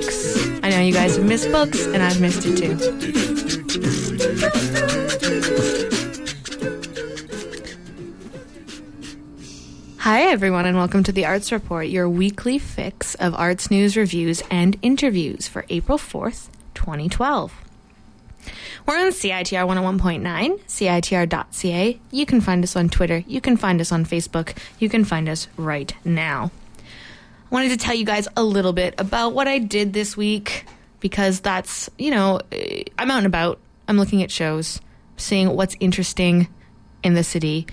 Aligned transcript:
books. 0.00 0.60
I 0.62 0.70
know 0.70 0.80
you 0.80 0.92
guys 0.92 1.16
have 1.16 1.26
missed 1.26 1.50
books, 1.50 1.86
and 1.86 2.02
I've 2.02 2.20
missed 2.20 2.46
it 2.46 2.56
too. 2.56 2.76
Hi, 9.98 10.22
everyone, 10.22 10.66
and 10.66 10.76
welcome 10.76 11.02
to 11.04 11.12
the 11.12 11.26
Arts 11.26 11.52
Report, 11.52 11.86
your 11.86 12.08
weekly 12.08 12.58
fix 12.58 13.14
of 13.16 13.34
arts 13.34 13.70
news, 13.70 13.96
reviews, 13.96 14.42
and 14.50 14.78
interviews 14.82 15.46
for 15.46 15.66
April 15.68 15.98
4th, 15.98 16.48
2012. 16.74 17.52
We're 18.86 18.98
on 18.98 19.08
CITR 19.08 19.68
101.9, 19.68 20.60
CITR.ca. 20.62 22.00
You 22.10 22.26
can 22.26 22.40
find 22.40 22.64
us 22.64 22.74
on 22.74 22.88
Twitter. 22.88 23.18
You 23.26 23.40
can 23.42 23.58
find 23.58 23.80
us 23.80 23.92
on 23.92 24.06
Facebook. 24.06 24.56
You 24.78 24.88
can 24.88 25.04
find 25.04 25.28
us 25.28 25.48
right 25.58 25.94
now. 26.04 26.50
Wanted 27.50 27.70
to 27.70 27.76
tell 27.76 27.94
you 27.94 28.04
guys 28.04 28.28
a 28.36 28.44
little 28.44 28.72
bit 28.72 28.94
about 28.98 29.32
what 29.34 29.48
I 29.48 29.58
did 29.58 29.92
this 29.92 30.16
week 30.16 30.64
because 31.00 31.40
that's, 31.40 31.90
you 31.98 32.10
know, 32.10 32.40
eh, 32.52 32.84
I'm 32.98 33.10
out 33.10 33.18
and 33.18 33.26
about. 33.26 33.58
I'm 33.88 33.96
looking 33.96 34.22
at 34.22 34.30
shows, 34.30 34.80
seeing 35.16 35.56
what's 35.56 35.76
interesting 35.80 36.48
in 37.02 37.14
the 37.14 37.24
city. 37.24 37.66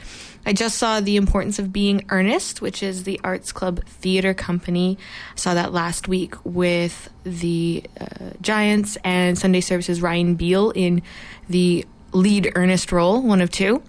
I 0.47 0.53
just 0.53 0.77
saw 0.77 1.01
The 1.01 1.17
Importance 1.17 1.59
of 1.59 1.73
Being 1.73 2.05
Earnest, 2.09 2.61
which 2.61 2.81
is 2.81 3.03
the 3.03 3.19
Arts 3.23 3.51
Club 3.51 3.83
Theater 3.85 4.33
Company. 4.33 4.97
I 5.33 5.35
saw 5.37 5.53
that 5.53 5.73
last 5.73 6.07
week 6.07 6.35
with 6.45 7.09
the 7.23 7.83
uh, 7.99 8.29
Giants 8.41 8.97
and 9.03 9.37
Sunday 9.37 9.59
Services 9.59 10.01
Ryan 10.01 10.35
Beil 10.35 10.71
in 10.71 11.01
the 11.49 11.85
lead 12.13 12.51
earnest 12.55 12.91
role, 12.91 13.21
one 13.21 13.41
of 13.41 13.51
two. 13.51 13.83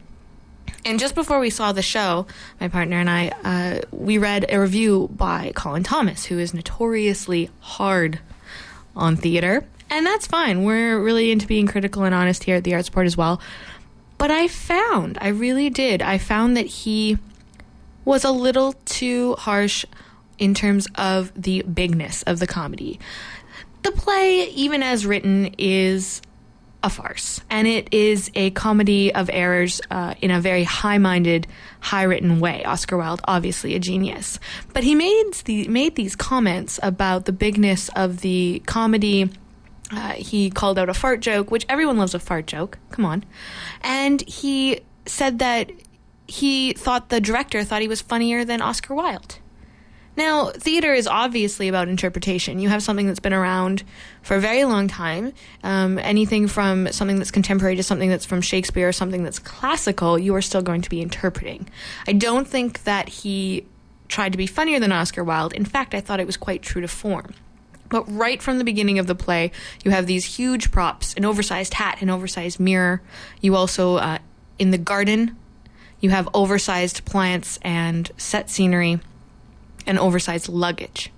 And 0.84 0.98
just 0.98 1.14
before 1.14 1.40
we 1.40 1.50
saw 1.50 1.72
the 1.72 1.82
show, 1.82 2.26
my 2.60 2.68
partner 2.68 2.96
and 2.98 3.10
I, 3.10 3.32
uh, 3.44 3.80
we 3.90 4.18
read 4.18 4.46
a 4.48 4.60
review 4.60 5.08
by 5.14 5.52
Colin 5.54 5.82
Thomas, 5.82 6.24
who 6.26 6.38
is 6.38 6.54
notoriously 6.54 7.50
hard 7.60 8.20
on 8.96 9.16
theater. 9.16 9.64
And 9.90 10.06
that's 10.06 10.26
fine. 10.26 10.64
We're 10.64 10.98
really 10.98 11.30
into 11.30 11.46
being 11.46 11.66
critical 11.66 12.04
and 12.04 12.14
honest 12.14 12.44
here 12.44 12.56
at 12.56 12.64
the 12.64 12.74
Arts 12.74 12.88
Report 12.88 13.06
as 13.06 13.16
well. 13.16 13.40
But 14.18 14.30
I 14.30 14.48
found, 14.48 15.18
I 15.20 15.28
really 15.28 15.70
did, 15.70 16.02
I 16.02 16.18
found 16.18 16.56
that 16.56 16.66
he 16.66 17.18
was 18.04 18.24
a 18.24 18.32
little 18.32 18.72
too 18.84 19.34
harsh 19.34 19.84
in 20.38 20.54
terms 20.54 20.88
of 20.94 21.32
the 21.40 21.62
bigness 21.62 22.22
of 22.24 22.38
the 22.38 22.46
comedy. 22.46 22.98
The 23.82 23.92
play, 23.92 24.44
even 24.48 24.82
as 24.82 25.06
written, 25.06 25.54
is 25.58 26.20
a 26.82 26.88
farce, 26.88 27.40
and 27.50 27.66
it 27.66 27.92
is 27.92 28.30
a 28.34 28.50
comedy 28.50 29.12
of 29.12 29.28
errors 29.32 29.80
uh, 29.90 30.14
in 30.20 30.30
a 30.30 30.40
very 30.40 30.62
high-minded, 30.62 31.46
high-written 31.80 32.38
way. 32.38 32.64
Oscar 32.64 32.96
Wilde, 32.96 33.20
obviously 33.24 33.74
a 33.74 33.80
genius, 33.80 34.38
but 34.72 34.84
he 34.84 34.94
made 34.94 35.32
the 35.44 35.66
made 35.66 35.96
these 35.96 36.14
comments 36.14 36.78
about 36.82 37.24
the 37.24 37.32
bigness 37.32 37.88
of 37.96 38.20
the 38.20 38.62
comedy. 38.66 39.28
Uh, 39.90 40.12
he 40.12 40.50
called 40.50 40.78
out 40.78 40.88
a 40.88 40.94
fart 40.94 41.20
joke, 41.20 41.50
which 41.50 41.66
everyone 41.68 41.98
loves 41.98 42.14
a 42.14 42.20
fart 42.20 42.46
joke. 42.46 42.78
Come 42.90 43.04
on, 43.04 43.24
and 43.82 44.20
he 44.28 44.80
said 45.04 45.40
that 45.40 45.72
he 46.28 46.74
thought 46.74 47.08
the 47.08 47.20
director 47.20 47.64
thought 47.64 47.82
he 47.82 47.88
was 47.88 48.02
funnier 48.02 48.44
than 48.44 48.62
Oscar 48.62 48.94
Wilde. 48.94 49.38
Now, 50.18 50.46
theater 50.50 50.92
is 50.92 51.06
obviously 51.06 51.68
about 51.68 51.86
interpretation. 51.86 52.58
You 52.58 52.70
have 52.70 52.82
something 52.82 53.06
that's 53.06 53.20
been 53.20 53.32
around 53.32 53.84
for 54.22 54.36
a 54.36 54.40
very 54.40 54.64
long 54.64 54.88
time. 54.88 55.32
Um, 55.62 55.96
anything 55.96 56.48
from 56.48 56.90
something 56.90 57.18
that's 57.18 57.30
contemporary 57.30 57.76
to 57.76 57.84
something 57.84 58.10
that's 58.10 58.24
from 58.24 58.40
Shakespeare 58.40 58.88
or 58.88 58.92
something 58.92 59.22
that's 59.22 59.38
classical, 59.38 60.18
you 60.18 60.34
are 60.34 60.42
still 60.42 60.60
going 60.60 60.82
to 60.82 60.90
be 60.90 61.00
interpreting. 61.00 61.68
I 62.08 62.14
don't 62.14 62.48
think 62.48 62.82
that 62.82 63.08
he 63.08 63.64
tried 64.08 64.32
to 64.32 64.38
be 64.38 64.48
funnier 64.48 64.80
than 64.80 64.90
Oscar 64.90 65.22
Wilde. 65.22 65.52
In 65.52 65.64
fact, 65.64 65.94
I 65.94 66.00
thought 66.00 66.18
it 66.18 66.26
was 66.26 66.36
quite 66.36 66.62
true 66.62 66.82
to 66.82 66.88
form. 66.88 67.32
But 67.88 68.02
right 68.10 68.42
from 68.42 68.58
the 68.58 68.64
beginning 68.64 68.98
of 68.98 69.06
the 69.06 69.14
play, 69.14 69.52
you 69.84 69.92
have 69.92 70.06
these 70.06 70.24
huge 70.24 70.72
props 70.72 71.14
an 71.14 71.24
oversized 71.24 71.74
hat, 71.74 72.02
an 72.02 72.10
oversized 72.10 72.58
mirror. 72.58 73.02
You 73.40 73.54
also, 73.54 73.98
uh, 73.98 74.18
in 74.58 74.72
the 74.72 74.78
garden, 74.78 75.36
you 76.00 76.10
have 76.10 76.28
oversized 76.34 77.04
plants 77.04 77.60
and 77.62 78.10
set 78.16 78.50
scenery 78.50 78.98
and 79.88 79.98
oversized 79.98 80.48
luggage. 80.48 81.10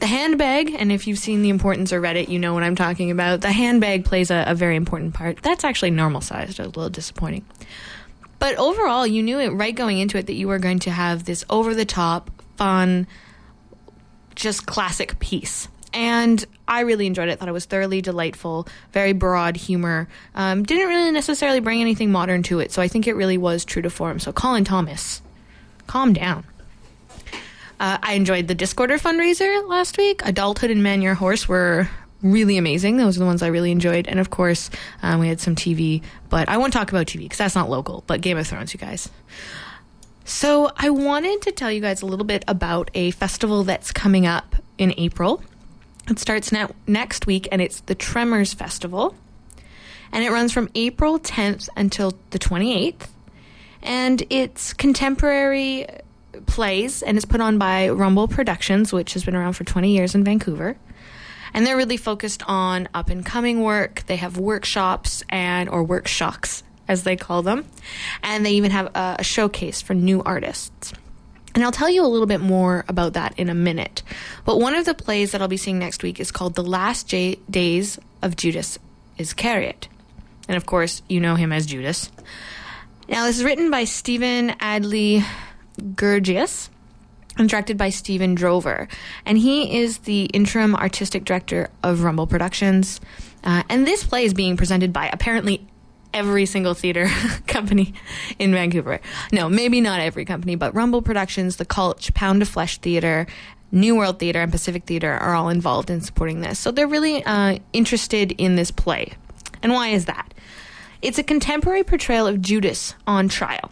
The 0.00 0.06
handbag, 0.06 0.74
and 0.76 0.90
if 0.90 1.06
you've 1.06 1.18
seen 1.18 1.42
The 1.42 1.50
Importance 1.50 1.92
or 1.92 2.00
read 2.00 2.16
it, 2.16 2.30
you 2.30 2.38
know 2.38 2.54
what 2.54 2.62
I'm 2.62 2.74
talking 2.74 3.10
about. 3.10 3.42
The 3.42 3.52
handbag 3.52 4.06
plays 4.06 4.30
a, 4.30 4.44
a 4.46 4.54
very 4.54 4.74
important 4.74 5.12
part. 5.12 5.42
That's 5.42 5.62
actually 5.62 5.90
normal 5.90 6.22
sized, 6.22 6.58
a 6.58 6.64
little 6.64 6.88
disappointing. 6.88 7.44
But 8.38 8.56
overall, 8.56 9.06
you 9.06 9.22
knew 9.22 9.38
it 9.38 9.50
right 9.50 9.74
going 9.74 9.98
into 9.98 10.16
it 10.16 10.26
that 10.26 10.32
you 10.32 10.48
were 10.48 10.58
going 10.58 10.78
to 10.80 10.90
have 10.90 11.24
this 11.24 11.44
over 11.50 11.74
the 11.74 11.84
top, 11.84 12.30
fun, 12.56 13.06
just 14.34 14.64
classic 14.64 15.18
piece. 15.18 15.68
And 15.92 16.42
I 16.66 16.80
really 16.80 17.06
enjoyed 17.06 17.28
it. 17.28 17.38
Thought 17.38 17.48
it 17.48 17.52
was 17.52 17.66
thoroughly 17.66 18.00
delightful, 18.00 18.66
very 18.92 19.12
broad 19.12 19.58
humor. 19.58 20.08
Um, 20.34 20.62
didn't 20.62 20.88
really 20.88 21.10
necessarily 21.10 21.60
bring 21.60 21.82
anything 21.82 22.10
modern 22.10 22.42
to 22.44 22.60
it, 22.60 22.72
so 22.72 22.80
I 22.80 22.88
think 22.88 23.06
it 23.06 23.16
really 23.16 23.36
was 23.36 23.66
true 23.66 23.82
to 23.82 23.90
form. 23.90 24.18
So, 24.18 24.32
Colin 24.32 24.64
Thomas, 24.64 25.20
calm 25.86 26.14
down. 26.14 26.44
Uh, 27.80 27.96
I 28.02 28.12
enjoyed 28.12 28.46
the 28.46 28.54
Discorder 28.54 29.00
fundraiser 29.00 29.66
last 29.66 29.96
week. 29.96 30.20
Adulthood 30.26 30.70
and 30.70 30.82
Man 30.82 31.00
Your 31.00 31.14
Horse 31.14 31.48
were 31.48 31.88
really 32.22 32.58
amazing. 32.58 32.98
Those 32.98 33.16
are 33.16 33.20
the 33.20 33.26
ones 33.26 33.42
I 33.42 33.46
really 33.46 33.72
enjoyed. 33.72 34.06
And 34.06 34.20
of 34.20 34.28
course, 34.28 34.68
um, 35.02 35.18
we 35.18 35.28
had 35.28 35.40
some 35.40 35.54
TV, 35.56 36.02
but 36.28 36.50
I 36.50 36.58
won't 36.58 36.74
talk 36.74 36.90
about 36.90 37.06
TV 37.06 37.20
because 37.20 37.38
that's 37.38 37.54
not 37.54 37.70
local, 37.70 38.04
but 38.06 38.20
Game 38.20 38.36
of 38.36 38.46
Thrones, 38.46 38.74
you 38.74 38.78
guys. 38.78 39.08
So, 40.26 40.70
I 40.76 40.90
wanted 40.90 41.40
to 41.42 41.52
tell 41.52 41.72
you 41.72 41.80
guys 41.80 42.02
a 42.02 42.06
little 42.06 42.26
bit 42.26 42.44
about 42.46 42.90
a 42.92 43.12
festival 43.12 43.64
that's 43.64 43.90
coming 43.90 44.26
up 44.26 44.56
in 44.76 44.92
April. 44.98 45.42
It 46.08 46.18
starts 46.18 46.52
ne- 46.52 46.68
next 46.86 47.26
week 47.26 47.48
and 47.50 47.62
it's 47.62 47.80
the 47.80 47.94
Tremors 47.94 48.52
Festival. 48.52 49.16
And 50.12 50.22
it 50.22 50.30
runs 50.30 50.52
from 50.52 50.68
April 50.74 51.18
10th 51.18 51.70
until 51.76 52.12
the 52.28 52.38
28th. 52.38 53.08
And 53.82 54.22
it's 54.28 54.74
contemporary 54.74 55.86
plays 56.46 57.02
and 57.02 57.16
it's 57.16 57.24
put 57.24 57.40
on 57.40 57.58
by 57.58 57.88
Rumble 57.88 58.28
Productions, 58.28 58.92
which 58.92 59.12
has 59.14 59.24
been 59.24 59.34
around 59.34 59.54
for 59.54 59.64
20 59.64 59.90
years 59.94 60.14
in 60.14 60.24
Vancouver. 60.24 60.76
And 61.52 61.66
they're 61.66 61.76
really 61.76 61.96
focused 61.96 62.42
on 62.46 62.88
up 62.94 63.10
and 63.10 63.24
coming 63.24 63.62
work. 63.62 64.04
They 64.06 64.16
have 64.16 64.36
workshops 64.36 65.24
and 65.28 65.68
or 65.68 65.82
workshops 65.82 66.62
as 66.86 67.02
they 67.04 67.16
call 67.16 67.42
them. 67.42 67.64
And 68.22 68.44
they 68.44 68.52
even 68.52 68.70
have 68.70 68.86
a, 68.94 69.16
a 69.20 69.24
showcase 69.24 69.82
for 69.82 69.94
new 69.94 70.22
artists. 70.22 70.92
And 71.54 71.64
I'll 71.64 71.72
tell 71.72 71.90
you 71.90 72.04
a 72.04 72.06
little 72.06 72.26
bit 72.26 72.40
more 72.40 72.84
about 72.88 73.14
that 73.14 73.36
in 73.38 73.48
a 73.48 73.54
minute. 73.54 74.02
But 74.44 74.60
one 74.60 74.74
of 74.74 74.84
the 74.84 74.94
plays 74.94 75.32
that 75.32 75.42
I'll 75.42 75.48
be 75.48 75.56
seeing 75.56 75.78
next 75.78 76.02
week 76.02 76.20
is 76.20 76.30
called 76.30 76.54
The 76.54 76.62
Last 76.62 77.08
J- 77.08 77.38
Days 77.50 77.98
of 78.22 78.36
Judas 78.36 78.78
Iscariot. 79.18 79.88
And 80.48 80.56
of 80.56 80.66
course, 80.66 81.02
you 81.08 81.20
know 81.20 81.34
him 81.34 81.52
as 81.52 81.66
Judas. 81.66 82.10
Now, 83.08 83.26
this 83.26 83.38
is 83.38 83.44
written 83.44 83.70
by 83.70 83.84
Stephen 83.84 84.50
Adly 84.60 85.24
Guirgis 85.80 86.70
and 87.38 87.48
directed 87.48 87.76
by 87.76 87.90
Stephen 87.90 88.34
Drover. 88.34 88.88
And 89.24 89.38
he 89.38 89.80
is 89.80 89.98
the 89.98 90.24
interim 90.26 90.74
artistic 90.74 91.24
director 91.24 91.68
of 91.82 92.02
Rumble 92.02 92.26
Productions. 92.26 93.00
Uh, 93.44 93.62
and 93.68 93.86
this 93.86 94.04
play 94.04 94.24
is 94.24 94.34
being 94.34 94.56
presented 94.56 94.92
by 94.92 95.08
apparently 95.12 95.66
every 96.12 96.44
single 96.44 96.74
theater 96.74 97.08
company 97.46 97.94
in 98.38 98.52
Vancouver. 98.52 99.00
No, 99.32 99.48
maybe 99.48 99.80
not 99.80 100.00
every 100.00 100.24
company, 100.24 100.54
but 100.54 100.74
Rumble 100.74 101.02
Productions, 101.02 101.56
The 101.56 101.64
Cultch, 101.64 102.12
Pound 102.14 102.42
of 102.42 102.48
Flesh 102.48 102.78
Theater, 102.78 103.26
New 103.72 103.96
World 103.96 104.18
Theater, 104.18 104.40
and 104.40 104.50
Pacific 104.50 104.84
Theater 104.84 105.12
are 105.12 105.34
all 105.34 105.48
involved 105.48 105.90
in 105.90 106.00
supporting 106.00 106.40
this. 106.40 106.58
So 106.58 106.72
they're 106.72 106.88
really 106.88 107.24
uh, 107.24 107.58
interested 107.72 108.32
in 108.32 108.56
this 108.56 108.70
play. 108.70 109.12
And 109.62 109.72
why 109.72 109.88
is 109.88 110.06
that? 110.06 110.34
It's 111.00 111.18
a 111.18 111.22
contemporary 111.22 111.84
portrayal 111.84 112.26
of 112.26 112.42
Judas 112.42 112.94
on 113.06 113.28
trial. 113.28 113.70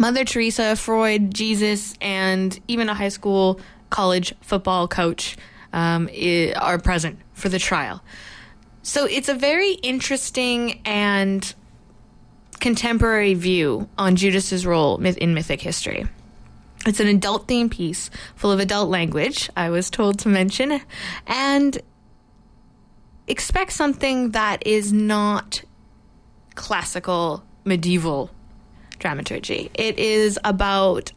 Mother 0.00 0.24
Teresa, 0.24 0.76
Freud, 0.76 1.34
Jesus, 1.34 1.92
and 2.00 2.58
even 2.68 2.88
a 2.88 2.94
high 2.94 3.10
school, 3.10 3.60
college 3.90 4.34
football 4.40 4.88
coach 4.88 5.36
um, 5.74 6.08
are 6.56 6.78
present 6.78 7.18
for 7.34 7.50
the 7.50 7.58
trial. 7.58 8.02
So 8.82 9.04
it's 9.04 9.28
a 9.28 9.34
very 9.34 9.72
interesting 9.72 10.80
and 10.86 11.54
contemporary 12.60 13.34
view 13.34 13.90
on 13.98 14.16
Judas's 14.16 14.64
role 14.64 14.96
in 15.04 15.34
mythic 15.34 15.60
history. 15.60 16.06
It's 16.86 17.00
an 17.00 17.08
adult 17.08 17.46
themed 17.46 17.72
piece 17.72 18.08
full 18.36 18.52
of 18.52 18.58
adult 18.58 18.88
language, 18.88 19.50
I 19.54 19.68
was 19.68 19.90
told 19.90 20.18
to 20.20 20.30
mention, 20.30 20.80
and 21.26 21.78
expect 23.26 23.72
something 23.72 24.30
that 24.30 24.66
is 24.66 24.94
not 24.94 25.62
classical 26.54 27.44
medieval 27.66 28.30
dramaturgy. 29.00 29.70
It 29.74 29.98
is 29.98 30.38
about 30.44 31.12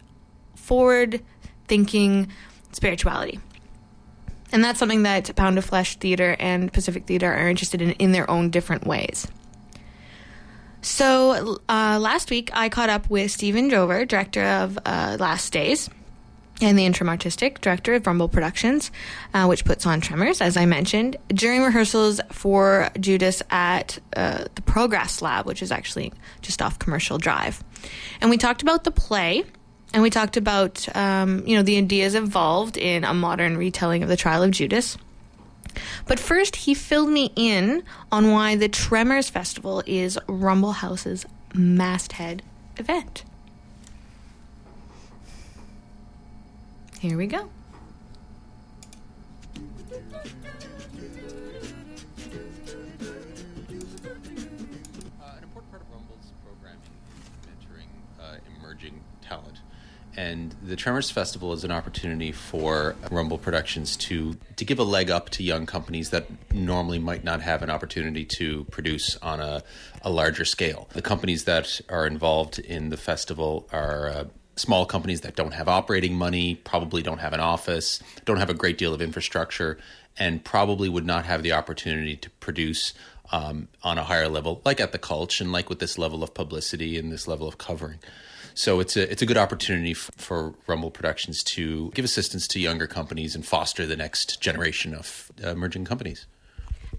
forward 0.56 1.21
thinking 1.68 2.30
spirituality. 2.71 3.39
And 4.51 4.63
that's 4.63 4.80
something 4.80 5.03
that 5.03 5.35
Pound 5.35 5.57
of 5.57 5.65
Flesh 5.65 5.97
Theater 5.97 6.35
and 6.39 6.71
Pacific 6.71 7.06
Theater 7.06 7.31
are 7.31 7.47
interested 7.47 7.81
in 7.81 7.91
in 7.91 8.12
their 8.12 8.30
own 8.30 8.50
different 8.50 8.85
ways. 8.85 9.27
So 10.81 11.59
uh, 11.69 11.97
last 12.01 12.30
week, 12.30 12.51
I 12.53 12.69
caught 12.69 12.89
up 12.89 13.09
with 13.09 13.31
Stephen 13.31 13.69
Drover, 13.69 14.06
director 14.06 14.44
of 14.44 14.77
uh, 14.85 15.18
Last 15.19 15.53
Days, 15.53 15.89
and 16.63 16.77
the 16.77 16.86
interim 16.86 17.10
artistic 17.10 17.62
director 17.62 17.94
of 17.94 18.06
Rumble 18.07 18.30
Productions, 18.30 18.92
uh, 19.33 19.45
which 19.45 19.65
puts 19.65 19.86
on 19.86 20.01
Tremors, 20.01 20.42
as 20.42 20.57
I 20.57 20.65
mentioned, 20.65 21.18
during 21.30 21.62
rehearsals 21.62 22.21
for 22.31 22.89
Judas 23.00 23.42
at 23.50 24.00
uh, 24.15 24.45
the 24.56 24.62
Progress 24.62 25.21
Lab, 25.21 25.45
which 25.45 25.62
is 25.62 25.71
actually 25.71 26.13
just 26.42 26.62
off 26.62 26.80
Commercial 26.80 27.18
Drive. 27.18 27.63
And 28.21 28.30
we 28.30 28.38
talked 28.38 28.62
about 28.62 28.83
the 28.83 28.92
play 28.92 29.44
and 29.94 30.01
we 30.01 30.10
talked 30.10 30.38
about 30.38 30.94
um, 30.95 31.45
you 31.45 31.56
know 31.56 31.63
the 31.63 31.77
ideas 31.77 32.15
involved 32.15 32.77
in 32.77 33.04
a 33.04 33.13
modern 33.13 33.57
retelling 33.57 34.04
of 34.04 34.09
the 34.09 34.18
trial 34.18 34.44
of 34.44 34.51
Judas. 34.51 34.98
But 36.06 36.19
first, 36.19 36.56
he 36.56 36.74
filled 36.74 37.09
me 37.09 37.31
in 37.36 37.83
on 38.12 38.31
why 38.31 38.56
the 38.56 38.69
Tremors 38.69 39.30
Festival 39.30 39.81
is 39.86 40.19
Rumble 40.27 40.74
House's 40.74 41.25
masthead 41.54 42.44
event. 42.77 43.24
Here 47.03 47.17
we 47.17 47.27
go. 47.27 47.38
An 47.39 47.50
important 55.44 55.69
part 55.69 55.81
of 55.81 55.92
Rumble's 55.92 56.31
programming 56.45 56.80
is 57.28 57.35
mentoring 57.45 57.89
emerging 58.57 59.01
talent. 59.21 59.59
And 60.16 60.56
the 60.63 60.78
Tremors 60.78 61.11
Festival 61.11 61.51
is 61.51 61.66
an 61.66 61.71
opportunity 61.71 62.31
for 62.31 62.95
Rumble 63.11 63.37
Productions 63.37 63.97
to 63.97 64.37
to 64.56 64.63
give 64.63 64.80
a 64.80 64.83
leg 64.85 65.11
up 65.11 65.30
to 65.31 65.44
young 65.44 65.66
companies 65.66 66.11
that 66.11 66.28
normally 66.54 66.99
might 66.99 67.25
not 67.25 67.42
have 67.42 67.63
an 67.63 67.69
opportunity 67.69 68.23
to 68.37 68.63
produce 68.71 69.18
on 69.18 69.42
a, 69.42 69.61
a 70.04 70.09
larger 70.09 70.45
scale. 70.45 70.87
The 70.94 71.01
companies 71.01 71.44
that 71.44 71.81
are 71.89 72.07
involved 72.07 72.59
in 72.59 72.92
the 72.92 72.97
festival 72.97 73.68
are 73.73 74.07
uh, 74.07 74.23
small 74.56 74.86
companies 74.86 75.22
that 75.22 75.36
don't 75.36 75.54
have 75.54 75.68
operating 75.68 76.16
money, 76.16 76.56
probably 76.56 77.02
don't 77.02 77.19
have 77.19 77.33
an 77.33 77.40
office, 77.40 78.02
don't 78.26 78.38
have 78.38 78.50
a 78.50 78.54
great 78.54 78.78
deal 78.78 78.94
of 78.94 79.02
infrastructure, 79.02 79.78
and 80.18 80.44
probably 80.44 80.90
would 80.90 81.06
not 81.06 81.26
have 81.26 81.44
the 81.44 81.52
opportunity 81.52 82.16
to 82.16 82.30
produce 82.31 82.94
um, 83.31 83.68
on 83.81 83.98
a 83.98 84.04
higher 84.04 84.28
level, 84.28 84.62
like 84.64 84.80
at 84.80 84.92
the 84.92 85.00
Cultch 85.00 85.42
and 85.42 85.52
like 85.52 85.69
with 85.69 85.80
this 85.80 85.98
level 85.98 86.24
of 86.24 86.33
publicity 86.33 86.98
and 86.98 87.12
this 87.12 87.28
level 87.28 87.48
of 87.48 87.57
covering. 87.57 88.00
So 88.54 88.80
it's 88.80 88.95
a 88.95 89.12
it's 89.12 89.24
a 89.24 89.26
good 89.26 89.38
opportunity 89.38 89.92
f- 89.92 90.12
for 90.16 90.54
Rumble 90.68 90.92
Productions 90.92 91.44
to 91.44 91.90
give 91.95 92.06
assistance 92.06 92.48
to 92.50 92.60
younger 92.60 92.86
companies 92.86 93.33
and 93.33 93.44
foster 93.44 93.88
the 93.88 93.95
next 93.95 94.40
generation 94.42 94.94
of 94.94 95.31
uh, 95.44 95.50
emerging 95.50 95.86
companies. 95.86 96.28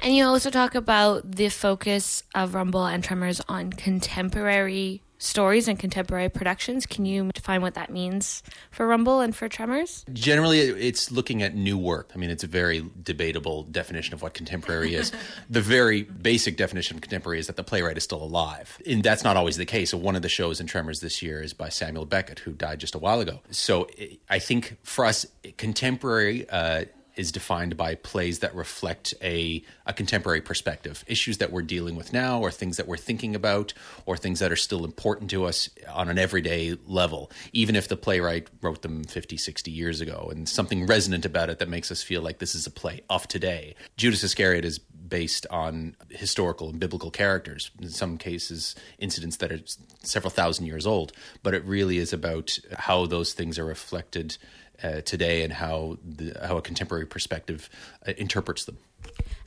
And 0.00 0.16
you 0.16 0.24
also 0.24 0.50
talk 0.50 0.74
about 0.74 1.30
the 1.36 1.48
focus 1.48 2.24
of 2.34 2.54
Rumble 2.54 2.84
and 2.84 3.04
Tremors 3.04 3.40
on 3.48 3.72
contemporary 3.72 5.02
stories 5.24 5.68
and 5.68 5.78
contemporary 5.78 6.28
productions. 6.28 6.86
Can 6.86 7.06
you 7.06 7.30
define 7.32 7.62
what 7.62 7.74
that 7.74 7.90
means 7.90 8.42
for 8.70 8.86
Rumble 8.86 9.20
and 9.20 9.34
for 9.34 9.48
Tremors? 9.48 10.04
Generally, 10.12 10.60
it's 10.60 11.10
looking 11.10 11.42
at 11.42 11.54
new 11.54 11.78
work. 11.78 12.12
I 12.14 12.18
mean, 12.18 12.30
it's 12.30 12.44
a 12.44 12.48
very 12.48 12.84
debatable 13.02 13.64
definition 13.64 14.14
of 14.14 14.22
what 14.22 14.34
contemporary 14.34 14.94
is. 14.94 15.12
the 15.50 15.60
very 15.60 16.02
basic 16.02 16.56
definition 16.56 16.96
of 16.96 17.00
contemporary 17.00 17.38
is 17.38 17.46
that 17.46 17.56
the 17.56 17.64
playwright 17.64 17.96
is 17.96 18.04
still 18.04 18.22
alive. 18.22 18.80
And 18.86 19.02
that's 19.02 19.24
not 19.24 19.36
always 19.36 19.56
the 19.56 19.66
case. 19.66 19.90
So, 19.90 19.98
one 19.98 20.16
of 20.16 20.22
the 20.22 20.28
shows 20.28 20.60
in 20.60 20.66
Tremors 20.66 21.00
this 21.00 21.22
year 21.22 21.42
is 21.42 21.54
by 21.54 21.70
Samuel 21.70 22.04
Beckett, 22.04 22.40
who 22.40 22.52
died 22.52 22.78
just 22.78 22.94
a 22.94 22.98
while 22.98 23.20
ago. 23.20 23.40
So, 23.50 23.88
I 24.28 24.38
think 24.38 24.76
for 24.82 25.04
us, 25.06 25.26
contemporary. 25.56 26.48
Uh, 26.48 26.84
is 27.16 27.32
defined 27.32 27.76
by 27.76 27.94
plays 27.94 28.40
that 28.40 28.54
reflect 28.54 29.14
a, 29.22 29.62
a 29.86 29.92
contemporary 29.92 30.40
perspective, 30.40 31.04
issues 31.06 31.38
that 31.38 31.52
we're 31.52 31.62
dealing 31.62 31.96
with 31.96 32.12
now, 32.12 32.40
or 32.40 32.50
things 32.50 32.76
that 32.76 32.88
we're 32.88 32.96
thinking 32.96 33.34
about, 33.34 33.72
or 34.06 34.16
things 34.16 34.40
that 34.40 34.52
are 34.52 34.56
still 34.56 34.84
important 34.84 35.30
to 35.30 35.44
us 35.44 35.68
on 35.92 36.08
an 36.08 36.18
everyday 36.18 36.76
level, 36.86 37.30
even 37.52 37.76
if 37.76 37.88
the 37.88 37.96
playwright 37.96 38.48
wrote 38.60 38.82
them 38.82 39.04
50, 39.04 39.36
60 39.36 39.70
years 39.70 40.00
ago, 40.00 40.28
and 40.30 40.48
something 40.48 40.86
resonant 40.86 41.24
about 41.24 41.50
it 41.50 41.58
that 41.58 41.68
makes 41.68 41.90
us 41.90 42.02
feel 42.02 42.22
like 42.22 42.38
this 42.38 42.54
is 42.54 42.66
a 42.66 42.70
play 42.70 43.00
of 43.08 43.28
today. 43.28 43.74
Judas 43.96 44.22
Iscariot 44.22 44.64
is 44.64 44.80
based 45.14 45.46
on 45.50 45.94
historical 46.10 46.70
and 46.70 46.80
biblical 46.80 47.10
characters, 47.10 47.70
in 47.80 47.88
some 47.88 48.16
cases, 48.16 48.74
incidents 48.98 49.36
that 49.36 49.52
are 49.52 49.60
several 50.02 50.30
thousand 50.30 50.66
years 50.66 50.86
old, 50.86 51.12
but 51.42 51.54
it 51.54 51.64
really 51.64 51.98
is 51.98 52.12
about 52.12 52.58
how 52.78 53.06
those 53.06 53.32
things 53.32 53.58
are 53.58 53.64
reflected 53.64 54.36
uh, 54.82 55.00
today 55.02 55.42
and 55.42 55.52
how 55.52 55.98
the, 56.04 56.36
how 56.46 56.56
a 56.56 56.62
contemporary 56.62 57.06
perspective 57.06 57.68
uh, 58.06 58.12
interprets 58.16 58.64
them. 58.64 58.78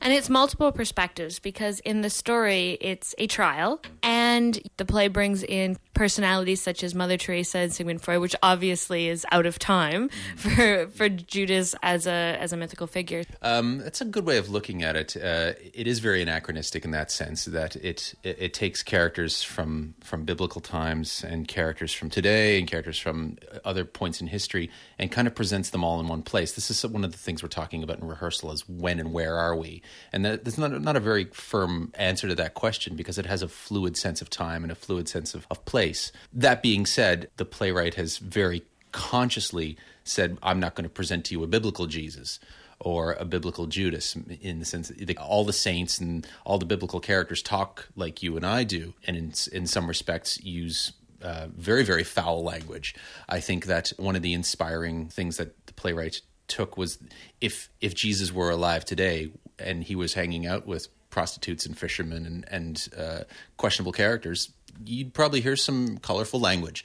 And 0.00 0.12
it's 0.12 0.30
multiple 0.30 0.70
perspectives 0.70 1.38
because 1.40 1.80
in 1.80 2.02
the 2.02 2.10
story, 2.10 2.78
it's 2.80 3.14
a 3.18 3.26
trial, 3.26 3.80
and 4.02 4.58
the 4.76 4.84
play 4.84 5.08
brings 5.08 5.42
in 5.42 5.76
personalities 5.92 6.62
such 6.62 6.84
as 6.84 6.94
Mother 6.94 7.16
Teresa 7.16 7.58
and 7.58 7.72
Sigmund 7.72 8.00
Freud, 8.00 8.20
which 8.20 8.36
obviously 8.40 9.08
is 9.08 9.26
out 9.32 9.44
of 9.44 9.58
time 9.58 10.08
mm-hmm. 10.08 10.48
for 10.50 10.86
for 10.96 11.08
Judas 11.08 11.74
as 11.82 12.06
a 12.06 12.36
as 12.40 12.52
a 12.52 12.56
mythical 12.56 12.86
figure. 12.86 13.24
Um, 13.42 13.78
that's 13.78 14.00
a 14.00 14.04
good 14.04 14.24
way 14.24 14.36
of 14.36 14.48
looking 14.48 14.84
at 14.84 14.94
it. 14.94 15.16
Uh, 15.16 15.54
it 15.74 15.88
is 15.88 15.98
very 15.98 16.22
anachronistic 16.22 16.84
in 16.84 16.92
that 16.92 17.10
sense 17.10 17.46
that 17.46 17.74
it, 17.74 18.14
it, 18.22 18.36
it 18.40 18.54
takes 18.54 18.84
characters 18.84 19.42
from 19.42 19.94
from 20.00 20.24
biblical 20.24 20.60
times 20.60 21.24
and 21.26 21.48
characters 21.48 21.92
from 21.92 22.08
today 22.08 22.60
and 22.60 22.68
characters 22.68 22.98
from 22.98 23.36
other 23.64 23.84
points 23.84 24.20
in 24.20 24.28
history 24.28 24.70
and 24.96 25.10
kind 25.10 25.26
of 25.26 25.34
presents 25.34 25.70
them 25.70 25.82
all 25.82 25.98
in 25.98 26.06
one 26.06 26.22
place. 26.22 26.52
This 26.52 26.70
is 26.70 26.86
one 26.86 27.04
of 27.04 27.10
the 27.10 27.18
things 27.18 27.42
we're 27.42 27.48
talking 27.48 27.82
about 27.82 27.98
in 27.98 28.06
rehearsal: 28.06 28.52
is 28.52 28.68
when 28.68 29.00
and 29.00 29.12
where 29.12 29.36
are 29.36 29.47
we? 29.54 29.82
And 30.12 30.24
that, 30.24 30.44
there's 30.44 30.58
not, 30.58 30.80
not 30.80 30.96
a 30.96 31.00
very 31.00 31.24
firm 31.24 31.92
answer 31.94 32.28
to 32.28 32.34
that 32.36 32.54
question 32.54 32.96
because 32.96 33.18
it 33.18 33.26
has 33.26 33.42
a 33.42 33.48
fluid 33.48 33.96
sense 33.96 34.22
of 34.22 34.30
time 34.30 34.62
and 34.62 34.72
a 34.72 34.76
fluid 34.76 35.08
sense 35.08 35.34
of, 35.34 35.46
of 35.50 35.64
place. 35.64 36.12
That 36.32 36.62
being 36.62 36.86
said, 36.86 37.30
the 37.36 37.44
playwright 37.44 37.94
has 37.94 38.18
very 38.18 38.62
consciously 38.92 39.76
said, 40.04 40.38
I'm 40.42 40.60
not 40.60 40.74
going 40.74 40.84
to 40.84 40.90
present 40.90 41.24
to 41.26 41.34
you 41.34 41.42
a 41.42 41.46
biblical 41.46 41.86
Jesus 41.86 42.40
or 42.80 43.14
a 43.14 43.24
biblical 43.24 43.66
Judas 43.66 44.16
in 44.40 44.60
the 44.60 44.64
sense 44.64 44.88
that 44.88 45.18
all 45.18 45.44
the 45.44 45.52
saints 45.52 45.98
and 45.98 46.26
all 46.44 46.58
the 46.58 46.64
biblical 46.64 47.00
characters 47.00 47.42
talk 47.42 47.88
like 47.96 48.22
you 48.22 48.36
and 48.36 48.46
I 48.46 48.64
do, 48.64 48.94
and 49.06 49.16
in, 49.16 49.32
in 49.52 49.66
some 49.66 49.88
respects 49.88 50.40
use 50.42 50.92
uh, 51.22 51.48
very, 51.52 51.84
very 51.84 52.04
foul 52.04 52.44
language. 52.44 52.94
I 53.28 53.40
think 53.40 53.66
that 53.66 53.92
one 53.96 54.14
of 54.14 54.22
the 54.22 54.32
inspiring 54.32 55.08
things 55.08 55.36
that 55.38 55.66
the 55.66 55.72
playwright 55.72 56.20
took 56.48 56.76
was 56.76 56.98
if 57.40 57.70
if 57.80 57.94
Jesus 57.94 58.32
were 58.32 58.50
alive 58.50 58.84
today 58.84 59.30
and 59.58 59.84
he 59.84 59.94
was 59.94 60.14
hanging 60.14 60.46
out 60.46 60.66
with 60.66 60.88
prostitutes 61.10 61.66
and 61.66 61.76
fishermen 61.76 62.26
and, 62.26 62.44
and 62.50 62.88
uh, 62.96 63.24
questionable 63.56 63.92
characters, 63.92 64.50
you'd 64.84 65.14
probably 65.14 65.40
hear 65.40 65.56
some 65.56 65.98
colorful 65.98 66.40
language. 66.40 66.84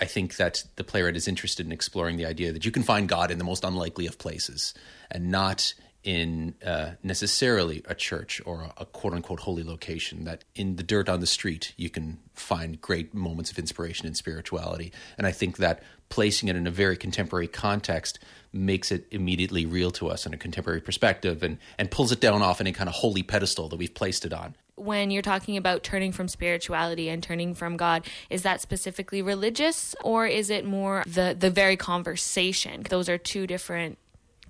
I 0.00 0.04
think 0.04 0.36
that 0.36 0.64
the 0.76 0.84
playwright 0.84 1.16
is 1.16 1.28
interested 1.28 1.66
in 1.66 1.72
exploring 1.72 2.16
the 2.16 2.26
idea 2.26 2.52
that 2.52 2.64
you 2.64 2.70
can 2.70 2.82
find 2.82 3.08
God 3.08 3.30
in 3.30 3.38
the 3.38 3.44
most 3.44 3.64
unlikely 3.64 4.06
of 4.06 4.18
places 4.18 4.74
and 5.10 5.30
not 5.30 5.74
in 6.04 6.54
uh, 6.64 6.92
necessarily 7.02 7.82
a 7.86 7.94
church 7.94 8.40
or 8.44 8.62
a, 8.62 8.72
a, 8.78 8.86
quote 8.86 9.14
unquote 9.14 9.40
holy 9.40 9.62
location, 9.62 10.24
that 10.24 10.44
in 10.54 10.76
the 10.76 10.82
dirt 10.82 11.08
on 11.08 11.20
the 11.20 11.26
street, 11.26 11.72
you 11.76 11.88
can 11.88 12.18
find 12.34 12.80
great 12.80 13.14
moments 13.14 13.50
of 13.50 13.58
inspiration 13.58 14.06
and 14.06 14.16
spirituality. 14.16 14.92
And 15.16 15.26
I 15.26 15.32
think 15.32 15.58
that 15.58 15.82
placing 16.08 16.48
it 16.48 16.56
in 16.56 16.66
a 16.66 16.70
very 16.70 16.96
contemporary 16.96 17.48
context 17.48 18.18
makes 18.52 18.92
it 18.92 19.06
immediately 19.10 19.64
real 19.64 19.90
to 19.90 20.08
us 20.08 20.26
in 20.26 20.34
a 20.34 20.36
contemporary 20.36 20.80
perspective 20.80 21.42
and, 21.42 21.56
and 21.78 21.90
pulls 21.90 22.12
it 22.12 22.20
down 22.20 22.42
off 22.42 22.60
any 22.60 22.72
kind 22.72 22.88
of 22.88 22.96
holy 22.96 23.22
pedestal 23.22 23.68
that 23.68 23.76
we've 23.76 23.94
placed 23.94 24.26
it 24.26 24.32
on. 24.32 24.54
When 24.74 25.10
you're 25.10 25.22
talking 25.22 25.56
about 25.56 25.82
turning 25.84 26.12
from 26.12 26.28
spirituality 26.28 27.08
and 27.08 27.22
turning 27.22 27.54
from 27.54 27.76
God, 27.76 28.04
is 28.28 28.42
that 28.42 28.60
specifically 28.60 29.22
religious 29.22 29.94
or 30.02 30.26
is 30.26 30.50
it 30.50 30.66
more 30.66 31.02
the, 31.06 31.36
the 31.38 31.50
very 31.50 31.76
conversation? 31.76 32.82
Those 32.88 33.08
are 33.08 33.18
two 33.18 33.46
different 33.46 33.96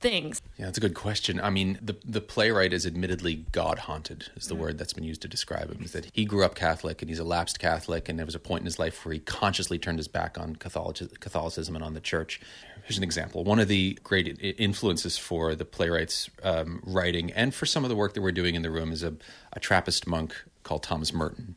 things? 0.03 0.43
Yeah, 0.59 0.67
that's 0.67 0.79
a 0.79 0.81
good 0.81 0.95
question. 0.95 1.41
I 1.41 1.51
mean, 1.51 1.79
the 1.81 1.97
the 2.05 2.21
playwright 2.21 2.73
is 2.73 2.87
admittedly 2.87 3.47
God 3.53 3.81
haunted, 3.81 4.29
is 4.37 4.47
the 4.47 4.55
mm-hmm. 4.55 4.63
word 4.63 4.79
that's 4.79 4.93
been 4.93 5.05
used 5.05 5.23
to 5.23 5.29
describe 5.29 5.71
him. 5.71 5.83
Is 5.83 5.93
that 5.93 6.09
he 6.13 6.25
grew 6.25 6.45
up 6.45 6.55
Catholic 6.55 7.01
and 7.01 7.09
he's 7.09 7.19
a 7.19 7.25
lapsed 7.25 7.59
Catholic, 7.59 8.09
and 8.09 8.19
there 8.19 8.27
was 8.27 8.35
a 8.35 8.41
point 8.41 8.61
in 8.61 8.67
his 8.67 8.79
life 8.79 9.05
where 9.05 9.15
he 9.15 9.21
consciously 9.21 9.79
turned 9.79 9.99
his 9.99 10.09
back 10.09 10.39
on 10.39 10.57
Catholicism 10.57 11.75
and 11.75 11.85
on 11.85 11.95
the 11.95 12.01
church. 12.01 12.41
Here's 12.85 12.99
an 12.99 13.05
example. 13.05 13.45
One 13.45 13.61
of 13.61 13.69
the 13.69 13.97
great 14.03 14.39
influences 14.59 15.17
for 15.17 15.55
the 15.55 15.65
playwright's 15.65 16.29
um, 16.43 16.83
writing 16.85 17.31
and 17.33 17.55
for 17.55 17.65
some 17.65 17.85
of 17.85 17.91
the 17.91 17.97
work 17.97 18.15
that 18.15 18.23
we're 18.23 18.33
doing 18.33 18.57
in 18.57 18.63
the 18.63 18.71
room 18.73 18.91
is 18.91 19.05
a, 19.05 19.15
a 19.53 19.61
Trappist 19.61 20.07
monk 20.07 20.35
called 20.65 20.83
Thomas 20.83 21.13
Merton 21.13 21.55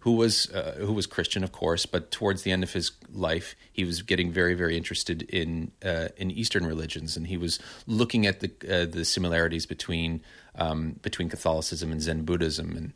who 0.00 0.12
was 0.12 0.50
uh, 0.50 0.76
who 0.78 0.92
was 0.92 1.06
Christian, 1.06 1.42
of 1.42 1.52
course, 1.52 1.84
but 1.86 2.10
towards 2.10 2.42
the 2.42 2.52
end 2.52 2.62
of 2.62 2.72
his 2.72 2.92
life, 3.12 3.56
he 3.72 3.84
was 3.84 4.02
getting 4.02 4.30
very, 4.30 4.54
very 4.54 4.76
interested 4.76 5.22
in 5.22 5.72
uh, 5.84 6.08
in 6.16 6.30
Eastern 6.30 6.64
religions, 6.64 7.16
and 7.16 7.26
he 7.26 7.36
was 7.36 7.58
looking 7.86 8.26
at 8.26 8.40
the 8.40 8.50
uh, 8.68 8.86
the 8.86 9.04
similarities 9.04 9.66
between 9.66 10.22
um, 10.54 11.00
between 11.02 11.28
Catholicism 11.28 11.90
and 11.90 12.00
Zen 12.00 12.22
Buddhism, 12.22 12.76
and 12.76 12.92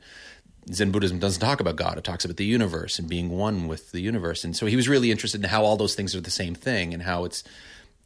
Zen 0.72 0.92
Buddhism 0.92 1.18
doesn't 1.18 1.40
talk 1.40 1.60
about 1.60 1.76
God. 1.76 1.98
It 1.98 2.04
talks 2.04 2.24
about 2.24 2.36
the 2.36 2.44
universe 2.44 2.98
and 2.98 3.08
being 3.08 3.30
one 3.30 3.66
with 3.66 3.90
the 3.90 4.00
universe. 4.00 4.44
And 4.44 4.56
so 4.56 4.66
he 4.66 4.76
was 4.76 4.88
really 4.88 5.10
interested 5.10 5.42
in 5.42 5.48
how 5.48 5.64
all 5.64 5.76
those 5.76 5.94
things 5.94 6.14
are 6.14 6.20
the 6.20 6.30
same 6.30 6.54
thing 6.54 6.94
and 6.94 7.02
how 7.02 7.24
it's, 7.24 7.42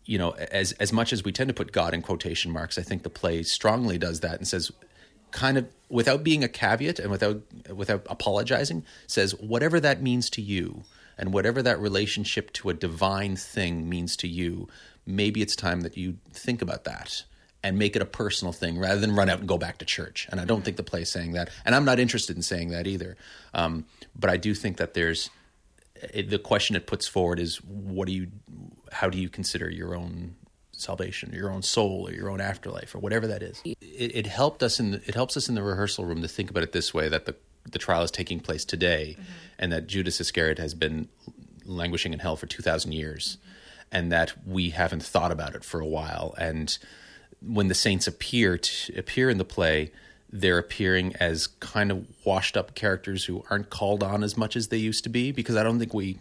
you 0.06 0.18
know, 0.18 0.30
as 0.30 0.72
as 0.72 0.92
much 0.92 1.12
as 1.12 1.22
we 1.22 1.32
tend 1.32 1.48
to 1.48 1.54
put 1.54 1.72
God 1.72 1.92
in 1.92 2.00
quotation 2.00 2.50
marks, 2.50 2.78
I 2.78 2.82
think 2.82 3.02
the 3.02 3.10
play 3.10 3.42
strongly 3.42 3.98
does 3.98 4.20
that 4.20 4.38
and 4.38 4.48
says, 4.48 4.72
kind 5.30 5.58
of 5.58 5.66
without 5.88 6.24
being 6.24 6.42
a 6.42 6.48
caveat 6.48 6.98
and 6.98 7.10
without 7.10 7.42
without 7.72 8.06
apologizing, 8.08 8.84
says 9.06 9.32
whatever 9.40 9.80
that 9.80 10.02
means 10.02 10.30
to 10.30 10.42
you 10.42 10.84
and 11.18 11.32
whatever 11.32 11.62
that 11.62 11.80
relationship 11.80 12.52
to 12.54 12.70
a 12.70 12.74
divine 12.74 13.36
thing 13.36 13.88
means 13.88 14.16
to 14.16 14.28
you, 14.28 14.68
maybe 15.06 15.42
it's 15.42 15.56
time 15.56 15.82
that 15.82 15.96
you 15.96 16.18
think 16.30 16.60
about 16.62 16.84
that 16.84 17.24
and 17.62 17.78
make 17.78 17.96
it 17.96 18.02
a 18.02 18.06
personal 18.06 18.52
thing 18.52 18.78
rather 18.78 19.00
than 19.00 19.14
run 19.14 19.28
out 19.28 19.40
and 19.40 19.48
go 19.48 19.58
back 19.58 19.78
to 19.78 19.84
church. 19.84 20.28
And 20.30 20.40
I 20.40 20.44
don't 20.44 20.64
think 20.64 20.76
the 20.76 20.82
play 20.82 21.02
is 21.02 21.10
saying 21.10 21.32
that, 21.32 21.50
and 21.64 21.74
I'm 21.74 21.84
not 21.84 21.98
interested 21.98 22.36
in 22.36 22.42
saying 22.42 22.70
that 22.70 22.86
either. 22.86 23.16
Um, 23.54 23.86
but 24.14 24.30
I 24.30 24.36
do 24.36 24.54
think 24.54 24.76
that 24.76 24.94
there's 24.94 25.30
it, 26.12 26.30
the 26.30 26.38
question 26.38 26.76
it 26.76 26.86
puts 26.86 27.06
forward 27.06 27.40
is 27.40 27.56
what 27.64 28.06
do 28.06 28.12
you, 28.12 28.28
how 28.92 29.08
do 29.08 29.18
you 29.18 29.28
consider 29.28 29.70
your 29.70 29.96
own 29.96 30.36
salvation, 30.76 31.32
or 31.32 31.36
your 31.36 31.50
own 31.50 31.62
soul, 31.62 32.08
or 32.08 32.12
your 32.12 32.30
own 32.30 32.40
afterlife, 32.40 32.94
or 32.94 32.98
whatever 32.98 33.26
that 33.26 33.42
is? 33.42 33.60
It, 33.64 33.76
it 33.80 34.26
helped 34.26 34.62
us 34.62 34.78
in 34.78 34.92
the, 34.92 35.02
it 35.06 35.14
helps 35.14 35.36
us 35.36 35.48
in 35.48 35.54
the 35.54 35.62
rehearsal 35.62 36.04
room 36.04 36.22
to 36.22 36.28
think 36.28 36.50
about 36.50 36.62
it 36.62 36.72
this 36.72 36.92
way: 36.94 37.08
that 37.08 37.26
the 37.26 37.34
the 37.70 37.78
trial 37.78 38.02
is 38.02 38.10
taking 38.10 38.40
place 38.40 38.64
today, 38.64 39.16
mm-hmm. 39.18 39.32
and 39.58 39.72
that 39.72 39.86
Judas 39.86 40.20
Iscariot 40.20 40.58
has 40.58 40.74
been 40.74 41.08
languishing 41.64 42.12
in 42.12 42.20
hell 42.20 42.36
for 42.36 42.46
two 42.46 42.62
thousand 42.62 42.92
years, 42.92 43.38
mm-hmm. 43.40 43.52
and 43.92 44.12
that 44.12 44.34
we 44.46 44.70
haven't 44.70 45.02
thought 45.02 45.32
about 45.32 45.54
it 45.54 45.64
for 45.64 45.80
a 45.80 45.86
while, 45.86 46.34
and 46.38 46.78
when 47.40 47.68
the 47.68 47.74
saints 47.74 48.06
appear 48.06 48.58
to, 48.58 48.98
appear 48.98 49.30
in 49.30 49.38
the 49.38 49.44
play, 49.44 49.92
they're 50.30 50.58
appearing 50.58 51.14
as 51.16 51.46
kind 51.46 51.90
of 51.90 52.06
washed 52.24 52.56
up 52.56 52.74
characters 52.74 53.24
who 53.24 53.44
aren't 53.50 53.70
called 53.70 54.02
on 54.02 54.22
as 54.24 54.36
much 54.36 54.56
as 54.56 54.68
they 54.68 54.76
used 54.76 55.04
to 55.04 55.10
be 55.10 55.32
because 55.32 55.56
I 55.56 55.62
don't 55.62 55.78
think 55.78 55.94
we 55.94 56.18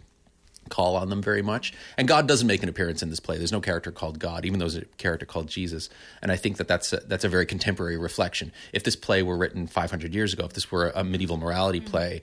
call 0.68 0.96
on 0.96 1.10
them 1.10 1.22
very 1.22 1.42
much. 1.42 1.72
And 1.96 2.08
God 2.08 2.26
doesn't 2.26 2.46
make 2.46 2.62
an 2.62 2.68
appearance 2.68 3.02
in 3.02 3.10
this 3.10 3.20
play. 3.20 3.38
There's 3.38 3.52
no 3.52 3.60
character 3.60 3.90
called 3.90 4.18
God, 4.18 4.44
even 4.44 4.58
though 4.58 4.68
there's 4.68 4.82
a 4.82 4.86
character 4.96 5.26
called 5.26 5.48
Jesus. 5.48 5.88
And 6.22 6.32
I 6.32 6.36
think 6.36 6.56
that 6.56 6.68
that's 6.68 6.92
a, 6.92 6.98
that's 6.98 7.24
a 7.24 7.28
very 7.28 7.46
contemporary 7.46 7.96
reflection. 7.96 8.52
If 8.72 8.84
this 8.84 8.96
play 8.96 9.22
were 9.22 9.36
written 9.36 9.66
500 9.66 10.14
years 10.14 10.32
ago, 10.32 10.44
if 10.44 10.52
this 10.52 10.70
were 10.70 10.92
a 10.94 11.04
medieval 11.04 11.36
morality 11.36 11.80
mm-hmm. 11.80 11.90
play, 11.90 12.22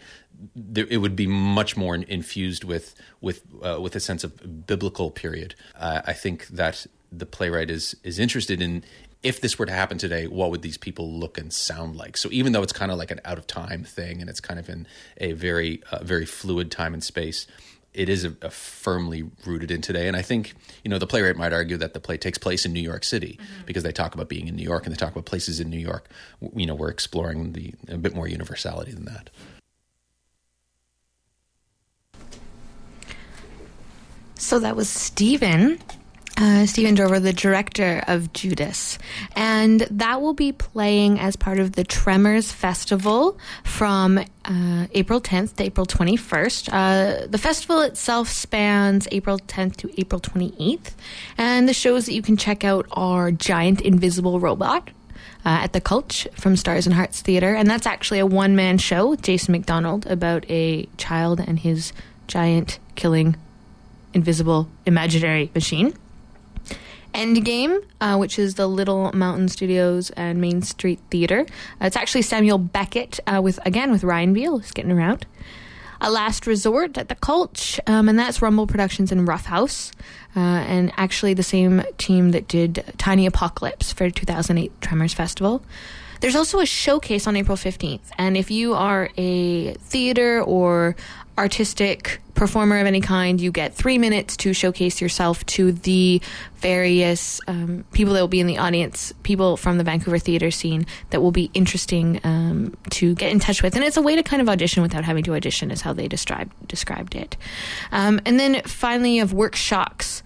there, 0.55 0.88
it 0.89 0.97
would 0.97 1.15
be 1.15 1.27
much 1.27 1.77
more 1.77 1.95
infused 1.95 2.63
with 2.63 2.95
with 3.21 3.43
uh, 3.62 3.79
with 3.79 3.95
a 3.95 4.00
sense 4.00 4.23
of 4.23 4.65
biblical 4.65 5.12
period. 5.12 5.55
Uh, 5.75 6.01
I 6.05 6.13
think 6.13 6.47
that 6.47 6.88
the 7.12 7.25
playwright 7.25 7.69
is 7.69 7.95
is 8.03 8.19
interested 8.19 8.62
in 8.62 8.83
if 9.23 9.39
this 9.39 9.57
were 9.57 9.65
to 9.65 9.71
happen 9.71 9.97
today, 9.97 10.27
what 10.27 10.51
would 10.51 10.62
these 10.62 10.77
people 10.77 11.09
look 11.09 11.38
and 11.38 11.51
sound 11.51 11.95
like? 11.95 12.17
So 12.17 12.27
even 12.31 12.51
though 12.51 12.62
it's 12.62 12.73
kind 12.73 12.91
of 12.91 12.97
like 12.97 13.09
an 13.09 13.21
out 13.23 13.38
of 13.38 13.47
time 13.47 13.85
thing 13.85 14.19
and 14.19 14.29
it's 14.29 14.41
kind 14.41 14.59
of 14.59 14.69
in 14.69 14.85
a 15.17 15.31
very 15.31 15.81
uh, 15.91 16.03
very 16.03 16.25
fluid 16.25 16.69
time 16.69 16.93
and 16.93 17.03
space, 17.03 17.47
it 17.93 18.09
is 18.09 18.25
a, 18.25 18.35
a, 18.41 18.50
firmly 18.50 19.23
rooted 19.45 19.71
in 19.71 19.81
today. 19.81 20.07
And 20.07 20.17
I 20.17 20.21
think 20.21 20.53
you 20.83 20.89
know 20.89 20.97
the 20.97 21.07
playwright 21.07 21.35
might 21.35 21.53
argue 21.53 21.77
that 21.77 21.93
the 21.93 22.00
play 22.00 22.17
takes 22.17 22.38
place 22.38 22.65
in 22.65 22.73
New 22.73 22.81
York 22.81 23.03
City 23.03 23.39
mm-hmm. 23.41 23.65
because 23.65 23.83
they 23.83 23.91
talk 23.91 24.13
about 24.15 24.29
being 24.29 24.47
in 24.47 24.55
New 24.55 24.63
York 24.63 24.85
and 24.85 24.93
they 24.93 24.97
talk 24.97 25.12
about 25.12 25.25
places 25.25 25.59
in 25.59 25.69
New 25.69 25.77
York. 25.77 26.09
You 26.55 26.65
know, 26.65 26.75
we're 26.75 26.89
exploring 26.89 27.53
the 27.53 27.73
a 27.88 27.97
bit 27.97 28.15
more 28.15 28.27
universality 28.27 28.91
than 28.91 29.05
that. 29.05 29.29
So 34.35 34.59
that 34.59 34.75
was 34.75 34.89
Stephen 34.89 35.79
uh, 36.37 36.65
Stephen 36.65 36.95
Drover, 36.95 37.19
the 37.19 37.33
director 37.33 38.03
of 38.07 38.33
Judas. 38.33 38.97
And 39.35 39.81
that 39.81 40.21
will 40.21 40.33
be 40.33 40.51
playing 40.51 41.19
as 41.19 41.35
part 41.35 41.59
of 41.59 41.73
the 41.73 41.83
Tremors 41.83 42.51
Festival 42.51 43.37
from 43.63 44.17
uh, 44.17 44.87
April 44.93 45.21
10th 45.21 45.55
to 45.55 45.63
April 45.63 45.85
21st. 45.85 46.69
Uh, 46.71 47.27
the 47.27 47.37
festival 47.37 47.81
itself 47.81 48.29
spans 48.29 49.07
April 49.11 49.37
10th 49.37 49.75
to 49.77 50.01
April 50.01 50.19
28th. 50.19 50.91
And 51.37 51.69
the 51.69 51.73
shows 51.73 52.07
that 52.07 52.13
you 52.13 52.21
can 52.21 52.37
check 52.37 52.63
out 52.63 52.87
are 52.91 53.31
Giant 53.31 53.81
Invisible 53.81 54.39
Robot. 54.39 54.89
Uh, 55.45 55.59
at 55.63 55.73
the 55.73 55.81
Cultch 55.81 56.31
from 56.35 56.55
Stars 56.55 56.85
and 56.85 56.95
Hearts 56.95 57.21
Theater, 57.21 57.53
and 57.53 57.69
that's 57.69 57.85
actually 57.85 58.19
a 58.19 58.25
one-man 58.25 58.77
show 58.77 59.09
with 59.09 59.21
Jason 59.21 59.51
McDonald 59.51 60.05
about 60.05 60.49
a 60.49 60.85
child 60.95 61.41
and 61.41 61.59
his 61.59 61.91
giant 62.27 62.79
killing 62.95 63.35
invisible 64.13 64.69
imaginary 64.85 65.51
machine. 65.53 65.93
Endgame, 67.13 67.84
uh, 68.01 68.17
which 68.17 68.39
is 68.39 68.55
the 68.55 68.67
Little 68.67 69.12
Mountain 69.13 69.50
Studios 69.50 70.10
and 70.12 70.41
Main 70.41 70.62
Street 70.62 71.00
Theater. 71.10 71.46
Uh, 71.82 71.86
it's 71.86 71.96
actually 71.96 72.24
Samuel 72.24 72.58
Beckett 72.58 73.20
uh, 73.27 73.41
with 73.41 73.60
again 73.65 73.91
with 73.91 74.03
Ryan 74.03 74.34
Beil, 74.34 74.60
who's 74.60 74.72
getting 74.72 74.91
around. 74.91 75.25
A 76.01 76.12
Last 76.12 76.46
Resort 76.48 76.98
at 76.98 77.08
the 77.08 77.15
Cultch, 77.15 77.79
um, 77.88 78.10
and 78.10 78.20
that's 78.20 78.41
Rumble 78.41 78.67
Productions 78.67 79.12
and 79.12 79.25
Rough 79.25 79.46
House, 79.46 79.93
uh, 80.36 80.39
and 80.39 80.91
actually 80.98 81.34
the 81.34 81.43
same 81.43 81.82
team 81.98 82.32
that 82.32 82.50
did 82.50 82.84
Tiny 82.98 83.25
Apocalypse 83.25 83.93
for 83.93 84.10
2008 84.10 84.82
Tremors 84.82 85.13
Festival. 85.13 85.63
There's 86.20 86.36
also 86.36 86.60
a 86.60 86.65
showcase 86.65 87.25
on 87.27 87.36
April 87.36 87.58
15th, 87.58 88.01
and 88.17 88.36
if 88.36 88.51
you 88.51 88.74
are 88.74 89.10
a 89.17 89.74
theater 89.75 90.41
or 90.41 90.96
artistic 91.37 92.19
performer 92.35 92.79
of 92.79 92.87
any 92.87 93.01
kind, 93.01 93.39
you 93.39 93.51
get 93.51 93.73
three 93.73 93.97
minutes 93.97 94.37
to 94.37 94.53
showcase 94.53 95.01
yourself 95.01 95.45
to 95.45 95.71
the 95.71 96.21
various 96.57 97.39
um, 97.47 97.85
people 97.91 98.13
that 98.13 98.21
will 98.21 98.27
be 98.27 98.39
in 98.39 98.47
the 98.47 98.57
audience, 98.57 99.13
people 99.23 99.57
from 99.57 99.77
the 99.77 99.83
Vancouver 99.83 100.19
theater 100.19 100.51
scene 100.51 100.85
that 101.11 101.21
will 101.21 101.31
be 101.31 101.49
interesting 101.53 102.19
um, 102.23 102.75
to 102.89 103.15
get 103.15 103.31
in 103.31 103.39
touch 103.39 103.61
with. 103.61 103.75
And 103.75 103.83
it's 103.83 103.97
a 103.97 104.01
way 104.01 104.15
to 104.15 104.23
kind 104.23 104.41
of 104.41 104.49
audition 104.49 104.81
without 104.83 105.03
having 105.03 105.23
to 105.23 105.35
audition, 105.35 105.71
is 105.71 105.81
how 105.81 105.93
they 105.93 106.07
described 106.07 106.67
described 106.67 107.15
it. 107.15 107.37
Um, 107.91 108.19
and 108.25 108.39
then 108.39 108.61
finally, 108.63 109.19
of 109.19 109.33
workshops. 109.33 110.23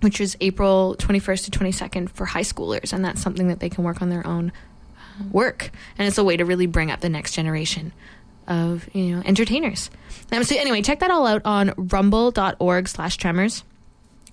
Which 0.00 0.20
is 0.20 0.36
April 0.42 0.94
21st 0.98 1.50
to 1.50 1.58
22nd 1.58 2.10
for 2.10 2.26
high 2.26 2.42
schoolers, 2.42 2.92
and 2.92 3.02
that's 3.02 3.20
something 3.20 3.48
that 3.48 3.60
they 3.60 3.70
can 3.70 3.82
work 3.82 4.02
on 4.02 4.10
their 4.10 4.24
own 4.26 4.52
uh, 4.94 5.24
work. 5.32 5.70
And 5.96 6.06
it's 6.06 6.18
a 6.18 6.22
way 6.22 6.36
to 6.36 6.44
really 6.44 6.66
bring 6.66 6.90
up 6.90 7.00
the 7.00 7.08
next 7.08 7.32
generation 7.32 7.92
of 8.48 8.88
you 8.94 9.16
know 9.16 9.22
entertainers. 9.24 9.90
Um, 10.32 10.44
so 10.44 10.56
anyway, 10.56 10.82
check 10.82 11.00
that 11.00 11.10
all 11.10 11.26
out 11.26 11.42
on 11.44 11.72
rumble.org 11.76 12.88
slash 12.88 13.16
tremors. 13.16 13.64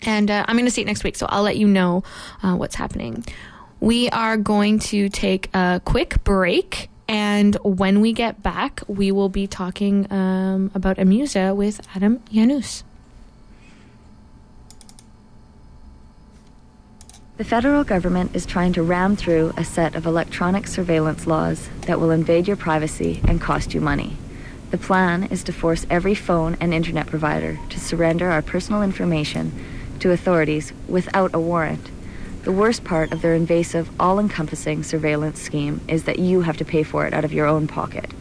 And 0.01 0.29
uh, 0.29 0.45
I'm 0.47 0.55
going 0.55 0.65
to 0.65 0.71
see 0.71 0.81
it 0.81 0.85
next 0.85 1.03
week, 1.03 1.15
so 1.15 1.25
I'll 1.29 1.43
let 1.43 1.57
you 1.57 1.67
know 1.67 2.03
uh, 2.41 2.55
what's 2.55 2.75
happening. 2.75 3.23
We 3.79 4.09
are 4.09 4.37
going 4.37 4.79
to 4.79 5.09
take 5.09 5.49
a 5.55 5.81
quick 5.83 6.23
break. 6.23 6.89
And 7.07 7.55
when 7.63 8.01
we 8.01 8.13
get 8.13 8.41
back, 8.41 8.81
we 8.87 9.11
will 9.11 9.29
be 9.29 9.45
talking 9.45 10.11
um, 10.11 10.71
about 10.73 10.97
Amusia 10.97 11.55
with 11.55 11.85
Adam 11.95 12.21
Janus. 12.31 12.83
The 17.35 17.43
federal 17.43 17.83
government 17.83 18.35
is 18.35 18.45
trying 18.45 18.73
to 18.73 18.83
ram 18.83 19.15
through 19.15 19.53
a 19.57 19.65
set 19.65 19.95
of 19.95 20.05
electronic 20.05 20.67
surveillance 20.67 21.25
laws 21.25 21.67
that 21.87 21.99
will 21.99 22.11
invade 22.11 22.47
your 22.47 22.57
privacy 22.57 23.21
and 23.27 23.41
cost 23.41 23.73
you 23.73 23.81
money. 23.81 24.17
The 24.69 24.77
plan 24.77 25.23
is 25.23 25.43
to 25.45 25.51
force 25.51 25.87
every 25.89 26.13
phone 26.13 26.55
and 26.61 26.75
internet 26.75 27.07
provider 27.07 27.59
to 27.69 27.79
surrender 27.79 28.29
our 28.29 28.43
personal 28.43 28.83
information 28.83 29.51
to 29.99 30.11
authorities 30.11 30.73
without 30.87 31.33
a 31.33 31.39
warrant. 31.39 31.89
The 32.43 32.51
worst 32.51 32.83
part 32.83 33.11
of 33.11 33.23
their 33.23 33.33
invasive, 33.33 33.89
all 33.99 34.19
encompassing 34.19 34.83
surveillance 34.83 35.41
scheme 35.41 35.81
is 35.87 36.03
that 36.03 36.19
you 36.19 36.41
have 36.41 36.57
to 36.57 36.65
pay 36.65 36.83
for 36.83 37.07
it 37.07 37.15
out 37.15 37.25
of 37.25 37.33
your 37.33 37.47
own 37.47 37.65
pocket. 37.65 38.11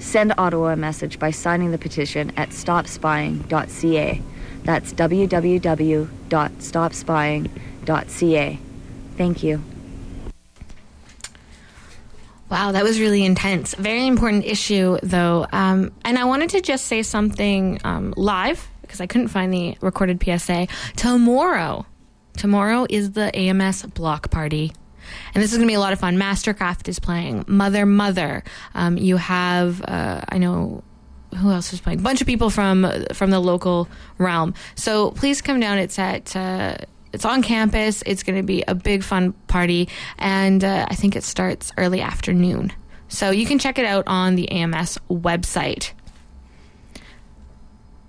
Send 0.00 0.34
Ottawa 0.36 0.70
a 0.70 0.76
message 0.76 1.20
by 1.20 1.30
signing 1.30 1.70
the 1.70 1.78
petition 1.78 2.32
at 2.36 2.48
stopspying.ca. 2.48 4.20
That's 4.64 4.92
www.stopspying.ca 4.92 7.50
ca. 7.88 8.58
Thank 9.16 9.42
you. 9.42 9.62
Wow, 12.50 12.72
that 12.72 12.82
was 12.82 12.98
really 12.98 13.24
intense. 13.24 13.74
Very 13.74 14.06
important 14.06 14.46
issue, 14.46 14.98
though. 15.02 15.46
Um, 15.52 15.92
and 16.04 16.18
I 16.18 16.24
wanted 16.24 16.50
to 16.50 16.62
just 16.62 16.86
say 16.86 17.02
something 17.02 17.78
um, 17.84 18.14
live 18.16 18.66
because 18.80 19.02
I 19.02 19.06
couldn't 19.06 19.28
find 19.28 19.52
the 19.52 19.76
recorded 19.82 20.22
PSA. 20.22 20.66
Tomorrow, 20.96 21.84
tomorrow 22.38 22.86
is 22.88 23.12
the 23.12 23.36
AMS 23.36 23.82
block 23.86 24.30
party. 24.30 24.72
And 25.34 25.42
this 25.42 25.52
is 25.52 25.58
going 25.58 25.66
to 25.66 25.70
be 25.70 25.74
a 25.74 25.80
lot 25.80 25.92
of 25.92 26.00
fun. 26.00 26.16
Mastercraft 26.16 26.88
is 26.88 26.98
playing. 26.98 27.44
Mother, 27.46 27.84
Mother. 27.84 28.44
Um, 28.74 28.96
you 28.96 29.18
have, 29.18 29.82
uh, 29.82 30.22
I 30.28 30.38
know, 30.38 30.82
who 31.36 31.50
else 31.50 31.72
is 31.74 31.80
playing? 31.80 32.00
A 32.00 32.02
bunch 32.02 32.22
of 32.22 32.26
people 32.26 32.48
from 32.48 32.90
from 33.12 33.30
the 33.30 33.40
local 33.40 33.88
realm. 34.16 34.54
So 34.74 35.10
please 35.10 35.42
come 35.42 35.60
down. 35.60 35.76
It's 35.76 35.98
at 35.98 36.34
uh, 36.34 36.78
it's 37.12 37.24
on 37.24 37.42
campus. 37.42 38.02
It's 38.06 38.22
going 38.22 38.36
to 38.36 38.42
be 38.42 38.62
a 38.66 38.74
big 38.74 39.02
fun 39.02 39.32
party, 39.46 39.88
and 40.18 40.62
uh, 40.62 40.86
I 40.88 40.94
think 40.94 41.16
it 41.16 41.24
starts 41.24 41.72
early 41.76 42.00
afternoon. 42.00 42.72
So 43.08 43.30
you 43.30 43.46
can 43.46 43.58
check 43.58 43.78
it 43.78 43.86
out 43.86 44.04
on 44.06 44.34
the 44.34 44.50
AMS 44.50 44.98
website. 45.10 45.92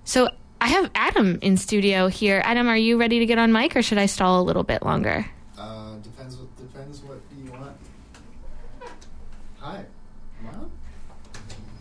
So 0.04 0.28
I 0.60 0.68
have 0.68 0.90
Adam 0.94 1.38
in 1.40 1.56
studio 1.56 2.08
here. 2.08 2.42
Adam, 2.44 2.68
are 2.68 2.76
you 2.76 2.98
ready 2.98 3.18
to 3.20 3.26
get 3.26 3.38
on 3.38 3.52
mic, 3.52 3.76
or 3.76 3.82
should 3.82 3.98
I 3.98 4.06
stall 4.06 4.40
a 4.40 4.44
little 4.44 4.64
bit 4.64 4.82
longer? 4.82 5.24
Uh, 5.56 5.94
depends. 6.02 6.36
What 6.36 6.56
depends 6.56 7.00
what 7.02 7.20
you 7.36 7.50
want. 7.52 7.76
Hi, 9.60 9.84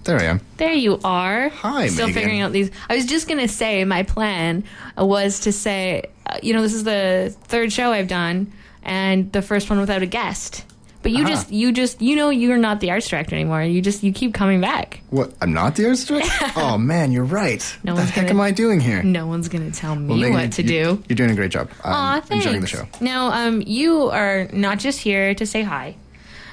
There 0.03 0.19
I 0.19 0.23
am. 0.23 0.41
There 0.57 0.73
you 0.73 0.99
are. 1.03 1.49
Hi, 1.49 1.88
Still 1.88 2.07
Maegan. 2.07 2.13
figuring 2.21 2.41
out 2.41 2.51
these. 2.51 2.71
I 2.89 2.95
was 2.95 3.05
just 3.05 3.27
gonna 3.27 3.47
say 3.47 3.83
my 3.85 4.03
plan 4.03 4.63
was 4.97 5.41
to 5.41 5.51
say, 5.51 6.03
uh, 6.25 6.38
you 6.41 6.53
know, 6.53 6.62
this 6.62 6.73
is 6.73 6.83
the 6.83 7.35
third 7.43 7.71
show 7.71 7.91
I've 7.91 8.07
done, 8.07 8.51
and 8.83 9.31
the 9.31 9.41
first 9.41 9.69
one 9.69 9.79
without 9.79 10.01
a 10.01 10.05
guest. 10.07 10.65
But 11.01 11.13
you 11.13 11.19
Uh-huh. 11.19 11.29
just, 11.29 11.51
you 11.51 11.71
just, 11.71 12.01
you 12.01 12.17
know, 12.17 12.29
you're 12.29 12.57
not 12.57 12.81
the 12.81 12.91
arts 12.91 13.07
director 13.07 13.33
anymore. 13.33 13.63
You 13.63 13.81
just, 13.81 14.03
you 14.03 14.12
keep 14.12 14.33
coming 14.33 14.59
back. 14.59 14.99
What? 15.12 15.31
I'm 15.39 15.53
not 15.53 15.75
the 15.77 15.88
arts 15.88 16.03
director? 16.03 16.29
oh, 16.57 16.77
man, 16.77 17.13
you're 17.13 17.23
right. 17.23 17.63
No 17.85 17.93
what 17.95 18.01
the 18.01 18.05
heck 18.07 18.15
gonna- 18.27 18.29
am 18.31 18.41
I 18.41 18.51
doing 18.51 18.81
here? 18.81 19.01
No 19.01 19.25
one's 19.25 19.47
gonna 19.47 19.71
tell 19.71 19.95
me 19.95 20.09
Well, 20.09 20.17
Maegan, 20.17 20.33
what 20.33 20.51
to 20.53 20.62
you- 20.62 20.67
do. 20.67 21.03
You're 21.07 21.15
doing 21.15 21.31
a 21.31 21.35
great 21.35 21.51
job. 21.51 21.69
I'm 21.85 21.93
Aw, 21.93 22.19
thanks. 22.21 22.45
enjoying 22.45 22.62
the 22.62 22.67
show. 22.67 22.85
Now, 22.99 23.31
um, 23.31 23.63
you 23.65 24.09
are 24.09 24.49
not 24.51 24.79
just 24.79 24.99
here 24.99 25.33
to 25.35 25.45
say 25.45 25.62
hi. 25.62 25.95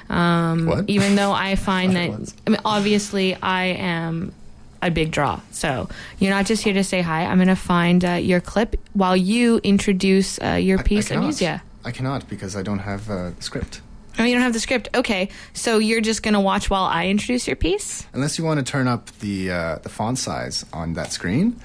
Um, 0.09 0.65
What? 0.65 0.85
Even 0.89 1.15
though 1.15 1.31
I 1.31 1.55
find 1.55 1.95
that. 1.95 2.33
I 2.45 2.49
mean, 2.49 2.59
obviously, 2.63 3.35
I 3.35 3.65
am 3.65 4.33
a 4.81 4.89
big 4.91 5.11
draw. 5.11 5.41
So 5.51 5.89
you're 6.19 6.29
not 6.31 6.45
just 6.45 6.63
here 6.63 6.73
to 6.73 6.83
say 6.83 7.01
hi. 7.01 7.25
I'm 7.25 7.37
going 7.37 7.47
to 7.47 7.55
find 7.55 8.03
uh, 8.05 8.11
your 8.13 8.39
clip 8.39 8.75
while 8.93 9.17
you 9.17 9.57
introduce 9.63 10.39
uh, 10.41 10.53
your 10.53 10.77
piece 10.83 11.05
I 11.11 11.15
of 11.15 11.17
cannot. 11.17 11.23
music. 11.23 11.61
I 11.83 11.91
cannot 11.91 12.29
because 12.29 12.55
I 12.55 12.61
don't 12.63 12.79
have 12.79 13.09
a 13.09 13.33
script. 13.41 13.81
Oh, 14.19 14.23
you 14.23 14.33
don't 14.33 14.41
have 14.43 14.53
the 14.53 14.59
script. 14.59 14.89
Okay, 14.95 15.29
so 15.53 15.77
you're 15.77 16.01
just 16.01 16.23
going 16.23 16.33
to 16.33 16.39
watch 16.39 16.69
while 16.69 16.85
I 16.85 17.07
introduce 17.07 17.45
your 17.47 17.55
piece. 17.55 18.05
Unless 18.13 18.37
you 18.39 18.43
want 18.45 18.59
to 18.59 18.71
turn 18.71 18.87
up 18.87 19.11
the 19.19 19.51
uh, 19.51 19.75
the 19.83 19.89
font 19.89 20.17
size 20.17 20.65
on 20.73 20.93
that 20.93 21.11
screen, 21.13 21.55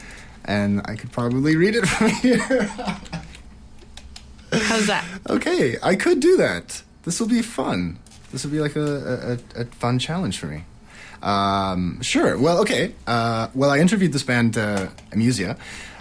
and 0.45 0.83
I 0.85 0.97
could 0.97 1.11
probably 1.13 1.57
read 1.57 1.75
it 1.75 1.87
from 1.89 2.11
here. 2.11 2.69
How's 4.53 4.87
that? 4.87 5.05
okay, 5.31 5.77
I 5.83 5.97
could 5.97 6.21
do 6.21 6.37
that. 6.37 6.83
This 7.05 7.21
will 7.21 7.29
be 7.29 7.41
fun. 7.43 7.99
This 8.33 8.45
would 8.45 8.53
be 8.53 8.61
like 8.61 8.77
a, 8.77 9.38
a, 9.57 9.61
a 9.61 9.64
fun 9.66 9.99
challenge 9.99 10.38
for 10.38 10.47
me. 10.47 10.64
Um, 11.23 12.01
sure. 12.03 12.37
Well, 12.38 12.61
okay. 12.62 12.95
Uh, 13.07 13.49
well, 13.55 13.71
I 13.71 13.79
interviewed 13.79 14.12
this 14.12 14.25
band, 14.25 14.59
uh, 14.59 14.88
Amusia. 15.11 15.57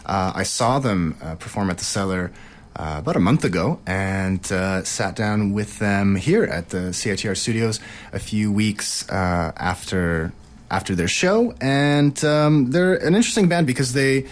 Uh, 0.05 0.31
I 0.33 0.43
saw 0.43 0.79
them 0.79 1.15
uh, 1.21 1.35
perform 1.35 1.69
at 1.69 1.77
the 1.77 1.83
Cellar 1.83 2.31
uh, 2.75 2.95
about 2.99 3.15
a 3.15 3.19
month 3.19 3.43
ago 3.43 3.79
and 3.85 4.51
uh, 4.51 4.83
sat 4.83 5.15
down 5.15 5.51
with 5.51 5.77
them 5.79 6.15
here 6.15 6.43
at 6.43 6.69
the 6.69 6.91
CITR 6.91 7.37
studios 7.37 7.79
a 8.11 8.19
few 8.19 8.51
weeks 8.51 9.07
after 9.09 10.31
after 10.71 10.95
their 10.95 11.09
show. 11.09 11.53
And 11.59 12.23
um, 12.23 12.71
they're 12.71 12.95
an 12.95 13.13
interesting 13.13 13.49
band 13.49 13.67
because 13.67 13.93
they 13.93 14.25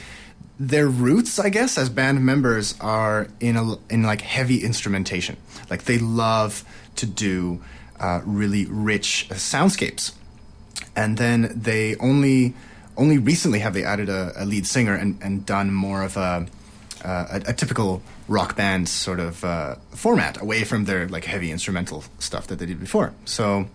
their 0.59 0.87
roots, 0.87 1.39
I 1.39 1.49
guess, 1.49 1.77
as 1.77 1.89
band 1.89 2.25
members 2.25 2.75
are 2.81 3.27
in 3.39 3.55
a, 3.55 3.75
in 3.89 4.03
like 4.03 4.21
heavy 4.21 4.63
instrumentation. 4.63 5.37
Like 5.69 5.83
they 5.83 5.99
love 5.99 6.65
to 6.97 7.05
do 7.05 7.61
uh, 7.99 8.21
really 8.25 8.65
rich 8.65 9.27
uh, 9.29 9.35
soundscapes, 9.35 10.13
and 10.95 11.17
then 11.17 11.51
they 11.55 11.95
only 11.97 12.53
only 12.97 13.17
recently 13.17 13.59
have 13.59 13.73
they 13.73 13.83
added 13.83 14.09
a, 14.09 14.33
a 14.35 14.45
lead 14.45 14.67
singer 14.67 14.93
and, 14.93 15.17
and 15.21 15.45
done 15.45 15.73
more 15.73 16.03
of 16.03 16.17
a, 16.17 16.45
uh, 17.05 17.39
a 17.45 17.51
a 17.51 17.53
typical 17.53 18.01
rock 18.27 18.55
band 18.55 18.87
sort 18.89 19.19
of 19.19 19.43
uh, 19.43 19.75
format 19.91 20.41
away 20.41 20.63
from 20.63 20.85
their 20.85 21.07
like 21.07 21.25
heavy 21.25 21.51
instrumental 21.51 22.03
stuff 22.19 22.47
that 22.47 22.59
they 22.59 22.65
did 22.65 22.79
before. 22.79 23.13
So 23.25 23.67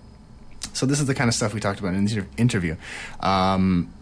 so 0.73 0.87
this 0.87 1.01
is 1.01 1.07
the 1.07 1.15
kind 1.15 1.29
of 1.29 1.35
stuff 1.35 1.55
we 1.55 1.61
talked 1.61 1.81
about 1.81 1.95
in 1.95 2.05
the 2.05 2.15
inter- 2.17 2.29
interview. 2.37 2.77
Um, 3.21 3.93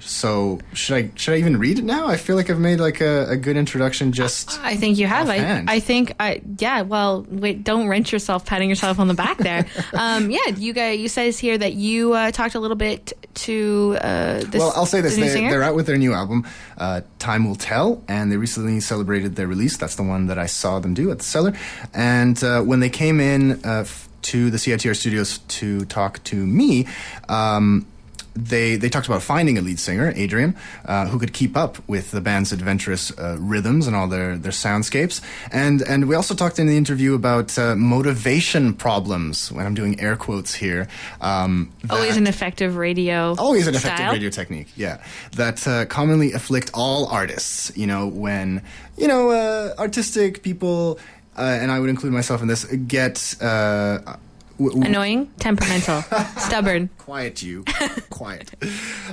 so 0.00 0.58
should 0.72 0.96
I 0.96 1.10
should 1.14 1.34
I 1.34 1.36
even 1.38 1.58
read 1.58 1.78
it 1.78 1.84
now? 1.84 2.08
I 2.08 2.16
feel 2.16 2.36
like 2.36 2.50
I've 2.50 2.58
made 2.58 2.80
like 2.80 3.00
a, 3.00 3.30
a 3.30 3.36
good 3.36 3.56
introduction. 3.56 4.12
Just 4.12 4.58
I 4.60 4.76
think 4.76 4.98
you 4.98 5.06
have. 5.06 5.28
I, 5.28 5.64
I 5.68 5.80
think 5.80 6.14
I 6.18 6.40
yeah. 6.58 6.82
Well, 6.82 7.26
wait, 7.28 7.62
don't 7.64 7.86
wrench 7.86 8.12
yourself 8.12 8.46
patting 8.46 8.68
yourself 8.68 8.98
on 8.98 9.08
the 9.08 9.14
back 9.14 9.38
there. 9.38 9.66
um, 9.92 10.30
yeah, 10.30 10.48
you 10.56 10.72
guys. 10.72 10.98
You 10.98 11.08
says 11.08 11.38
here 11.38 11.56
that 11.58 11.74
you 11.74 12.14
uh, 12.14 12.30
talked 12.30 12.54
a 12.54 12.60
little 12.60 12.76
bit 12.76 13.12
to 13.34 13.98
uh, 14.00 14.38
this. 14.40 14.58
well, 14.58 14.72
I'll 14.74 14.86
say 14.86 15.00
this: 15.00 15.14
the 15.14 15.22
they, 15.22 15.48
they're 15.48 15.62
out 15.62 15.74
with 15.74 15.86
their 15.86 15.98
new 15.98 16.14
album, 16.14 16.46
uh, 16.78 17.02
"Time 17.18 17.46
Will 17.46 17.56
Tell," 17.56 18.02
and 18.08 18.32
they 18.32 18.36
recently 18.36 18.80
celebrated 18.80 19.36
their 19.36 19.46
release. 19.46 19.76
That's 19.76 19.96
the 19.96 20.02
one 20.02 20.26
that 20.26 20.38
I 20.38 20.46
saw 20.46 20.80
them 20.80 20.94
do 20.94 21.10
at 21.10 21.18
the 21.18 21.24
Cellar. 21.24 21.52
And 21.92 22.42
uh, 22.42 22.62
when 22.62 22.80
they 22.80 22.90
came 22.90 23.20
in 23.20 23.64
uh, 23.64 23.80
f- 23.80 24.08
to 24.22 24.50
the 24.50 24.58
CITR 24.58 24.96
studios 24.96 25.38
to 25.38 25.84
talk 25.86 26.22
to 26.24 26.36
me. 26.36 26.86
Um, 27.28 27.86
they 28.34 28.76
they 28.76 28.88
talked 28.88 29.06
about 29.06 29.22
finding 29.22 29.58
a 29.58 29.60
lead 29.60 29.78
singer, 29.78 30.12
Adrian, 30.16 30.56
uh, 30.84 31.06
who 31.06 31.18
could 31.18 31.32
keep 31.32 31.56
up 31.56 31.78
with 31.88 32.10
the 32.10 32.20
band's 32.20 32.52
adventurous 32.52 33.10
uh, 33.18 33.36
rhythms 33.40 33.86
and 33.86 33.96
all 33.96 34.08
their, 34.08 34.36
their 34.36 34.52
soundscapes. 34.52 35.20
And 35.52 35.82
and 35.82 36.08
we 36.08 36.14
also 36.14 36.34
talked 36.34 36.58
in 36.58 36.66
the 36.66 36.76
interview 36.76 37.14
about 37.14 37.58
uh, 37.58 37.74
motivation 37.76 38.74
problems. 38.74 39.50
When 39.52 39.66
I'm 39.66 39.74
doing 39.74 40.00
air 40.00 40.16
quotes 40.16 40.54
here, 40.54 40.88
um, 41.20 41.72
always 41.88 42.16
an 42.16 42.26
effective 42.26 42.76
radio. 42.76 43.34
always 43.38 43.66
an 43.66 43.74
effective 43.74 43.98
style. 43.98 44.12
radio 44.12 44.30
technique 44.30 44.68
yeah 44.76 45.02
that 45.36 45.66
uh, 45.66 45.84
commonly 45.86 46.32
afflict 46.32 46.70
all 46.74 47.06
artists 47.06 47.72
you 47.76 47.86
know 47.86 48.06
when 48.06 48.62
you 48.96 49.06
know 49.08 49.30
uh, 49.30 49.74
artistic 49.78 50.42
people 50.42 50.98
uh, 51.36 51.42
and 51.60 51.70
i 51.70 51.78
would 51.80 51.90
include 51.90 52.12
myself 52.12 52.42
in 52.42 52.48
this 52.48 52.64
get 52.64 53.34
uh, 53.40 54.16
w- 54.60 54.70
w- 54.70 54.84
Annoying, 54.86 55.30
temperamental, 55.38 56.02
stubborn. 56.36 56.90
quiet 56.98 57.42
you. 57.42 57.64
Quiet. 58.10 58.50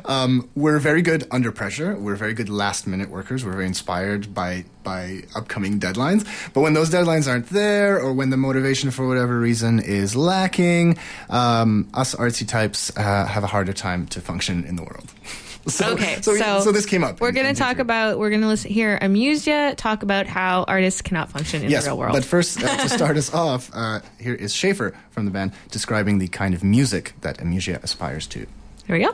Um, 0.06 0.50
we're 0.56 0.80
very 0.80 1.02
good 1.02 1.26
under 1.32 1.52
pressure. 1.52 1.96
We're 1.96 2.16
very 2.18 2.34
good 2.34 2.50
last 2.50 2.86
minute 2.88 3.10
workers. 3.10 3.46
We're 3.46 3.54
very 3.54 3.66
inspired 3.66 4.34
by 4.34 4.66
by 4.88 5.22
upcoming 5.40 5.74
deadlines 5.86 6.22
but 6.54 6.62
when 6.62 6.74
those 6.78 6.90
deadlines 6.98 7.26
aren't 7.32 7.50
there 7.50 7.94
or 8.04 8.10
when 8.20 8.30
the 8.30 8.38
motivation 8.38 8.88
for 8.92 9.04
whatever 9.12 9.36
reason 9.50 9.74
is 10.00 10.16
lacking 10.16 10.86
um, 11.30 11.70
us 12.02 12.16
artsy 12.24 12.46
types 12.58 12.80
uh, 12.96 13.26
have 13.36 13.44
a 13.44 13.52
harder 13.56 13.74
time 13.74 14.02
to 14.08 14.20
function 14.22 14.64
in 14.70 14.76
the 14.80 14.84
world 14.90 15.10
so, 15.68 15.92
Okay, 15.96 16.14
so, 16.22 16.32
so, 16.38 16.62
so 16.62 16.72
this 16.72 16.86
came 16.86 17.04
up 17.04 17.20
We're 17.20 17.34
going 17.40 17.52
to 17.54 17.60
talk 17.66 17.76
interview. 17.76 17.82
about. 17.82 18.20
We're 18.20 18.30
going 18.30 18.46
to 18.48 18.48
listen 18.48 18.72
here. 18.72 18.98
Amusia 19.02 19.76
talk 19.76 20.00
about 20.08 20.26
how 20.26 20.64
artists 20.76 21.02
cannot 21.02 21.28
function 21.30 21.58
in 21.64 21.70
yes, 21.70 21.84
the 21.84 21.90
real 21.90 21.98
world. 22.00 22.14
but 22.14 22.24
first 22.24 22.64
uh, 22.64 22.78
to 22.84 22.88
start 22.88 23.18
us 23.18 23.30
off, 23.46 23.70
uh, 23.74 24.00
here 24.26 24.34
is 24.46 24.54
Schaefer 24.56 24.90
from 25.12 25.26
the 25.26 25.32
band 25.32 25.52
describing 25.72 26.20
the 26.20 26.30
kind 26.30 26.54
of 26.56 26.64
music 26.64 27.14
that 27.26 27.36
Amusia 27.44 27.84
aspires 27.84 28.26
to. 28.28 28.40
here 28.88 28.96
we 28.98 29.04
go. 29.04 29.12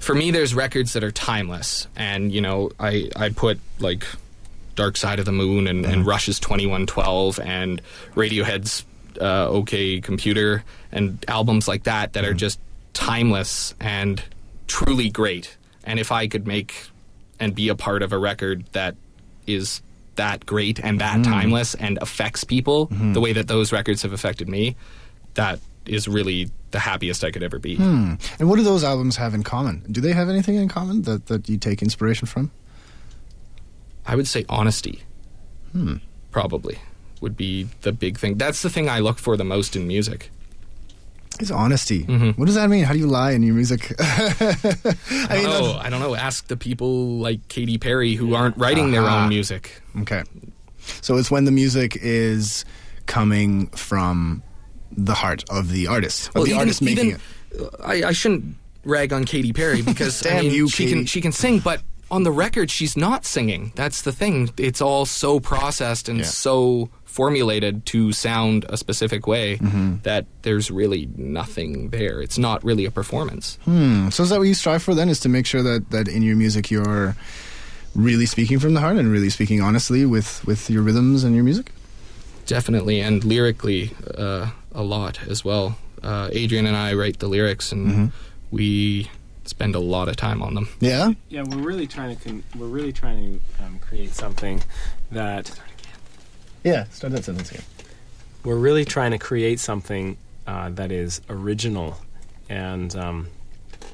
for 0.00 0.14
me 0.14 0.30
there's 0.36 0.54
records 0.54 0.90
that 0.94 1.04
are 1.04 1.12
timeless 1.12 1.86
and 1.96 2.32
you 2.32 2.40
know 2.40 2.70
i 2.80 2.92
i 3.24 3.28
put 3.28 3.58
like 3.78 4.04
dark 4.76 4.96
side 4.96 5.18
of 5.18 5.24
the 5.24 5.32
moon 5.32 5.66
and, 5.66 5.84
and 5.84 5.96
mm-hmm. 5.96 6.08
rush's 6.08 6.38
2112 6.38 7.40
and 7.40 7.82
radiohead's 8.14 8.84
uh, 9.20 9.48
okay 9.48 10.00
computer 10.00 10.62
and 10.92 11.24
albums 11.26 11.66
like 11.66 11.84
that 11.84 12.12
that 12.12 12.24
are 12.24 12.28
mm-hmm. 12.28 12.38
just 12.38 12.60
timeless 12.92 13.74
and 13.80 14.22
truly 14.66 15.10
great. 15.10 15.56
And 15.84 15.98
if 15.98 16.12
i 16.12 16.26
could 16.28 16.46
make 16.46 16.88
and 17.40 17.54
be 17.54 17.68
a 17.68 17.74
part 17.74 18.02
of 18.02 18.12
a 18.12 18.18
record 18.18 18.64
that 18.72 18.96
is 19.46 19.82
that 20.16 20.46
great 20.46 20.80
and 20.80 21.00
that 21.00 21.18
mm. 21.18 21.24
timeless 21.24 21.74
and 21.74 21.98
affects 22.00 22.42
people 22.44 22.88
mm-hmm. 22.88 23.12
the 23.12 23.20
way 23.20 23.34
that 23.34 23.48
those 23.48 23.70
records 23.70 24.02
have 24.02 24.12
affected 24.12 24.48
me 24.48 24.74
that 25.34 25.60
is 25.84 26.08
really 26.08 26.50
the 26.70 26.78
happiest 26.78 27.22
i 27.24 27.30
could 27.30 27.42
ever 27.42 27.58
be. 27.58 27.76
Hmm. 27.76 28.14
And 28.38 28.48
what 28.48 28.56
do 28.56 28.62
those 28.62 28.82
albums 28.82 29.16
have 29.16 29.34
in 29.34 29.42
common? 29.42 29.84
Do 29.90 30.00
they 30.00 30.12
have 30.12 30.28
anything 30.28 30.56
in 30.56 30.68
common 30.68 31.02
that, 31.02 31.26
that 31.26 31.48
you 31.48 31.58
take 31.58 31.80
inspiration 31.82 32.26
from? 32.26 32.50
I 34.06 34.14
would 34.16 34.26
say 34.28 34.44
honesty. 34.48 35.02
Hmm. 35.72 35.96
Probably 36.30 36.78
would 37.20 37.36
be 37.36 37.66
the 37.82 37.92
big 37.92 38.18
thing. 38.18 38.36
That's 38.36 38.62
the 38.62 38.70
thing 38.70 38.88
I 38.88 39.00
look 39.00 39.18
for 39.18 39.36
the 39.36 39.44
most 39.44 39.74
in 39.76 39.86
music. 39.86 40.30
Is 41.40 41.50
honesty. 41.50 42.04
Mm-hmm. 42.04 42.40
What 42.40 42.46
does 42.46 42.54
that 42.54 42.70
mean? 42.70 42.84
How 42.84 42.92
do 42.94 42.98
you 42.98 43.06
lie 43.06 43.32
in 43.32 43.42
your 43.42 43.54
music? 43.54 43.94
I 44.00 44.94
I 45.28 45.42
don't 45.42 45.44
know. 45.44 45.78
I 45.80 45.90
don't 45.90 46.00
know. 46.00 46.14
Ask 46.14 46.46
the 46.48 46.56
people 46.56 47.18
like 47.18 47.46
Katy 47.48 47.76
Perry 47.78 48.14
who 48.14 48.34
aren't 48.34 48.56
writing 48.56 48.90
their 48.90 49.02
own 49.02 49.28
music. 49.28 49.82
Okay. 50.00 50.22
So 51.02 51.16
it's 51.16 51.30
when 51.30 51.44
the 51.44 51.50
music 51.52 51.96
is 52.00 52.64
coming 53.06 53.66
from 53.68 54.42
the 54.92 55.14
heart 55.14 55.44
of 55.50 55.70
the 55.72 55.88
artist, 55.88 56.28
of 56.28 56.34
the 56.44 56.50
even- 56.50 56.58
artist 56.58 56.80
making 56.82 57.06
even- 57.08 57.20
it. 57.52 57.70
I, 57.84 58.08
I 58.08 58.12
shouldn't 58.12 58.56
rag 58.84 59.12
on 59.12 59.24
Katy 59.24 59.52
Perry 59.52 59.82
because 59.92 60.24
I 60.24 60.30
Damn 60.30 60.44
mean, 60.44 60.54
you, 60.54 60.68
she 60.68 60.84
Katy. 60.84 60.92
can 60.96 61.06
she 61.06 61.20
can 61.20 61.32
sing, 61.32 61.58
but 61.58 61.82
on 62.10 62.22
the 62.22 62.30
record 62.30 62.70
she's 62.70 62.96
not 62.96 63.24
singing. 63.24 63.72
That's 63.74 64.02
the 64.02 64.12
thing. 64.12 64.50
It's 64.58 64.80
all 64.80 65.06
so 65.06 65.40
processed 65.40 66.08
and 66.08 66.18
Yeah. 66.20 66.24
so 66.26 66.88
formulated 67.04 67.84
to 67.86 68.12
sound 68.12 68.64
a 68.68 68.76
specific 68.76 69.26
way 69.26 69.56
Mm-hmm. 69.56 69.96
that 70.02 70.26
there's 70.42 70.70
really 70.70 71.08
nothing 71.16 71.88
there. 71.90 72.20
It's 72.22 72.38
not 72.38 72.62
really 72.62 72.84
a 72.84 72.90
performance. 72.90 73.58
Hmm. 73.64 74.10
So 74.10 74.22
is 74.22 74.28
that 74.30 74.38
what 74.38 74.46
you 74.48 74.54
strive 74.54 74.82
for 74.82 74.94
then? 74.94 75.08
Is 75.08 75.20
to 75.20 75.28
make 75.28 75.46
sure 75.46 75.62
that, 75.62 75.90
that 75.90 76.08
in 76.08 76.22
your 76.22 76.36
music 76.36 76.70
you're 76.70 77.16
really 77.94 78.26
speaking 78.26 78.58
from 78.58 78.74
the 78.74 78.80
heart 78.80 78.96
and 78.98 79.10
really 79.10 79.30
speaking 79.30 79.60
honestly 79.62 80.04
with, 80.04 80.44
with 80.46 80.68
your 80.70 80.82
rhythms 80.82 81.24
and 81.24 81.34
your 81.34 81.44
music? 81.44 81.72
Definitely, 82.46 83.00
and 83.00 83.24
lyrically, 83.24 83.90
uh, 84.16 84.50
a 84.72 84.82
lot 84.82 85.18
as 85.26 85.44
well. 85.44 85.76
Uh, 86.02 86.28
Adrian 86.32 86.66
and 86.66 86.76
I 86.76 86.94
write 86.94 87.18
the 87.18 87.26
lyrics, 87.28 87.72
and 87.72 87.86
Mm-hmm. 87.88 88.06
we 88.52 89.10
spend 89.48 89.74
a 89.74 89.80
lot 89.80 90.08
of 90.08 90.16
time 90.16 90.42
on 90.42 90.54
them. 90.54 90.68
Yeah? 90.80 91.12
Yeah, 91.28 91.42
we're 91.42 91.58
really 91.62 91.86
trying 91.86 92.16
to 92.16 92.22
con- 92.22 92.42
we're 92.58 92.66
really 92.66 92.92
trying 92.92 93.40
to 93.58 93.64
um, 93.64 93.78
create 93.78 94.12
something 94.14 94.62
that 95.10 95.50
Yeah. 96.64 96.84
Start 96.90 97.12
that 97.12 97.24
sentence 97.24 97.50
again. 97.50 97.64
we're 98.44 98.56
really 98.56 98.84
trying 98.84 99.10
to 99.12 99.18
create 99.18 99.60
something 99.60 100.16
uh, 100.46 100.68
that 100.70 100.90
is 100.92 101.20
original 101.28 101.98
and 102.48 102.94
um, 102.96 103.26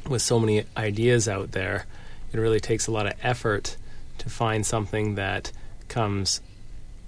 with 0.08 0.20
so 0.22 0.38
many 0.38 0.64
ideas 0.76 1.28
out 1.28 1.52
there, 1.52 1.86
it 2.32 2.38
really 2.38 2.60
takes 2.60 2.86
a 2.86 2.90
lot 2.90 3.06
of 3.06 3.12
effort 3.22 3.76
to 4.18 4.28
find 4.28 4.66
something 4.66 5.14
that 5.14 5.52
comes 5.88 6.40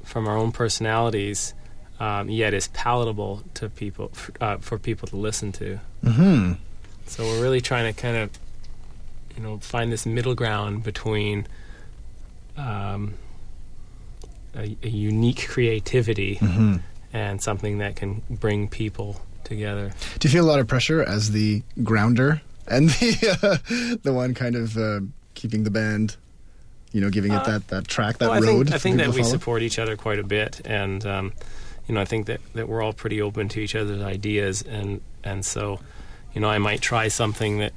from 0.04 0.26
our 0.28 0.37
own 0.37 0.52
personalities, 0.52 1.54
um, 2.00 2.28
yet 2.30 2.54
is 2.54 2.68
palatable 2.68 3.42
to 3.54 3.68
people 3.68 4.11
uh, 4.40 4.57
for 4.59 4.78
people 4.78 5.07
to 5.09 5.16
listen 5.16 5.52
to. 5.52 5.78
Hmm. 6.04 6.52
So 7.07 7.25
we're 7.25 7.43
really 7.43 7.61
trying 7.61 7.93
to 7.93 8.01
kind 8.01 8.17
of, 8.17 8.31
you 9.37 9.43
know, 9.43 9.59
find 9.59 9.93
this 9.93 10.07
middle 10.07 10.35
ground 10.35 10.83
between 10.83 11.47
um, 12.57 13.14
a, 14.57 14.77
a 14.83 14.88
unique 14.88 15.49
creativity 15.49 16.37
Mm-hmm. 16.37 16.77
and 17.12 17.40
something 17.43 17.79
that 17.79 17.97
can 17.97 18.23
bring 18.31 18.69
people 18.69 19.21
together. 19.45 19.93
Do 20.19 20.29
you 20.29 20.33
feel 20.33 20.45
a 20.45 20.51
lot 20.51 20.59
of 20.61 20.67
pressure 20.67 21.03
as 21.03 21.31
the 21.33 21.62
grounder 21.83 22.40
and 22.67 22.88
the 22.90 23.38
uh, 23.43 23.97
the 24.03 24.12
one 24.12 24.35
kind 24.35 24.57
of 24.57 24.77
uh, 24.77 25.01
keeping 25.35 25.64
the 25.64 25.71
band, 25.71 26.17
you 26.93 27.01
know, 27.01 27.11
giving 27.11 27.33
it 27.33 27.37
Uh, 27.43 27.45
that, 27.45 27.69
that 27.69 27.88
track, 27.88 28.19
that 28.19 28.31
well, 28.31 28.43
I 28.43 28.47
road? 28.47 28.67
think, 28.67 28.75
I 28.75 28.79
think 28.79 28.97
that 28.99 29.09
we 29.09 29.21
follow? 29.23 29.31
support 29.33 29.62
each 29.62 29.79
other 29.79 29.97
quite 29.97 30.19
a 30.19 30.25
bit, 30.25 30.61
and 30.64 31.05
um, 31.07 31.33
you 31.87 31.95
know, 31.95 32.01
I 32.01 32.05
think 32.07 32.27
that, 32.27 32.40
that 32.55 32.69
we're 32.69 32.81
all 32.83 32.93
pretty 32.95 33.21
open 33.21 33.49
to 33.51 33.61
each 33.61 33.75
other's 33.75 34.01
ideas, 34.03 34.62
and 34.62 35.01
and 35.23 35.45
so, 35.45 35.81
you 36.35 36.40
know, 36.40 36.49
I 36.51 36.59
might 36.59 36.81
try 36.81 37.09
something 37.09 37.59
that, 37.59 37.73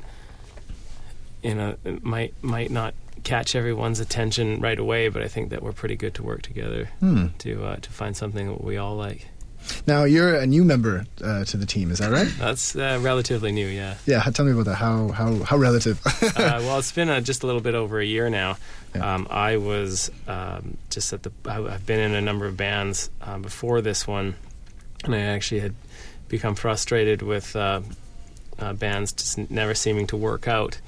you 1.44 1.56
know, 1.56 1.76
might 2.02 2.34
might 2.44 2.72
not 2.72 2.94
catch 3.24 3.56
everyone's 3.56 4.00
attention 4.00 4.60
right 4.62 4.78
away, 4.80 5.10
but 5.10 5.22
I 5.24 5.28
think 5.28 5.50
that 5.50 5.62
we're 5.62 5.74
pretty 5.74 5.96
good 5.96 6.14
to 6.16 6.24
work 6.24 6.42
together 6.42 6.90
Hmm. 7.00 7.28
to 7.40 7.64
uh, 7.66 7.76
to 7.78 7.90
find 7.90 8.16
something 8.16 8.48
that 8.48 8.64
we 8.64 8.78
all 8.78 8.96
like. 8.96 9.28
Now 9.86 10.06
you're 10.06 10.36
a 10.36 10.46
new 10.48 10.64
member 10.64 11.06
uh, 11.22 11.44
to 11.46 11.58
the 11.58 11.66
team, 11.66 11.92
is 11.92 11.98
that 12.00 12.10
right? 12.12 12.32
That's 12.40 12.76
uh, 12.76 13.00
relatively 13.02 13.52
new, 13.52 13.68
yeah. 13.68 13.96
yeah. 14.06 14.22
Tell 14.22 14.46
me 14.46 14.52
about 14.54 14.66
that. 14.66 14.76
How 14.76 15.10
how 15.10 15.44
how 15.44 15.58
relative? 15.58 16.00
uh, 16.06 16.32
well, 16.62 16.80
it's 16.80 16.92
been 16.94 17.10
uh, 17.10 17.20
just 17.22 17.44
a 17.44 17.48
little 17.48 17.60
bit 17.62 17.76
over 17.76 18.00
a 18.00 18.06
year 18.06 18.30
now. 18.30 18.58
Yeah. 18.96 19.16
Um, 19.16 19.28
I 19.30 19.58
was 19.58 20.10
um, 20.28 20.78
just 20.90 21.12
at 21.12 21.24
the. 21.24 21.32
I've 21.46 21.86
been 21.86 22.00
in 22.00 22.14
a 22.16 22.22
number 22.22 22.46
of 22.46 22.56
bands 22.56 23.10
uh, 23.22 23.40
before 23.40 23.82
this 23.82 24.08
one, 24.08 24.36
and 25.04 25.14
I 25.14 25.20
actually 25.20 25.60
had 25.62 25.76
become 26.30 26.56
frustrated 26.56 27.22
with 27.22 27.56
uh, 28.60 28.74
bands 28.74 29.12
just 29.14 29.38
never 29.50 29.74
seeming 29.76 30.08
to 30.08 30.18
work 30.18 30.48
out. 30.48 30.80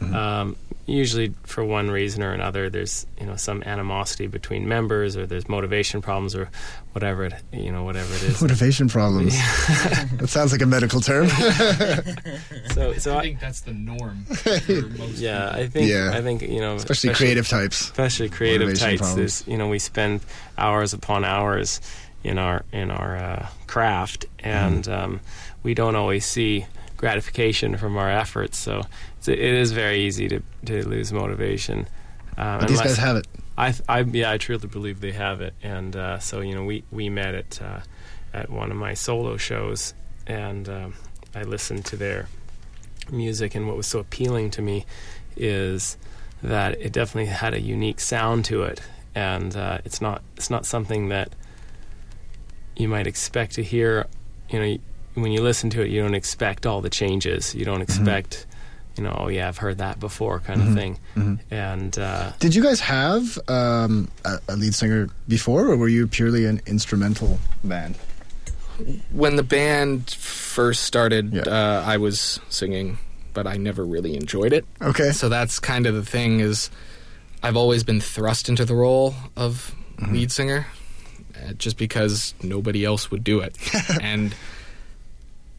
Mm-hmm. 0.00 0.14
Um, 0.14 0.56
usually, 0.86 1.34
for 1.42 1.64
one 1.64 1.90
reason 1.90 2.22
or 2.22 2.32
another, 2.32 2.70
there's 2.70 3.04
you 3.20 3.26
know 3.26 3.34
some 3.34 3.64
animosity 3.64 4.28
between 4.28 4.68
members, 4.68 5.16
or 5.16 5.26
there's 5.26 5.48
motivation 5.48 6.00
problems, 6.00 6.36
or 6.36 6.48
whatever 6.92 7.24
it 7.24 7.34
you 7.52 7.72
know 7.72 7.82
whatever 7.82 8.14
it 8.14 8.22
is. 8.22 8.40
Motivation 8.40 8.88
problems. 8.88 9.32
that 10.18 10.28
sounds 10.28 10.52
like 10.52 10.62
a 10.62 10.66
medical 10.66 11.00
term. 11.00 11.28
so, 12.74 12.92
so 12.94 13.14
I 13.14 13.18
I, 13.18 13.22
think 13.22 13.40
that's 13.40 13.60
the 13.62 13.72
norm 13.72 14.24
for 14.24 14.50
most 14.98 15.18
yeah, 15.18 15.50
I 15.50 15.66
think 15.66 15.90
Yeah. 15.90 16.12
I 16.14 16.22
think 16.22 16.42
you 16.42 16.60
know 16.60 16.76
Especially 16.76 17.12
creative 17.14 17.48
types. 17.48 17.80
especially 17.82 18.28
creative 18.28 18.68
Motivation 18.68 18.88
types 18.90 19.00
problems. 19.00 19.40
is 19.42 19.48
you 19.48 19.58
know 19.58 19.68
we 19.68 19.78
spend 19.78 20.20
hours 20.56 20.92
upon 20.92 21.24
hours 21.24 21.80
in 22.24 22.38
our 22.38 22.64
in 22.72 22.90
our 22.90 23.16
uh, 23.16 23.46
craft 23.66 24.26
and 24.38 24.84
Mm-hmm. 24.84 24.92
um, 25.14 25.20
we 25.64 25.74
don't 25.74 25.96
always 25.96 26.24
see 26.24 26.66
gratification 26.98 27.78
from 27.78 27.96
our 27.96 28.10
efforts. 28.10 28.58
So 28.58 28.82
it's, 29.16 29.28
it 29.28 29.38
is 29.38 29.72
very 29.72 30.00
easy 30.00 30.28
to, 30.28 30.42
to 30.66 30.86
lose 30.86 31.12
motivation 31.12 31.88
But 32.60 32.68
these 32.68 32.80
guys 32.80 32.96
have 32.98 33.16
it. 33.16 33.26
I, 33.56 33.74
I 33.88 34.00
yeah 34.02 34.30
I 34.30 34.38
truly 34.38 34.68
believe 34.68 35.00
they 35.00 35.12
have 35.12 35.40
it. 35.40 35.54
And 35.62 35.96
uh, 35.96 36.18
so 36.20 36.40
you 36.40 36.54
know 36.54 36.64
we 36.64 36.84
we 36.92 37.08
met 37.08 37.34
at 37.34 37.60
uh, 37.60 37.80
at 38.32 38.48
one 38.48 38.70
of 38.70 38.76
my 38.76 38.94
solo 38.94 39.36
shows 39.36 39.94
and 40.26 40.68
um, 40.68 40.94
I 41.34 41.42
listened 41.42 41.84
to 41.86 41.96
their 41.96 42.28
music. 43.10 43.56
And 43.56 43.66
what 43.66 43.76
was 43.76 43.88
so 43.88 43.98
appealing 43.98 44.50
to 44.52 44.62
me 44.62 44.86
is 45.36 45.96
that 46.42 46.80
it 46.80 46.92
definitely 46.92 47.26
had 47.26 47.54
a 47.54 47.60
unique 47.60 47.98
sound 47.98 48.44
to 48.46 48.62
it. 48.62 48.80
And 49.14 49.56
uh, 49.56 49.78
it's 49.84 50.00
not 50.00 50.22
it's 50.36 50.50
not 50.50 50.64
something 50.64 51.08
that 51.08 51.32
you 52.76 52.86
might 52.86 53.08
expect 53.08 53.54
to 53.54 53.64
hear 53.64 54.06
you 54.48 54.60
know 54.60 54.78
when 55.22 55.32
you 55.32 55.42
listen 55.42 55.70
to 55.70 55.82
it 55.82 55.90
you 55.90 56.00
don't 56.00 56.14
expect 56.14 56.66
all 56.66 56.80
the 56.80 56.90
changes 56.90 57.54
you 57.54 57.64
don't 57.64 57.82
expect 57.82 58.46
you 58.96 59.02
know 59.04 59.14
oh 59.18 59.28
yeah 59.28 59.48
I've 59.48 59.58
heard 59.58 59.78
that 59.78 59.98
before 60.00 60.40
kind 60.40 60.60
of 60.62 60.74
thing 60.74 60.98
and 61.50 61.98
uh, 61.98 62.32
Did 62.40 62.54
you 62.54 62.62
guys 62.62 62.80
have 62.80 63.38
um, 63.48 64.08
a, 64.24 64.38
a 64.48 64.56
lead 64.56 64.74
singer 64.74 65.08
before, 65.28 65.66
or 65.66 65.76
were 65.76 65.88
you 65.88 66.06
purely 66.06 66.44
an 66.46 66.60
instrumental 66.66 67.38
band? 67.64 67.96
when 69.12 69.34
the 69.36 69.42
band 69.42 70.08
first 70.10 70.84
started, 70.84 71.32
Yeah. 71.34 71.42
uh, 71.42 71.82
I 71.84 71.96
was 71.96 72.38
singing, 72.48 72.98
but 73.34 73.46
I 73.46 73.56
never 73.56 73.84
really 73.84 74.14
enjoyed 74.16 74.52
it. 74.52 74.64
Okay. 74.80 75.10
So 75.10 75.28
that's 75.28 75.58
kind 75.58 75.86
of 75.86 75.94
the 75.96 76.04
thing 76.04 76.38
is, 76.40 76.70
I've 77.42 77.56
always 77.56 77.82
been 77.82 78.00
thrust 78.00 78.48
into 78.48 78.64
the 78.64 78.74
role 78.76 79.14
of 79.36 79.74
Mm-hmm. 79.98 80.12
lead 80.14 80.30
singer, 80.30 80.64
uh, 81.34 81.54
just 81.54 81.76
because 81.76 82.32
nobody 82.40 82.84
else 82.84 83.10
would 83.10 83.24
do 83.24 83.40
it. 83.40 83.56
and 84.00 84.32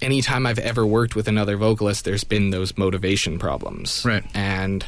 anytime 0.02 0.46
I've 0.46 0.60
ever 0.60 0.86
worked 0.86 1.16
with 1.16 1.28
another 1.28 1.58
vocalist, 1.58 2.06
there's 2.06 2.24
been 2.24 2.50
those 2.52 2.78
motivation 2.78 3.40
problems, 3.40 4.04
Right. 4.06 4.24
And 4.34 4.86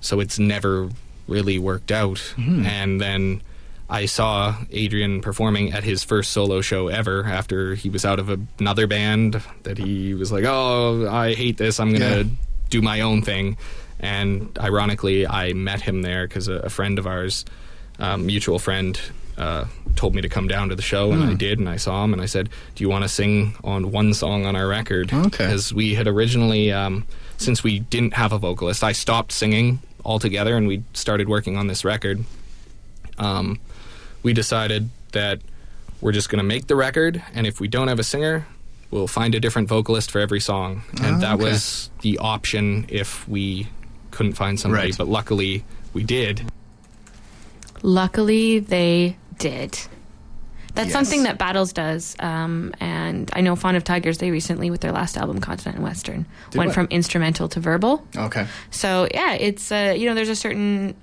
so 0.00 0.20
it's 0.20 0.38
never 0.38 0.88
really 1.28 1.58
worked 1.58 1.92
out. 1.92 2.16
Mm-hmm. 2.36 2.66
And 2.66 3.00
then 3.00 3.42
I 3.88 4.06
saw 4.06 4.54
Adrian 4.70 5.20
performing 5.20 5.72
at 5.72 5.84
his 5.84 6.02
first 6.04 6.32
solo 6.32 6.60
show 6.60 6.88
ever 6.88 7.24
after 7.24 7.74
he 7.74 7.88
was 7.90 8.04
out 8.04 8.18
of 8.18 8.30
another 8.58 8.86
band 8.86 9.42
that 9.64 9.78
he 9.78 10.14
was 10.14 10.30
like, 10.32 10.44
"Oh, 10.44 11.08
I 11.10 11.34
hate 11.34 11.56
this. 11.58 11.80
I'm 11.80 11.92
gonna 11.92 12.18
Yeah. 12.18 12.22
do 12.70 12.82
my 12.82 13.00
own 13.00 13.22
thing." 13.22 13.56
And 13.98 14.56
ironically, 14.58 15.26
I 15.26 15.52
met 15.52 15.82
him 15.82 16.02
there 16.02 16.26
because 16.26 16.48
a, 16.48 16.54
a 16.54 16.70
friend 16.70 16.98
of 16.98 17.06
ours, 17.06 17.44
um, 17.98 18.26
mutual 18.26 18.58
friend, 18.58 18.98
uh, 19.40 19.64
told 19.96 20.14
me 20.14 20.20
to 20.20 20.28
come 20.28 20.46
down 20.48 20.68
to 20.68 20.74
the 20.76 20.82
show, 20.82 21.12
and 21.12 21.22
I 21.22 21.34
did. 21.34 21.58
And 21.58 21.68
I 21.68 21.76
saw 21.76 22.04
him, 22.04 22.12
and 22.12 22.20
I 22.22 22.26
said, 22.26 22.48
"Do 22.74 22.84
you 22.84 22.90
want 22.90 23.04
to 23.04 23.08
sing 23.08 23.54
on 23.64 23.90
one 23.90 24.12
song 24.14 24.44
on 24.46 24.54
our 24.54 24.68
record?" 24.68 25.12
Okay. 25.12 25.28
Because 25.30 25.72
we 25.72 25.94
had 25.94 26.06
originally, 26.06 26.70
um, 26.72 27.06
since 27.38 27.64
we 27.64 27.78
didn't 27.80 28.12
have 28.14 28.32
a 28.32 28.38
vocalist, 28.38 28.84
I 28.84 28.92
stopped 28.92 29.32
singing 29.32 29.80
altogether, 30.04 30.56
and 30.56 30.68
we 30.68 30.82
started 30.92 31.28
working 31.28 31.56
on 31.56 31.66
this 31.68 31.84
record. 31.84 32.24
Um, 33.18 33.58
we 34.22 34.32
decided 34.32 34.90
that 35.12 35.40
we're 36.00 36.12
just 36.12 36.28
going 36.28 36.38
to 36.38 36.44
make 36.44 36.66
the 36.66 36.76
record, 36.76 37.22
and 37.34 37.46
if 37.46 37.60
we 37.60 37.68
don't 37.68 37.88
have 37.88 37.98
a 37.98 38.04
singer, 38.04 38.46
we'll 38.90 39.06
find 39.08 39.34
a 39.34 39.40
different 39.40 39.68
vocalist 39.68 40.10
for 40.10 40.18
every 40.20 40.40
song. 40.40 40.82
And 41.02 41.16
Ah, 41.16 41.18
that 41.20 41.34
okay. 41.34 41.44
was 41.44 41.90
the 42.02 42.18
option 42.18 42.86
if 42.88 43.26
we 43.28 43.68
couldn't 44.10 44.34
find 44.34 44.58
somebody. 44.60 44.88
Right. 44.88 44.98
But 44.98 45.08
luckily, 45.08 45.64
we 45.94 46.02
did. 46.04 46.42
Luckily, 47.82 48.58
they 48.58 49.16
did. 49.40 49.72
That's 50.74 50.86
Yes. 50.86 50.92
something 50.92 51.24
that 51.24 51.36
Battles 51.36 51.72
does. 51.72 52.14
Um, 52.20 52.72
and 52.78 53.28
I 53.32 53.40
know 53.40 53.56
Fond 53.56 53.76
of 53.76 53.82
Tigers, 53.82 54.18
they 54.18 54.30
recently, 54.30 54.70
with 54.70 54.80
their 54.82 54.92
last 54.92 55.16
album, 55.16 55.40
Continent 55.40 55.76
and 55.78 55.84
Western, 55.84 56.26
Did 56.50 56.58
went 56.58 56.68
what? 56.68 56.74
from 56.74 56.86
instrumental 56.90 57.48
to 57.48 57.58
verbal. 57.58 58.06
Okay. 58.16 58.46
So, 58.70 59.08
yeah, 59.12 59.32
it's, 59.34 59.72
uh, 59.72 59.94
you 59.98 60.06
know, 60.06 60.14
there's 60.14 60.28
a 60.28 60.36
certain. 60.36 60.94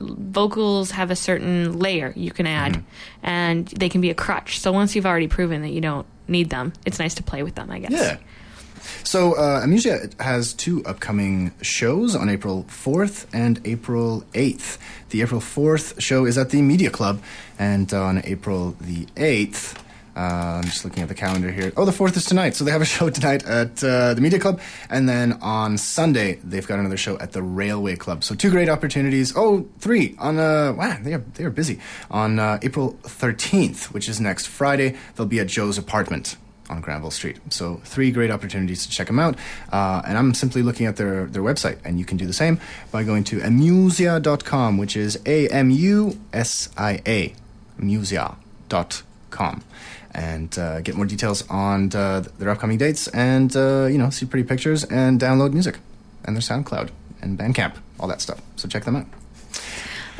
Vocals 0.00 0.92
have 0.92 1.10
a 1.10 1.16
certain 1.16 1.76
layer 1.80 2.12
you 2.14 2.30
can 2.30 2.46
add, 2.46 2.74
Mm-hmm. 2.74 3.26
and 3.26 3.66
they 3.66 3.88
can 3.88 4.00
be 4.00 4.10
a 4.10 4.14
crutch. 4.14 4.60
So 4.60 4.70
once 4.70 4.94
you've 4.94 5.06
already 5.06 5.26
proven 5.26 5.62
that 5.62 5.70
you 5.70 5.80
don't 5.80 6.06
need 6.28 6.50
them, 6.50 6.72
it's 6.86 7.00
nice 7.00 7.14
to 7.14 7.24
play 7.24 7.42
with 7.42 7.56
them, 7.56 7.68
I 7.72 7.80
guess. 7.80 7.90
Yeah. 7.90 8.16
So, 9.04 9.34
uh, 9.34 9.64
Amusia 9.64 10.12
has 10.20 10.52
two 10.52 10.84
upcoming 10.84 11.52
shows 11.62 12.14
on 12.14 12.28
April 12.28 12.64
4th 12.68 13.26
and 13.32 13.60
April 13.64 14.24
8th. 14.34 14.78
The 15.10 15.22
April 15.22 15.40
4th 15.40 16.00
show 16.00 16.26
is 16.26 16.36
at 16.36 16.50
the 16.50 16.62
Media 16.62 16.90
Club, 16.90 17.22
and 17.58 17.92
on 17.94 18.22
April 18.24 18.76
the 18.80 19.06
8th, 19.16 19.76
uh, 20.18 20.60
I'm 20.60 20.64
just 20.64 20.84
looking 20.84 21.02
at 21.02 21.08
the 21.08 21.14
calendar 21.14 21.52
here. 21.52 21.72
Oh, 21.76 21.84
the 21.84 21.92
4th 21.92 22.16
is 22.16 22.24
tonight, 22.24 22.56
so 22.56 22.64
they 22.64 22.72
have 22.72 22.82
a 22.82 22.84
show 22.96 23.08
tonight 23.08 23.46
at 23.46 23.82
uh, 23.84 24.14
the 24.14 24.20
Media 24.20 24.40
Club, 24.40 24.60
and 24.90 25.08
then 25.08 25.34
on 25.40 25.78
Sunday, 25.78 26.40
they've 26.42 26.66
got 26.66 26.80
another 26.80 26.96
show 26.96 27.16
at 27.20 27.32
the 27.32 27.42
Railway 27.42 27.94
Club. 27.94 28.24
So, 28.24 28.34
two 28.34 28.50
great 28.50 28.68
opportunities. 28.68 29.32
Oh, 29.36 29.66
three 29.78 30.16
on, 30.18 30.38
uh, 30.38 30.72
wow, 30.76 30.98
they 31.00 31.14
are, 31.14 31.24
they 31.34 31.44
are 31.44 31.50
busy. 31.50 31.78
On 32.10 32.38
uh, 32.38 32.58
April 32.62 32.98
13th, 33.04 33.92
which 33.92 34.08
is 34.08 34.20
next 34.20 34.46
Friday, 34.46 34.96
they'll 35.14 35.26
be 35.26 35.38
at 35.38 35.46
Joe's 35.46 35.78
apartment 35.78 36.36
on 36.68 36.80
Granville 36.80 37.10
Street. 37.10 37.38
So 37.50 37.80
three 37.84 38.10
great 38.10 38.30
opportunities 38.30 38.86
to 38.86 38.90
check 38.90 39.06
them 39.06 39.18
out. 39.18 39.36
Uh, 39.72 40.02
and 40.06 40.16
I'm 40.18 40.34
simply 40.34 40.62
looking 40.62 40.86
at 40.86 40.96
their, 40.96 41.26
their 41.26 41.42
website, 41.42 41.78
and 41.84 41.98
you 41.98 42.04
can 42.04 42.16
do 42.16 42.26
the 42.26 42.32
same 42.32 42.60
by 42.90 43.02
going 43.04 43.24
to 43.24 43.40
amusia.com, 43.40 44.78
which 44.78 44.96
is 44.96 45.18
A-M-U-S-I-A, 45.26 46.24
amusia.com. 47.80 49.64
And 50.14 50.58
uh, 50.58 50.80
get 50.80 50.94
more 50.96 51.06
details 51.06 51.48
on 51.48 51.94
uh, 51.94 52.24
their 52.38 52.48
upcoming 52.48 52.78
dates 52.78 53.08
and, 53.08 53.54
uh, 53.54 53.86
you 53.86 53.98
know, 53.98 54.10
see 54.10 54.26
pretty 54.26 54.48
pictures 54.48 54.84
and 54.84 55.20
download 55.20 55.52
music 55.52 55.78
and 56.24 56.34
their 56.34 56.40
SoundCloud 56.40 56.90
and 57.20 57.38
Bandcamp, 57.38 57.76
all 58.00 58.08
that 58.08 58.20
stuff. 58.20 58.40
So 58.56 58.68
check 58.68 58.84
them 58.84 58.96
out. 58.96 59.17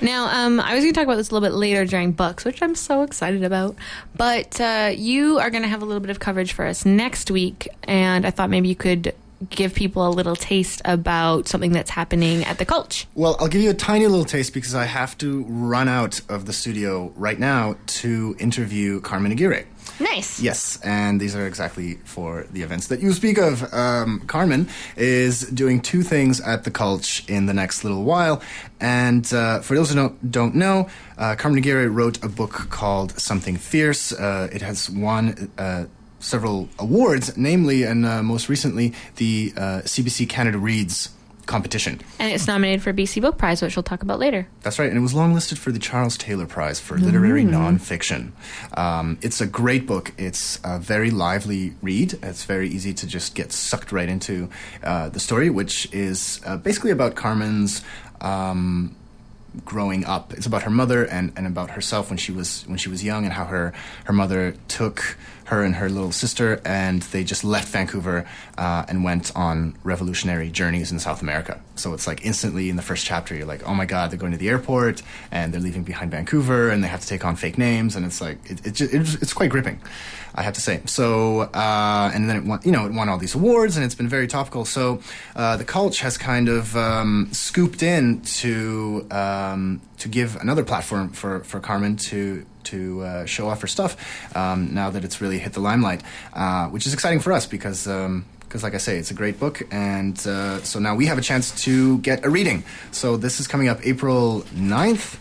Now, 0.00 0.46
um, 0.46 0.60
I 0.60 0.74
was 0.74 0.84
going 0.84 0.92
to 0.92 0.98
talk 0.98 1.04
about 1.06 1.16
this 1.16 1.30
a 1.30 1.34
little 1.34 1.48
bit 1.48 1.54
later 1.54 1.84
during 1.84 2.12
books, 2.12 2.44
which 2.44 2.62
I'm 2.62 2.74
so 2.74 3.02
excited 3.02 3.42
about. 3.42 3.76
But 4.16 4.60
uh, 4.60 4.92
you 4.94 5.38
are 5.38 5.50
going 5.50 5.62
to 5.62 5.68
have 5.68 5.82
a 5.82 5.84
little 5.84 6.00
bit 6.00 6.10
of 6.10 6.20
coverage 6.20 6.52
for 6.52 6.64
us 6.64 6.84
next 6.84 7.30
week, 7.30 7.68
and 7.84 8.26
I 8.26 8.30
thought 8.30 8.50
maybe 8.50 8.68
you 8.68 8.76
could 8.76 9.14
give 9.50 9.74
people 9.74 10.06
a 10.06 10.10
little 10.10 10.36
taste 10.36 10.82
about 10.84 11.46
something 11.46 11.72
that's 11.72 11.90
happening 11.90 12.44
at 12.44 12.58
the 12.58 12.66
Cultch. 12.66 13.06
Well, 13.14 13.36
I'll 13.38 13.48
give 13.48 13.62
you 13.62 13.70
a 13.70 13.74
tiny 13.74 14.06
little 14.06 14.24
taste 14.24 14.52
because 14.52 14.74
I 14.74 14.84
have 14.84 15.16
to 15.18 15.44
run 15.44 15.88
out 15.88 16.20
of 16.28 16.46
the 16.46 16.52
studio 16.52 17.12
right 17.16 17.38
now 17.38 17.76
to 17.86 18.36
interview 18.38 19.00
Carmen 19.00 19.32
Aguirre. 19.32 19.64
Nice. 20.00 20.40
Yes, 20.40 20.78
and 20.82 21.20
these 21.20 21.34
are 21.34 21.46
exactly 21.46 21.94
for 22.04 22.46
the 22.52 22.62
events 22.62 22.86
that 22.88 23.00
you 23.00 23.12
speak 23.12 23.38
of. 23.38 23.72
Um, 23.74 24.20
Carmen 24.26 24.68
is 24.96 25.40
doing 25.48 25.80
two 25.80 26.02
things 26.02 26.40
at 26.40 26.64
the 26.64 26.70
Cultch 26.70 27.28
in 27.28 27.46
the 27.46 27.54
next 27.54 27.84
little 27.84 28.04
while. 28.04 28.40
And 28.80 29.30
uh, 29.32 29.60
for 29.60 29.74
those 29.74 29.90
who 29.90 29.96
don't, 29.96 30.30
don't 30.30 30.54
know, 30.54 30.88
uh, 31.16 31.34
Carmen 31.36 31.58
Aguirre 31.58 31.88
wrote 31.88 32.22
a 32.22 32.28
book 32.28 32.68
called 32.70 33.18
Something 33.18 33.56
Fierce. 33.56 34.12
Uh, 34.12 34.48
it 34.52 34.62
has 34.62 34.88
won 34.88 35.50
uh, 35.58 35.86
several 36.20 36.68
awards, 36.78 37.36
namely 37.36 37.82
and 37.82 38.06
uh, 38.06 38.22
most 38.22 38.48
recently 38.48 38.94
the 39.16 39.52
uh, 39.56 39.60
CBC 39.84 40.28
Canada 40.28 40.58
Reads 40.58 41.10
competition. 41.48 42.00
And 42.20 42.30
it's 42.30 42.46
nominated 42.46 42.82
for 42.82 42.92
BC 42.92 43.20
Book 43.20 43.36
Prize, 43.36 43.60
which 43.60 43.74
we'll 43.74 43.82
talk 43.82 44.02
about 44.02 44.20
later. 44.20 44.46
That's 44.62 44.78
right, 44.78 44.88
and 44.88 44.96
it 44.96 45.00
was 45.00 45.14
longlisted 45.14 45.58
for 45.58 45.72
the 45.72 45.80
Charles 45.80 46.16
Taylor 46.16 46.46
Prize 46.46 46.78
for 46.78 46.96
literary 46.96 47.44
nonfiction. 47.44 48.30
Um, 48.76 49.18
it's 49.22 49.40
a 49.40 49.46
great 49.46 49.86
book. 49.86 50.12
It's 50.16 50.60
a 50.62 50.78
very 50.78 51.10
lively 51.10 51.74
read. 51.82 52.14
It's 52.22 52.44
very 52.44 52.68
easy 52.68 52.94
to 52.94 53.06
just 53.06 53.34
get 53.34 53.50
sucked 53.50 53.90
right 53.90 54.08
into 54.08 54.48
uh, 54.84 55.08
the 55.08 55.18
story, 55.18 55.50
which 55.50 55.92
is 55.92 56.40
uh, 56.46 56.56
basically 56.58 56.92
about 56.92 57.16
Carmen's. 57.16 57.82
Um, 58.20 58.94
growing 59.64 60.04
up 60.04 60.34
it's 60.34 60.46
about 60.46 60.62
her 60.62 60.70
mother 60.70 61.04
and, 61.06 61.32
and 61.34 61.46
about 61.46 61.70
herself 61.70 62.10
when 62.10 62.18
she 62.18 62.30
was 62.30 62.64
when 62.68 62.76
she 62.76 62.90
was 62.90 63.02
young 63.02 63.24
and 63.24 63.32
how 63.32 63.46
her 63.46 63.72
her 64.04 64.12
mother 64.12 64.54
took 64.68 65.16
her 65.48 65.62
and 65.64 65.74
her 65.76 65.88
little 65.88 66.12
sister 66.12 66.60
and 66.64 67.02
they 67.02 67.24
just 67.24 67.42
left 67.44 67.68
Vancouver 67.68 68.26
uh, 68.56 68.84
and 68.88 69.02
went 69.04 69.34
on 69.34 69.74
revolutionary 69.82 70.50
journeys 70.50 70.92
in 70.92 70.98
South 70.98 71.22
America 71.22 71.60
so 71.74 71.94
it's 71.94 72.06
like 72.06 72.24
instantly 72.24 72.68
in 72.68 72.76
the 72.76 72.82
first 72.82 73.04
chapter 73.04 73.34
you're 73.34 73.46
like 73.46 73.66
oh 73.66 73.74
my 73.74 73.86
god 73.86 74.10
they're 74.10 74.18
going 74.18 74.32
to 74.32 74.38
the 74.38 74.48
airport 74.48 75.02
and 75.30 75.52
they're 75.52 75.60
leaving 75.60 75.84
behind 75.84 76.10
Vancouver 76.10 76.70
and 76.70 76.84
they 76.84 76.88
have 76.88 77.00
to 77.00 77.06
take 77.06 77.24
on 77.24 77.34
fake 77.36 77.58
names 77.58 77.96
and 77.96 78.04
it's 78.04 78.20
like 78.20 78.38
it, 78.50 78.66
it, 78.66 78.74
ju- 78.74 78.88
it's 78.92 79.14
it's 79.14 79.32
quite 79.32 79.50
gripping 79.50 79.80
I 80.34 80.42
have 80.42 80.54
to 80.54 80.60
say. 80.60 80.80
So, 80.86 81.40
uh, 81.40 82.10
and 82.14 82.30
then 82.30 82.36
it 82.36 82.44
won, 82.44 82.60
you 82.64 82.70
know, 82.70 82.86
it 82.86 82.92
won 82.92 83.08
all 83.08 83.18
these 83.18 83.34
awards, 83.34 83.76
and 83.76 83.84
it's 83.84 83.96
been 83.96 84.08
very 84.08 84.28
topical. 84.28 84.64
So, 84.64 85.00
uh, 85.34 85.56
the 85.56 85.64
Cultch 85.64 86.00
has 86.00 86.16
kind 86.16 86.48
of 86.48 86.76
um, 86.76 87.28
scooped 87.32 87.82
in 87.82 88.20
to 88.22 89.06
um, 89.10 89.80
to 89.98 90.08
give 90.08 90.36
another 90.36 90.64
platform 90.64 91.10
for 91.10 91.40
for 91.40 91.58
Carmen 91.58 91.96
to 91.96 92.46
to 92.64 93.02
uh, 93.02 93.26
show 93.26 93.48
off 93.48 93.60
her 93.60 93.66
stuff. 93.66 93.96
Um, 94.36 94.74
now 94.74 94.90
that 94.90 95.04
it's 95.04 95.20
really 95.20 95.38
hit 95.38 95.52
the 95.52 95.60
limelight, 95.60 96.02
uh, 96.34 96.68
which 96.68 96.86
is 96.86 96.94
exciting 96.94 97.20
for 97.20 97.32
us 97.32 97.46
because. 97.46 97.86
Um, 97.86 98.26
because, 98.48 98.62
like 98.62 98.74
I 98.74 98.78
say, 98.78 98.96
it's 98.96 99.10
a 99.10 99.14
great 99.14 99.38
book, 99.38 99.60
and 99.70 100.16
uh, 100.26 100.62
so 100.62 100.78
now 100.78 100.94
we 100.94 101.04
have 101.04 101.18
a 101.18 101.20
chance 101.20 101.64
to 101.64 101.98
get 101.98 102.24
a 102.24 102.30
reading. 102.30 102.64
So, 102.92 103.18
this 103.18 103.40
is 103.40 103.46
coming 103.46 103.68
up 103.68 103.78
April 103.84 104.40
9th, 104.54 105.18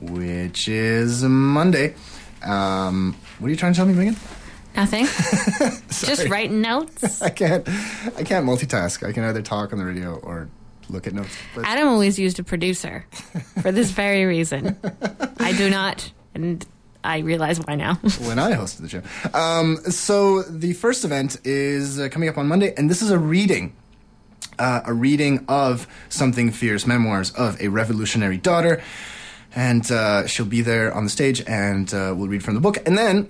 which 0.00 0.66
is 0.66 1.22
Monday. 1.22 1.94
Um, 2.42 3.14
what 3.38 3.46
are 3.46 3.50
you 3.50 3.56
trying 3.56 3.74
to 3.74 3.76
tell 3.76 3.86
me, 3.86 3.94
Maegan? 3.94 4.16
Nothing. 4.76 5.04
Just 5.88 6.28
writing 6.28 6.60
notes. 6.60 7.22
I 7.22 7.30
can't. 7.30 7.68
I 8.16 8.24
can't 8.24 8.44
multitask. 8.44 9.06
I 9.06 9.12
can 9.12 9.22
either 9.24 9.42
talk 9.42 9.72
on 9.72 9.78
the 9.78 9.84
radio 9.84 10.16
or 10.16 10.48
look 10.88 11.06
at 11.06 11.12
notes. 11.12 11.36
But 11.54 11.64
Adam 11.64 11.88
always 11.88 12.18
used 12.18 12.38
a 12.40 12.44
producer 12.44 13.06
for 13.62 13.70
this 13.70 13.90
very 13.92 14.24
reason. 14.24 14.76
I 15.38 15.52
do 15.52 15.70
not, 15.70 16.10
and 16.34 16.66
I 17.04 17.18
realize 17.18 17.58
why 17.60 17.76
now. 17.76 17.94
when 18.20 18.38
I 18.38 18.52
hosted 18.52 18.78
the 18.78 18.88
show, 18.88 19.02
um, 19.38 19.76
so 19.90 20.42
the 20.42 20.72
first 20.72 21.04
event 21.04 21.36
is 21.44 22.00
uh, 22.00 22.08
coming 22.08 22.28
up 22.28 22.38
on 22.38 22.48
Monday, 22.48 22.74
and 22.76 22.90
this 22.90 23.02
is 23.02 23.10
a 23.10 23.18
reading. 23.18 23.74
Uh, 24.56 24.82
a 24.86 24.94
reading 24.94 25.44
of 25.48 25.88
Something 26.08 26.52
Fierce 26.52 26.86
Memoirs 26.86 27.32
of 27.32 27.60
a 27.60 27.66
Revolutionary 27.66 28.36
Daughter. 28.36 28.80
And 29.56 29.90
uh, 29.90 30.28
she'll 30.28 30.46
be 30.46 30.60
there 30.60 30.94
on 30.94 31.02
the 31.02 31.10
stage 31.10 31.42
and 31.44 31.92
uh, 31.92 32.14
we'll 32.16 32.28
read 32.28 32.44
from 32.44 32.54
the 32.54 32.60
book. 32.60 32.78
And 32.86 32.96
then 32.96 33.28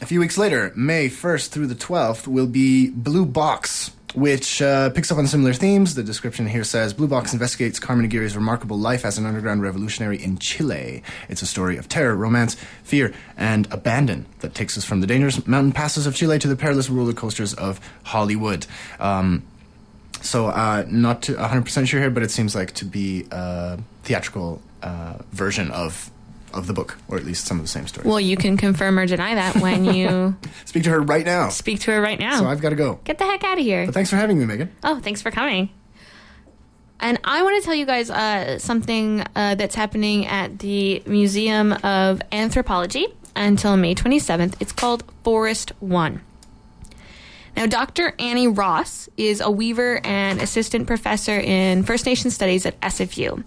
a 0.00 0.06
few 0.06 0.20
weeks 0.20 0.38
later, 0.38 0.72
May 0.76 1.08
1st 1.08 1.48
through 1.48 1.66
the 1.66 1.74
12th, 1.74 2.26
will 2.26 2.46
be 2.46 2.90
Blue 2.90 3.26
Box, 3.26 3.90
which 4.14 4.62
uh, 4.62 4.90
picks 4.90 5.10
up 5.10 5.18
on 5.18 5.26
similar 5.26 5.52
themes. 5.52 5.94
The 5.94 6.02
description 6.02 6.46
here 6.46 6.64
says 6.64 6.94
Blue 6.94 7.08
Box 7.08 7.32
investigates 7.32 7.78
Carmen 7.78 8.08
Aguirre's 8.08 8.36
remarkable 8.36 8.78
life 8.78 9.04
as 9.04 9.18
an 9.18 9.26
underground 9.26 9.62
revolutionary 9.62 10.22
in 10.22 10.38
Chile. 10.38 11.02
It's 11.28 11.42
a 11.42 11.46
story 11.46 11.76
of 11.76 11.88
terror, 11.88 12.16
romance, 12.16 12.56
fear, 12.82 13.12
and 13.36 13.70
abandon 13.70 14.26
that 14.40 14.54
takes 14.54 14.78
us 14.78 14.84
from 14.84 15.00
the 15.00 15.06
dangerous 15.06 15.46
mountain 15.46 15.72
passes 15.72 16.06
of 16.06 16.14
Chile 16.14 16.38
to 16.38 16.48
the 16.48 16.56
perilous 16.56 16.88
roller 16.88 17.12
coasters 17.12 17.54
of 17.54 17.80
Hollywood. 18.04 18.66
Um, 18.98 19.42
so, 20.20 20.46
uh, 20.46 20.84
not 20.88 21.22
to 21.22 21.34
100% 21.34 21.86
sure 21.86 22.00
here, 22.00 22.10
but 22.10 22.22
it 22.22 22.30
seems 22.30 22.54
like 22.54 22.72
to 22.74 22.84
be 22.84 23.26
a 23.30 23.78
theatrical 24.02 24.60
uh, 24.82 25.18
version 25.32 25.70
of 25.70 26.10
of 26.52 26.66
the 26.66 26.72
book, 26.72 26.98
or 27.08 27.16
at 27.16 27.24
least 27.24 27.46
some 27.46 27.58
of 27.58 27.64
the 27.64 27.68
same 27.68 27.86
stories. 27.86 28.06
well, 28.08 28.20
you 28.20 28.36
can 28.36 28.56
confirm 28.56 28.98
or 28.98 29.06
deny 29.06 29.34
that 29.34 29.56
when 29.56 29.84
you 29.84 30.36
Speak 30.64 30.84
to 30.84 30.90
her 30.90 31.00
right 31.00 31.24
now. 31.24 31.48
speak 31.50 31.80
to 31.80 31.90
her 31.92 32.00
right 32.00 32.18
now. 32.18 32.38
So 32.38 32.46
I've 32.46 32.60
got 32.60 32.70
to 32.70 32.76
go. 32.76 33.00
Get 33.04 33.18
the 33.18 33.24
heck 33.24 33.44
out 33.44 33.58
of 33.58 33.64
here. 33.64 33.86
But 33.86 33.94
thanks 33.94 34.10
for 34.10 34.16
having 34.16 34.38
me, 34.38 34.44
Maegan. 34.46 34.70
Oh, 34.84 34.98
thanks 35.00 35.20
for 35.22 35.30
coming. 35.30 35.70
And 37.00 37.18
I 37.22 37.42
want 37.42 37.62
to 37.62 37.64
tell 37.64 37.74
you 37.76 37.86
guys 37.86 38.10
uh, 38.10 38.58
something 38.58 39.24
uh, 39.36 39.54
that's 39.54 39.76
happening 39.76 40.26
at 40.26 40.58
the 40.58 41.00
Museum 41.06 41.72
of 41.84 42.20
Anthropology 42.32 43.06
until 43.36 43.76
May 43.76 43.94
27th. 43.94 44.54
It's 44.58 44.72
called 44.72 45.04
Forest 45.22 45.72
One. 45.78 46.22
Now, 47.58 47.66
Dr. 47.66 48.14
Annie 48.20 48.46
Ross 48.46 49.08
is 49.16 49.40
a 49.40 49.50
weaver 49.50 50.00
and 50.06 50.40
assistant 50.40 50.86
professor 50.86 51.40
in 51.40 51.82
First 51.82 52.06
Nation 52.06 52.30
Studies 52.30 52.64
at 52.64 52.80
SFU. 52.80 53.42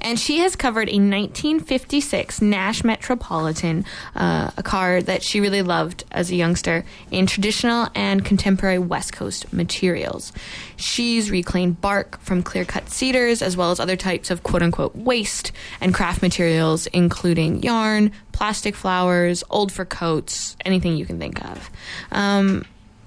And 0.00 0.20
she 0.20 0.38
has 0.38 0.54
covered 0.54 0.88
a 0.88 1.00
1956 1.00 2.40
Nash 2.40 2.84
Metropolitan, 2.84 3.84
uh, 4.14 4.52
a 4.56 4.62
car 4.62 5.02
that 5.02 5.24
she 5.24 5.40
really 5.40 5.62
loved 5.62 6.04
as 6.12 6.30
a 6.30 6.36
youngster, 6.36 6.84
in 7.10 7.26
traditional 7.26 7.88
and 7.96 8.24
contemporary 8.24 8.78
West 8.78 9.12
Coast 9.12 9.52
materials. 9.52 10.32
She's 10.76 11.32
reclaimed 11.32 11.80
bark 11.80 12.20
from 12.20 12.44
clear 12.44 12.64
cut 12.64 12.88
cedars 12.88 13.42
as 13.42 13.56
well 13.56 13.72
as 13.72 13.80
other 13.80 13.96
types 13.96 14.30
of 14.30 14.44
quote 14.44 14.62
unquote 14.62 14.94
waste 14.94 15.50
and 15.80 15.92
craft 15.92 16.22
materials, 16.22 16.86
including 16.92 17.64
yarn, 17.64 18.12
plastic 18.30 18.76
flowers, 18.76 19.42
old 19.50 19.72
fur 19.72 19.84
coats, 19.84 20.56
anything 20.64 20.96
you 20.96 21.04
can 21.04 21.18
think 21.18 21.44
of. 21.44 21.68
Um, 22.12 22.64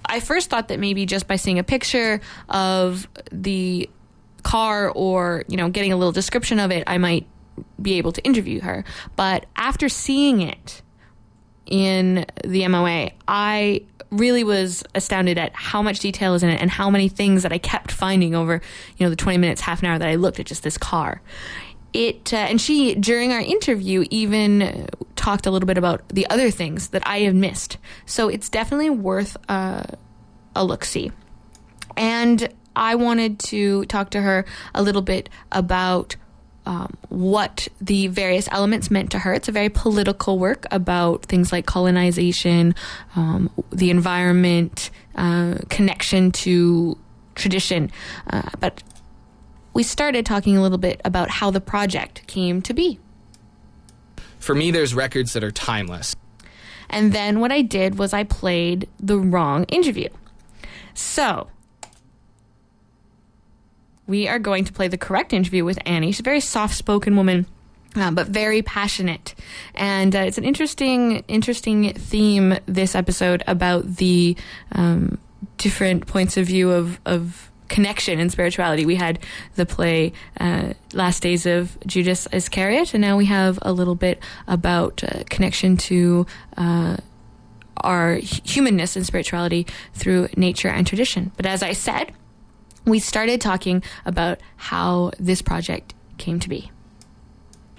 I 0.10 0.20
first 0.20 0.50
thought 0.50 0.68
that 0.70 0.80
maybe 0.80 1.06
just 1.06 1.28
by 1.28 1.36
seeing 1.36 1.60
a 1.60 1.64
picture 1.64 2.20
of 2.50 3.08
the 3.32 3.90
car 4.44 4.90
or, 4.90 5.44
you 5.48 5.58
know, 5.58 5.70
getting 5.70 5.92
a 5.92 5.98
little 5.98 6.12
description 6.12 6.60
of 6.60 6.72
it, 6.72 6.84
I 6.88 6.98
might 6.98 7.28
be 7.82 7.94
able 7.96 8.12
to 8.14 8.24
interview 8.24 8.62
her. 8.62 8.84
But 9.16 9.46
after 9.56 9.90
seeing 9.90 10.42
it 10.42 10.82
in 11.66 12.26
the 12.44 12.68
MOA, 12.68 13.12
I 13.28 13.84
really 14.12 14.44
was 14.44 14.84
astounded 14.96 15.38
at 15.38 15.54
how 15.54 15.82
much 15.82 16.00
detail 16.00 16.34
is 16.34 16.42
in 16.42 16.50
it 16.50 16.60
and 16.62 16.72
how 16.72 16.90
many 16.90 17.10
things 17.10 17.44
that 17.44 17.54
I 17.54 17.60
kept 17.60 17.92
finding 17.92 18.34
over, 18.34 18.62
you 18.98 19.06
know, 19.06 19.10
the 19.10 19.16
20 19.16 19.38
minutes, 19.38 19.62
half 19.62 19.82
an 19.82 19.88
hour 19.88 20.00
that 20.00 20.08
I 20.08 20.16
looked 20.16 20.40
at 20.40 20.48
just 20.48 20.64
this 20.64 20.78
car. 20.78 21.22
It 21.92 22.34
uh, 22.34 22.38
and 22.38 22.62
she 22.62 22.96
during 22.96 23.32
our 23.32 23.40
interview 23.40 24.06
even 24.10 24.88
talked 25.16 25.46
a 25.46 25.52
little 25.52 25.68
bit 25.68 25.78
about 25.78 26.08
the 26.10 26.28
other 26.30 26.52
things 26.52 26.90
that 26.90 27.02
I 27.06 27.20
have 27.22 27.36
missed. 27.36 27.78
So 28.06 28.30
it's 28.30 28.50
definitely 28.50 28.90
worth 28.90 29.38
uh, 29.50 29.84
a 30.56 30.64
look 30.64 30.86
see. 30.86 31.12
And 31.98 32.50
I 32.76 32.96
wanted 32.96 33.40
to 33.40 33.86
talk 33.86 34.12
to 34.12 34.22
her 34.22 34.46
a 34.74 34.82
little 34.82 35.02
bit 35.02 35.30
about 35.52 36.16
um, 36.66 36.96
what 37.10 37.68
the 37.82 38.08
various 38.08 38.48
elements 38.52 38.92
meant 38.92 39.12
to 39.12 39.20
her. 39.20 39.34
It's 39.34 39.50
a 39.50 39.52
very 39.52 39.70
political 39.70 40.38
work 40.38 40.66
about 40.72 41.26
things 41.26 41.52
like 41.52 41.66
colonization, 41.66 42.76
um, 43.16 43.50
the 43.72 43.90
environment, 43.90 44.92
uh, 45.16 45.56
connection 45.70 46.32
to 46.32 46.98
tradition. 47.36 47.92
Uh, 48.30 48.50
but 48.60 48.84
we 49.80 49.84
started 49.84 50.26
talking 50.26 50.58
a 50.58 50.62
little 50.62 50.78
bit 50.78 51.00
about 51.06 51.30
how 51.30 51.50
the 51.52 51.62
project 51.62 52.28
came 52.28 52.62
to 52.62 52.74
be. 52.74 53.00
For 54.38 54.54
me, 54.54 54.72
there's 54.72 54.94
records 54.94 55.32
that 55.32 55.42
are 55.42 55.52
timeless. 55.54 56.18
And 56.90 57.14
then 57.14 57.40
what 57.40 57.54
I 57.54 57.62
did 57.62 57.98
was 57.98 58.12
I 58.12 58.26
played 58.26 58.90
the 59.00 59.18
wrong 59.18 59.64
interview. 59.70 60.10
So, 60.96 61.48
we 64.06 64.28
are 64.28 64.38
going 64.38 64.66
to 64.66 64.74
play 64.74 64.90
the 64.90 64.98
correct 64.98 65.32
interview 65.32 65.64
with 65.64 65.80
Annie. 65.86 66.12
She's 66.12 66.20
a 66.20 66.24
very 66.24 66.42
soft 66.42 66.76
spoken 66.76 67.16
woman. 67.16 67.46
Uh, 67.96 68.12
but 68.12 68.28
very 68.28 68.62
passionate, 68.62 69.34
and 69.74 70.16
uh, 70.16 70.20
it's 70.20 70.38
an 70.38 70.44
interesting, 70.44 71.24
interesting 71.28 71.92
theme 71.94 72.56
this 72.68 72.94
episode 72.94 73.44
about 73.48 73.96
the 73.96 74.38
um, 74.74 75.18
different 75.58 76.06
points 76.06 76.38
of 76.38 76.46
view 76.46 76.70
of 76.70 77.00
of 77.08 77.49
connection 77.70 78.20
and 78.20 78.32
spirituality. 78.32 78.86
We 78.86 78.96
had 78.96 79.20
the 79.56 79.66
play 79.66 80.12
uh, 80.40 80.74
Last 80.94 81.24
Days 81.24 81.46
of 81.46 81.78
Judas 81.86 82.28
Iscariot, 82.32 82.94
and 82.94 83.02
now 83.02 83.16
we 83.16 83.26
have 83.26 83.60
a 83.62 83.72
little 83.72 83.96
bit 83.96 84.22
about 84.48 85.04
uh, 85.04 85.24
connection 85.30 85.78
to 85.78 86.26
uh, 86.58 86.98
our 87.78 88.16
humanness 88.16 88.96
and 88.96 89.06
spirituality 89.06 89.66
through 89.94 90.28
nature 90.36 90.68
and 90.68 90.86
tradition. 90.86 91.32
But 91.38 91.46
as 91.46 91.64
I 91.64 91.74
said, 91.74 92.12
we 92.86 93.00
started 93.00 93.40
talking 93.40 93.84
about 94.06 94.40
how 94.58 95.12
this 95.20 95.42
project 95.42 95.94
came 96.18 96.40
to 96.40 96.50
be. 96.50 96.72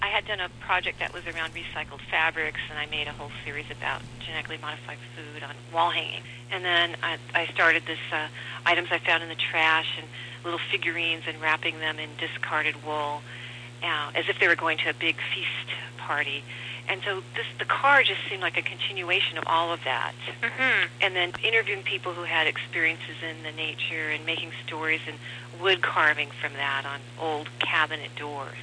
I 0.02 0.06
had 0.06 0.26
done 0.26 0.40
a 0.40 0.48
project 0.60 0.98
that 1.00 1.12
was 1.12 1.26
around 1.26 1.52
recycled 1.54 2.00
fabrics, 2.10 2.60
and 2.70 2.78
I 2.78 2.86
made 2.86 3.06
a 3.06 3.12
whole 3.12 3.30
series 3.44 3.70
about 3.70 4.02
genetically 4.20 4.58
modified 4.58 4.98
food 5.14 5.42
on 5.42 5.54
wall 5.72 5.90
hanging. 5.90 6.22
And 6.50 6.64
then 6.64 6.96
I, 7.02 7.18
I 7.34 7.46
started 7.46 7.84
this 7.86 7.98
uh, 8.10 8.28
items 8.64 8.88
I 8.90 8.98
found 8.98 9.22
in 9.22 9.28
the 9.28 9.34
trash 9.34 9.88
and 9.98 10.06
little 10.44 10.60
figurines 10.70 11.24
and 11.26 11.40
wrapping 11.40 11.78
them 11.80 11.98
in 11.98 12.08
discarded 12.18 12.76
wool, 12.84 13.20
uh, 13.82 14.10
as 14.14 14.28
if 14.28 14.38
they 14.40 14.48
were 14.48 14.56
going 14.56 14.78
to 14.78 14.90
a 14.90 14.94
big 14.94 15.16
feast 15.34 15.70
party. 15.98 16.42
And 16.88 17.02
so 17.04 17.22
this, 17.36 17.46
the 17.58 17.66
car 17.66 18.02
just 18.02 18.20
seemed 18.28 18.42
like 18.42 18.56
a 18.56 18.62
continuation 18.62 19.38
of 19.38 19.44
all 19.46 19.72
of 19.72 19.84
that. 19.84 20.12
Mm-hmm. 20.42 20.88
And 21.02 21.14
then 21.14 21.32
interviewing 21.44 21.82
people 21.82 22.12
who 22.12 22.24
had 22.24 22.46
experiences 22.46 23.16
in 23.22 23.42
the 23.44 23.52
nature 23.52 24.10
and 24.10 24.24
making 24.26 24.50
stories 24.66 25.00
and 25.06 25.16
wood 25.60 25.82
carving 25.82 26.30
from 26.30 26.54
that 26.54 26.84
on 26.86 27.00
old 27.20 27.48
cabinet 27.60 28.10
doors. 28.16 28.56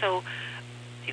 So 0.00 0.22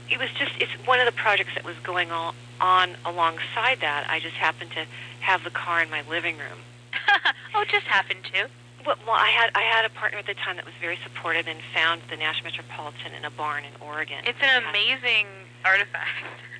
it, 0.10 0.20
was 0.20 0.30
just, 0.38 0.52
it's 0.60 0.72
one 0.86 1.00
of 1.00 1.06
the 1.06 1.12
projects 1.12 1.54
that 1.56 1.64
was 1.64 1.76
going 1.84 2.12
on, 2.12 2.34
on 2.62 2.96
alongside 3.06 3.80
that. 3.82 4.08
I 4.10 4.20
just 4.20 4.36
happened 4.36 4.72
to 4.72 4.86
have 5.20 5.44
the 5.44 5.50
car 5.50 5.82
in 5.82 5.90
my 5.90 6.04
living 6.10 6.38
room. 6.38 6.60
oh, 7.56 7.64
just 7.70 7.86
happened 7.86 8.24
to. 8.34 8.50
Well, 8.86 8.98
well, 9.08 9.16
I 9.16 9.30
had 9.30 9.50
I 9.56 9.62
had 9.62 9.86
a 9.86 9.90
partner 9.90 10.20
at 10.20 10.26
the 10.26 10.34
time 10.34 10.58
that 10.58 10.66
was 10.66 10.74
very 10.82 11.00
supportive 11.04 11.48
and 11.48 11.58
found 11.74 12.02
the 12.10 12.18
National 12.18 12.52
Metropolitan 12.52 13.14
in 13.18 13.24
a 13.24 13.32
barn 13.32 13.64
in 13.64 13.72
Oregon. 13.82 14.18
It's 14.26 14.42
an 14.42 14.64
amazing 14.70 15.28
artifact. 15.66 16.10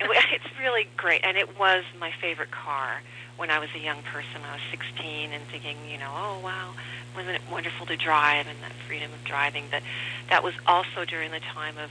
It's 0.32 0.44
really 0.60 0.86
great, 0.96 1.22
and 1.24 1.36
it 1.36 1.58
was 1.58 1.84
my 1.98 2.12
favorite 2.20 2.50
car 2.50 3.00
when 3.36 3.50
I 3.50 3.58
was 3.58 3.68
a 3.74 3.78
young 3.78 4.02
person. 4.02 4.42
I 4.48 4.52
was 4.52 4.62
16 4.70 5.32
and 5.32 5.42
thinking, 5.44 5.76
you 5.90 5.98
know, 5.98 6.10
oh 6.14 6.40
wow, 6.40 6.74
wasn't 7.14 7.36
it 7.36 7.42
wonderful 7.50 7.86
to 7.86 7.96
drive 7.96 8.46
and 8.46 8.58
that 8.62 8.72
freedom 8.86 9.12
of 9.12 9.24
driving? 9.24 9.64
But 9.70 9.82
that 10.28 10.42
was 10.42 10.54
also 10.66 11.04
during 11.06 11.30
the 11.30 11.40
time 11.40 11.78
of 11.78 11.90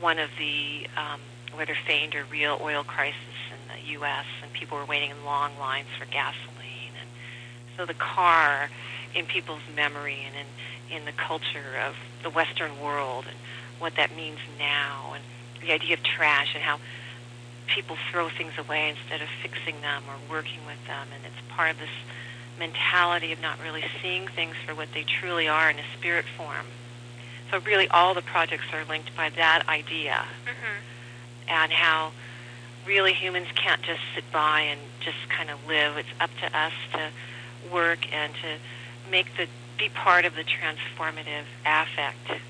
one 0.00 0.18
of 0.18 0.30
the 0.38 0.86
um, 0.96 1.20
whether 1.54 1.74
feigned 1.86 2.14
or 2.14 2.24
real 2.30 2.58
oil 2.62 2.84
crisis 2.84 3.16
in 3.50 3.58
the 3.68 3.92
U.S. 3.92 4.26
and 4.42 4.52
people 4.52 4.78
were 4.78 4.84
waiting 4.84 5.10
in 5.10 5.24
long 5.24 5.50
lines 5.58 5.88
for 5.98 6.06
gasoline, 6.06 6.94
and 7.00 7.08
so 7.76 7.84
the 7.84 7.94
car 7.94 8.70
in 9.14 9.26
people's 9.26 9.62
memory 9.74 10.18
and 10.26 10.34
in, 10.36 10.98
in 10.98 11.04
the 11.04 11.12
culture 11.12 11.78
of 11.86 11.96
the 12.22 12.30
Western 12.30 12.80
world 12.80 13.24
and 13.28 13.36
what 13.78 13.96
that 13.96 14.14
means 14.14 14.38
now 14.58 15.12
and 15.14 15.24
the 15.60 15.72
idea 15.72 15.94
of 15.94 16.02
trash 16.02 16.54
and 16.54 16.62
how 16.62 16.78
people 17.66 17.96
throw 18.10 18.28
things 18.28 18.52
away 18.58 18.90
instead 18.90 19.20
of 19.22 19.28
fixing 19.42 19.80
them 19.80 20.02
or 20.08 20.14
working 20.30 20.60
with 20.66 20.78
them. 20.86 21.06
And 21.14 21.24
it's 21.24 21.40
part 21.48 21.70
of 21.70 21.78
this 21.78 21.90
mentality 22.58 23.32
of 23.32 23.40
not 23.40 23.58
really 23.62 23.84
seeing 24.02 24.28
things 24.28 24.54
for 24.66 24.74
what 24.74 24.88
they 24.92 25.02
truly 25.02 25.48
are 25.48 25.70
in 25.70 25.78
a 25.78 25.84
spirit 25.98 26.24
form. 26.36 26.66
So 27.50 27.58
really 27.60 27.88
all 27.88 28.14
the 28.14 28.22
projects 28.22 28.64
are 28.72 28.84
linked 28.84 29.16
by 29.16 29.30
that 29.30 29.64
idea 29.68 30.24
Mm-hmm. 30.46 31.48
and 31.48 31.72
how 31.72 32.12
really 32.86 33.12
humans 33.12 33.48
can't 33.54 33.82
just 33.82 34.00
sit 34.14 34.24
by 34.32 34.60
and 34.60 34.80
just 35.00 35.18
kind 35.28 35.50
of 35.50 35.58
live. 35.66 35.96
It's 35.96 36.08
up 36.20 36.30
to 36.40 36.56
us 36.56 36.72
to 36.92 37.10
work 37.72 38.10
and 38.12 38.32
to 38.34 39.10
make 39.10 39.36
the 39.36 39.46
be 39.78 39.88
part 39.88 40.24
of 40.26 40.34
the 40.34 40.44
transformative 40.44 41.44
affect 41.64 42.42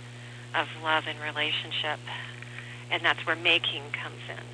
of 0.55 0.67
love 0.83 1.05
and 1.07 1.19
relationship. 1.21 2.01
And 2.91 3.05
that's 3.05 3.25
where 3.25 3.37
making 3.37 3.83
comes 3.93 4.19
in. 4.29 4.45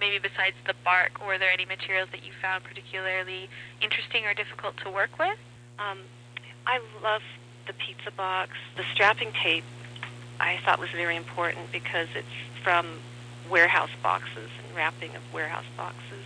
Maybe 0.00 0.18
besides 0.18 0.56
the 0.66 0.74
bark, 0.84 1.24
were 1.24 1.38
there 1.38 1.52
any 1.52 1.66
materials 1.66 2.08
that 2.10 2.24
you 2.26 2.32
found 2.42 2.64
particularly 2.64 3.48
interesting 3.80 4.24
or 4.26 4.34
difficult 4.34 4.76
to 4.78 4.90
work 4.90 5.18
with? 5.18 5.38
Um, 5.78 5.98
I 6.66 6.80
love 7.02 7.22
the 7.70 7.84
pizza 7.84 8.10
box. 8.10 8.50
The 8.76 8.82
strapping 8.92 9.30
tape 9.32 9.64
I 10.40 10.58
thought 10.64 10.80
was 10.80 10.90
very 10.90 11.16
important 11.16 11.70
because 11.70 12.08
it's 12.16 12.26
from 12.64 12.86
warehouse 13.48 13.90
boxes 14.02 14.48
and 14.66 14.76
wrapping 14.76 15.14
of 15.14 15.22
warehouse 15.32 15.64
boxes. 15.76 16.24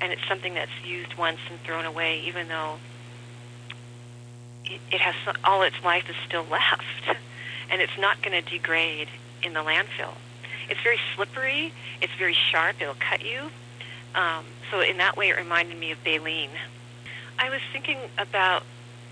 And 0.00 0.12
it's 0.12 0.26
something 0.26 0.54
that's 0.54 0.70
used 0.86 1.14
once 1.18 1.38
and 1.50 1.60
thrown 1.60 1.84
away, 1.84 2.20
even 2.20 2.48
though 2.48 2.78
it, 4.64 4.80
it 4.90 5.00
has 5.00 5.14
all 5.44 5.62
its 5.62 5.82
life 5.84 6.08
is 6.08 6.16
still 6.26 6.46
left. 6.50 7.18
And 7.70 7.82
it's 7.82 7.98
not 7.98 8.22
going 8.22 8.42
to 8.42 8.50
degrade 8.50 9.08
in 9.42 9.52
the 9.52 9.60
landfill. 9.60 10.14
It's 10.70 10.80
very 10.80 11.00
slippery. 11.14 11.72
It's 12.00 12.12
very 12.14 12.34
sharp. 12.34 12.76
It'll 12.80 12.94
cut 12.94 13.22
you. 13.22 13.50
Um, 14.14 14.44
so 14.70 14.80
in 14.80 14.96
that 14.96 15.16
way, 15.16 15.28
it 15.28 15.36
reminded 15.36 15.78
me 15.78 15.90
of 15.90 16.02
baleen. 16.04 16.50
I 17.38 17.50
was 17.50 17.60
thinking 17.70 17.98
about 18.16 18.62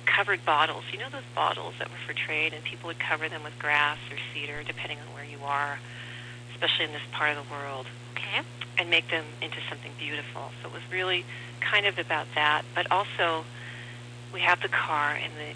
covered 0.07 0.45
bottles. 0.45 0.85
You 0.93 0.99
know 0.99 1.11
those 1.11 1.27
bottles 1.35 1.75
that 1.79 1.91
were 1.91 1.99
for 2.07 2.15
trade, 2.15 2.53
and 2.55 2.63
people 2.65 2.87
would 2.89 2.99
cover 2.99 3.29
them 3.29 3.43
with 3.45 3.59
grass 3.59 3.99
or 4.11 4.17
cedar, 4.33 4.63
depending 4.65 4.99
on 4.99 5.15
where 5.15 5.25
you 5.25 5.39
are, 5.45 5.79
especially 6.55 6.87
in 6.87 6.93
this 6.93 7.03
part 7.13 7.37
of 7.37 7.45
the 7.47 7.53
world, 7.53 7.87
Okay. 8.17 8.41
and 8.79 8.91
make 8.91 9.09
them 9.11 9.25
into 9.43 9.59
something 9.69 9.93
beautiful. 9.99 10.51
So 10.63 10.69
it 10.69 10.73
was 10.75 10.83
really 10.93 11.25
kind 11.61 11.87
of 11.87 11.99
about 11.99 12.27
that, 12.35 12.63
but 12.75 12.87
also 12.91 13.45
we 14.33 14.41
have 14.41 14.61
the 14.61 14.69
car 14.69 15.13
and 15.15 15.33
the 15.35 15.55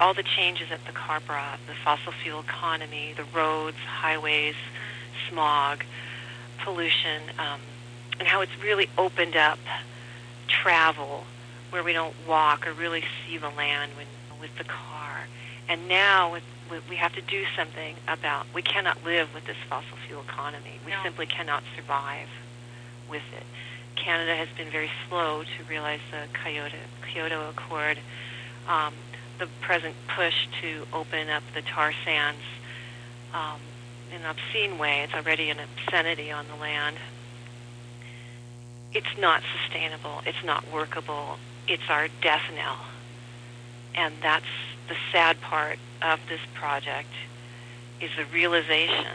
all 0.00 0.14
the 0.14 0.22
changes 0.22 0.68
that 0.70 0.80
the 0.86 0.92
car 0.92 1.20
brought, 1.20 1.60
the 1.68 1.74
fossil 1.84 2.12
fuel 2.12 2.40
economy, 2.40 3.14
the 3.16 3.24
roads, 3.36 3.76
highways, 3.86 4.56
smog, 5.28 5.84
pollution, 6.64 7.22
um, 7.38 7.60
and 8.18 8.26
how 8.26 8.40
it's 8.40 8.52
really 8.62 8.88
opened 8.98 9.36
up 9.36 9.58
travel 10.48 11.24
where 11.72 11.82
we 11.82 11.92
don't 11.92 12.14
walk 12.28 12.66
or 12.66 12.72
really 12.72 13.02
see 13.26 13.38
the 13.38 13.48
land 13.48 13.92
when, 13.96 14.06
with 14.40 14.56
the 14.58 14.64
car. 14.64 15.26
And 15.68 15.88
now 15.88 16.30
with, 16.32 16.42
with, 16.70 16.86
we 16.88 16.96
have 16.96 17.14
to 17.14 17.22
do 17.22 17.44
something 17.56 17.96
about, 18.06 18.46
we 18.54 18.60
cannot 18.60 19.02
live 19.04 19.32
with 19.34 19.46
this 19.46 19.56
fossil 19.70 19.96
fuel 20.06 20.20
economy. 20.20 20.78
We 20.84 20.92
No. 20.92 21.02
simply 21.02 21.26
cannot 21.26 21.62
survive 21.74 22.28
with 23.08 23.22
it. 23.34 23.44
Canada 23.96 24.36
has 24.36 24.48
been 24.56 24.68
very 24.68 24.90
slow 25.08 25.44
to 25.44 25.64
realize 25.68 26.00
the 26.10 26.26
Kyoto, 26.44 26.76
Kyoto 27.10 27.48
Accord. 27.48 27.98
Um, 28.68 28.92
the 29.38 29.46
present 29.60 29.94
push 30.14 30.46
to 30.60 30.86
open 30.92 31.28
up 31.30 31.42
the 31.54 31.62
tar 31.62 31.92
sands 32.04 32.42
um, 33.32 33.60
in 34.14 34.20
an 34.20 34.26
obscene 34.26 34.78
way. 34.78 35.00
It's 35.00 35.14
already 35.14 35.50
an 35.50 35.58
obscenity 35.58 36.30
on 36.30 36.46
the 36.48 36.56
land. 36.56 36.96
It's 38.92 39.18
not 39.18 39.42
sustainable. 39.56 40.22
It's 40.26 40.44
not 40.44 40.70
workable. 40.70 41.38
It's 41.68 41.88
our 41.88 42.08
death 42.20 42.42
knell. 42.54 42.78
And 43.94 44.14
that's 44.22 44.44
the 44.88 44.96
sad 45.12 45.40
part 45.40 45.78
of 46.00 46.18
this 46.28 46.40
project 46.54 47.08
is 48.00 48.10
the 48.16 48.24
realization 48.32 49.06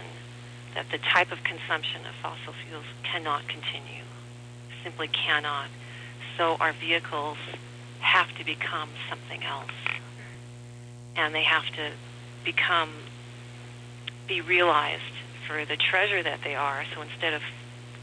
that 0.76 0.86
the 0.92 1.00
type 1.00 1.32
of 1.32 1.44
consumption 1.44 2.02
of 2.02 2.14
fossil 2.22 2.54
fuels 2.68 2.86
cannot 3.04 3.48
continue. 3.48 4.04
Simply 4.84 5.08
cannot. 5.08 5.68
So 6.38 6.56
our 6.60 6.74
vehicles 6.74 7.38
have 8.00 8.34
to 8.38 8.46
become 8.46 8.90
something 9.10 9.44
else. 9.44 9.72
And 11.16 11.34
they 11.34 11.44
have 11.44 11.66
to 11.76 11.92
become, 12.46 12.90
be 14.28 14.42
realized 14.42 15.02
for 15.48 15.66
the 15.66 15.76
treasure 15.76 16.22
that 16.24 16.40
they 16.44 16.56
are. 16.56 16.84
So 16.94 17.02
instead 17.02 17.34
of 17.34 17.42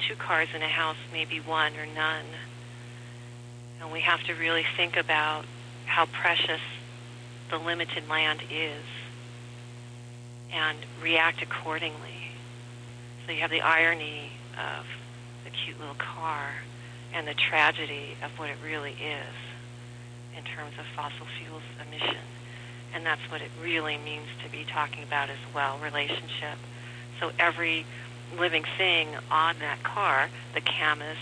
two 0.07 0.17
cars 0.17 0.49
in 0.55 0.63
a 0.63 0.69
house, 0.69 0.97
maybe 1.13 1.39
one 1.39 1.73
or 1.75 1.87
none. 1.95 2.27
And 3.81 3.93
we 3.93 4.01
have 4.01 4.23
to 4.25 4.35
really 4.35 4.65
think 4.77 4.97
about 4.97 5.45
how 5.87 6.07
precious 6.07 6.61
the 7.51 7.59
limited 7.59 8.09
land 8.09 8.41
is 8.51 8.83
and 10.53 10.79
react 11.03 11.43
accordingly. 11.43 12.31
So 13.27 13.33
you 13.33 13.41
have 13.41 13.51
the 13.51 13.63
irony 13.63 14.31
of 14.57 14.87
the 15.45 15.51
cute 15.51 15.79
little 15.79 15.95
car 15.95 16.51
and 17.13 17.27
the 17.27 17.35
tragedy 17.35 18.17
of 18.25 18.31
what 18.39 18.51
it 18.51 18.57
really 18.65 18.93
is 18.93 19.35
in 20.37 20.43
terms 20.45 20.73
of 20.79 20.85
fossil 20.97 21.27
fuels 21.39 21.63
emission. 21.87 22.23
And 22.95 23.05
that's 23.05 23.23
what 23.31 23.41
it 23.41 23.51
really 23.63 23.99
means 23.99 24.27
to 24.45 24.51
be 24.51 24.65
talking 24.65 25.03
about 25.03 25.29
as 25.31 25.39
well, 25.55 25.79
relationship. 25.79 26.59
So 27.21 27.31
every 27.39 27.85
living 28.39 28.65
thing 28.77 29.09
on 29.31 29.57
that 29.61 29.83
car, 29.83 30.29
the 30.55 30.61
camas, 30.61 31.19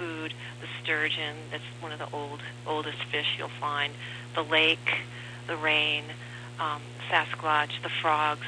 food, 0.00 0.32
the 0.60 0.66
sturgeon, 0.82 1.36
that's 1.52 1.64
one 1.80 1.92
of 1.92 1.98
the 1.98 2.08
old 2.12 2.40
oldest 2.66 2.98
fish 3.12 3.26
you'll 3.38 3.48
find, 3.60 3.92
the 4.34 4.42
lake, 4.42 5.04
the 5.46 5.56
rain, 5.56 6.04
um, 6.58 6.80
Sasquatch, 7.10 7.70
the 7.82 7.90
frogs, 8.00 8.46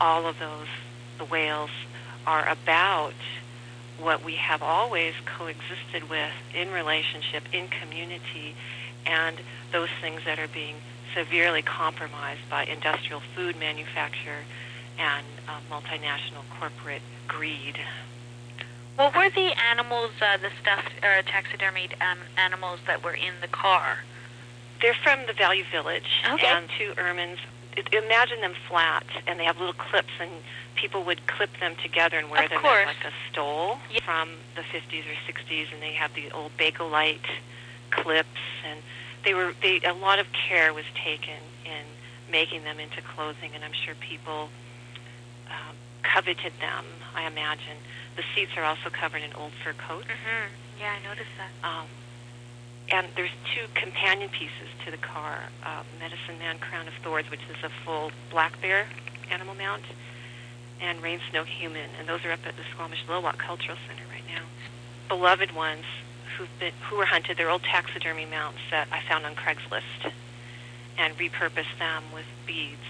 all 0.00 0.26
of 0.26 0.38
those, 0.38 0.68
the 1.18 1.24
whales, 1.24 1.70
are 2.26 2.46
about 2.48 3.14
what 3.98 4.24
we 4.24 4.34
have 4.34 4.62
always 4.62 5.14
coexisted 5.24 6.08
with 6.10 6.32
in 6.54 6.70
relationship, 6.72 7.42
in 7.52 7.68
community, 7.68 8.54
and 9.06 9.36
those 9.72 9.88
things 10.00 10.20
that 10.26 10.38
are 10.38 10.48
being 10.48 10.76
severely 11.14 11.62
compromised 11.62 12.40
by 12.50 12.64
industrial 12.64 13.20
food 13.34 13.58
manufacture 13.58 14.44
and 14.98 15.26
uh, 15.48 15.58
multinational 15.70 16.44
corporate 16.58 17.02
greed. 17.28 17.76
What 18.96 19.14
were 19.16 19.30
the 19.30 19.52
animals, 19.70 20.10
uh, 20.20 20.36
the 20.36 20.50
stuffed 20.60 20.92
or 21.02 21.22
taxidermied 21.22 21.92
um, 22.00 22.18
animals 22.36 22.80
that 22.86 23.02
were 23.02 23.14
in 23.14 23.32
the 23.40 23.48
car? 23.48 23.98
They're 24.80 24.94
from 25.02 25.20
the 25.26 25.32
Value 25.32 25.64
Village 25.72 26.20
Okay. 26.34 26.46
and 26.46 26.68
two 26.78 26.92
ermines. 27.00 27.38
Imagine 27.92 28.42
them 28.42 28.52
flat, 28.68 29.06
and 29.26 29.40
they 29.40 29.44
have 29.44 29.56
little 29.58 29.72
clips, 29.72 30.12
and 30.20 30.30
people 30.74 31.04
would 31.04 31.26
clip 31.26 31.48
them 31.58 31.74
together 31.82 32.18
and 32.18 32.28
wear 32.30 32.44
Of 32.44 32.50
them 32.50 32.60
course. 32.60 32.80
as 32.82 32.86
like 32.96 33.04
a 33.06 33.12
stole 33.30 33.78
Yeah. 33.90 34.00
from 34.04 34.28
the 34.56 34.62
50s 34.62 35.04
or 35.06 35.16
60s, 35.32 35.72
and 35.72 35.80
they 35.80 35.94
have 35.94 36.12
the 36.14 36.30
old 36.32 36.54
Bakelite 36.58 37.24
clips, 37.90 38.28
and 38.68 38.82
they 39.24 39.32
were 39.32 39.54
they 39.62 39.80
a 39.82 39.94
lot 39.94 40.18
of 40.18 40.26
care 40.32 40.74
was 40.74 40.84
taken 41.02 41.38
in 41.64 41.84
making 42.30 42.64
them 42.64 42.78
into 42.78 43.00
clothing, 43.00 43.52
and 43.54 43.64
I'm 43.64 43.72
sure 43.72 43.94
people 43.94 44.50
um, 45.48 45.76
coveted 46.02 46.52
them. 46.60 46.84
I 47.14 47.26
imagine 47.26 47.76
the 48.16 48.22
seats 48.34 48.52
are 48.56 48.64
also 48.64 48.90
covered 48.90 49.22
in 49.22 49.32
old 49.34 49.52
fur 49.64 49.74
coats. 49.74 50.06
Mhm. 50.06 50.48
Yeah, 50.80 50.92
I 50.92 51.06
noticed 51.06 51.30
that. 51.38 51.50
Um, 51.68 51.86
and 52.90 53.08
there's 53.14 53.30
two 53.54 53.68
companion 53.74 54.28
pieces 54.30 54.68
to 54.84 54.90
the 54.90 54.98
car: 54.98 55.38
uh, 55.64 55.82
Medicine 55.98 56.38
Man 56.38 56.58
Crown 56.58 56.88
of 56.88 56.94
Thorns, 57.02 57.30
which 57.30 57.42
is 57.48 57.62
a 57.62 57.70
full 57.84 58.12
black 58.30 58.60
bear 58.60 58.88
animal 59.30 59.54
mount, 59.54 59.84
and 60.80 61.00
Rain 61.02 61.20
Snow 61.30 61.44
Human, 61.44 61.88
and 61.98 62.08
those 62.08 62.24
are 62.24 62.32
up 62.32 62.46
at 62.46 62.56
the 62.56 62.64
Squamish 62.72 63.04
Lil'wat 63.08 63.38
Cultural 63.38 63.78
Center 63.86 64.04
right 64.10 64.26
now. 64.28 64.42
Beloved 65.08 65.52
ones 65.52 65.84
who've 66.36 66.58
been 66.58 66.72
who 66.88 66.96
were 66.96 67.06
hunted. 67.06 67.36
They're 67.36 67.50
old 67.50 67.62
taxidermy 67.62 68.26
mounts 68.26 68.58
that 68.70 68.88
I 68.90 69.00
found 69.00 69.24
on 69.26 69.34
Craigslist, 69.34 70.12
and 70.98 71.16
repurposed 71.18 71.78
them 71.78 72.02
with 72.12 72.26
beads. 72.46 72.80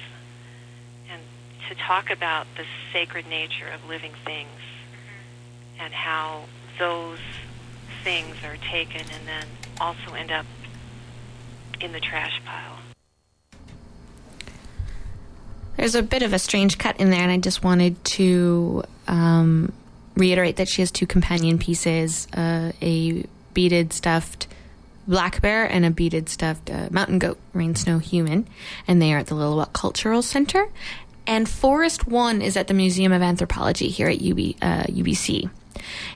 To 1.73 1.79
talk 1.79 2.11
about 2.11 2.47
the 2.59 2.67
sacred 2.93 3.27
nature 3.29 3.67
of 3.69 3.89
living 3.89 4.13
things, 4.27 4.61
and 5.81 5.95
how 5.95 6.45
those 6.79 7.19
things 8.05 8.37
are 8.45 8.59
taken 8.71 9.01
and 9.01 9.27
then 9.27 9.47
also 9.81 10.13
end 10.13 10.31
up 10.31 10.45
in 11.81 11.93
the 11.93 12.01
trash 12.01 12.39
pile. 12.45 12.79
There's 15.79 15.95
a 15.95 16.03
bit 16.03 16.23
of 16.23 16.35
a 16.35 16.39
strange 16.39 16.77
cut 16.77 17.01
in 17.01 17.09
there, 17.09 17.23
and 17.23 17.33
I 17.33 17.39
just 17.39 17.65
wanted 17.65 18.05
to 18.05 18.85
um, 19.09 19.73
reiterate 20.15 20.57
that 20.57 20.69
she 20.69 20.83
has 20.83 20.91
two 20.91 21.07
companion 21.07 21.59
pieces 21.59 22.29
uh, 22.35 22.73
a 22.83 23.25
beaded 23.55 23.95
stuffed 23.95 24.47
black 25.09 25.41
bear 25.41 25.65
and 25.65 25.87
a 25.87 25.91
beaded 25.91 26.29
stuffed 26.29 26.71
uh, 26.71 26.89
mountain 26.91 27.19
goat, 27.19 27.39
rain 27.55 27.75
snow 27.75 27.99
human, 27.99 28.47
and 28.87 29.01
they 29.01 29.15
are 29.15 29.19
at 29.19 29.29
the 29.29 29.35
Walk 29.35 29.73
Cultural 29.73 30.21
Center. 30.21 30.69
And 31.27 31.49
Forest 31.49 32.07
One 32.07 32.43
is 32.43 32.57
at 32.57 32.67
the 32.67 32.75
Museum 32.75 33.13
of 33.13 33.23
Anthropology 33.23 33.89
here 33.89 34.09
at 34.09 34.17
UB, 34.17 34.39
uh, 34.61 34.85
UBC. 34.89 35.49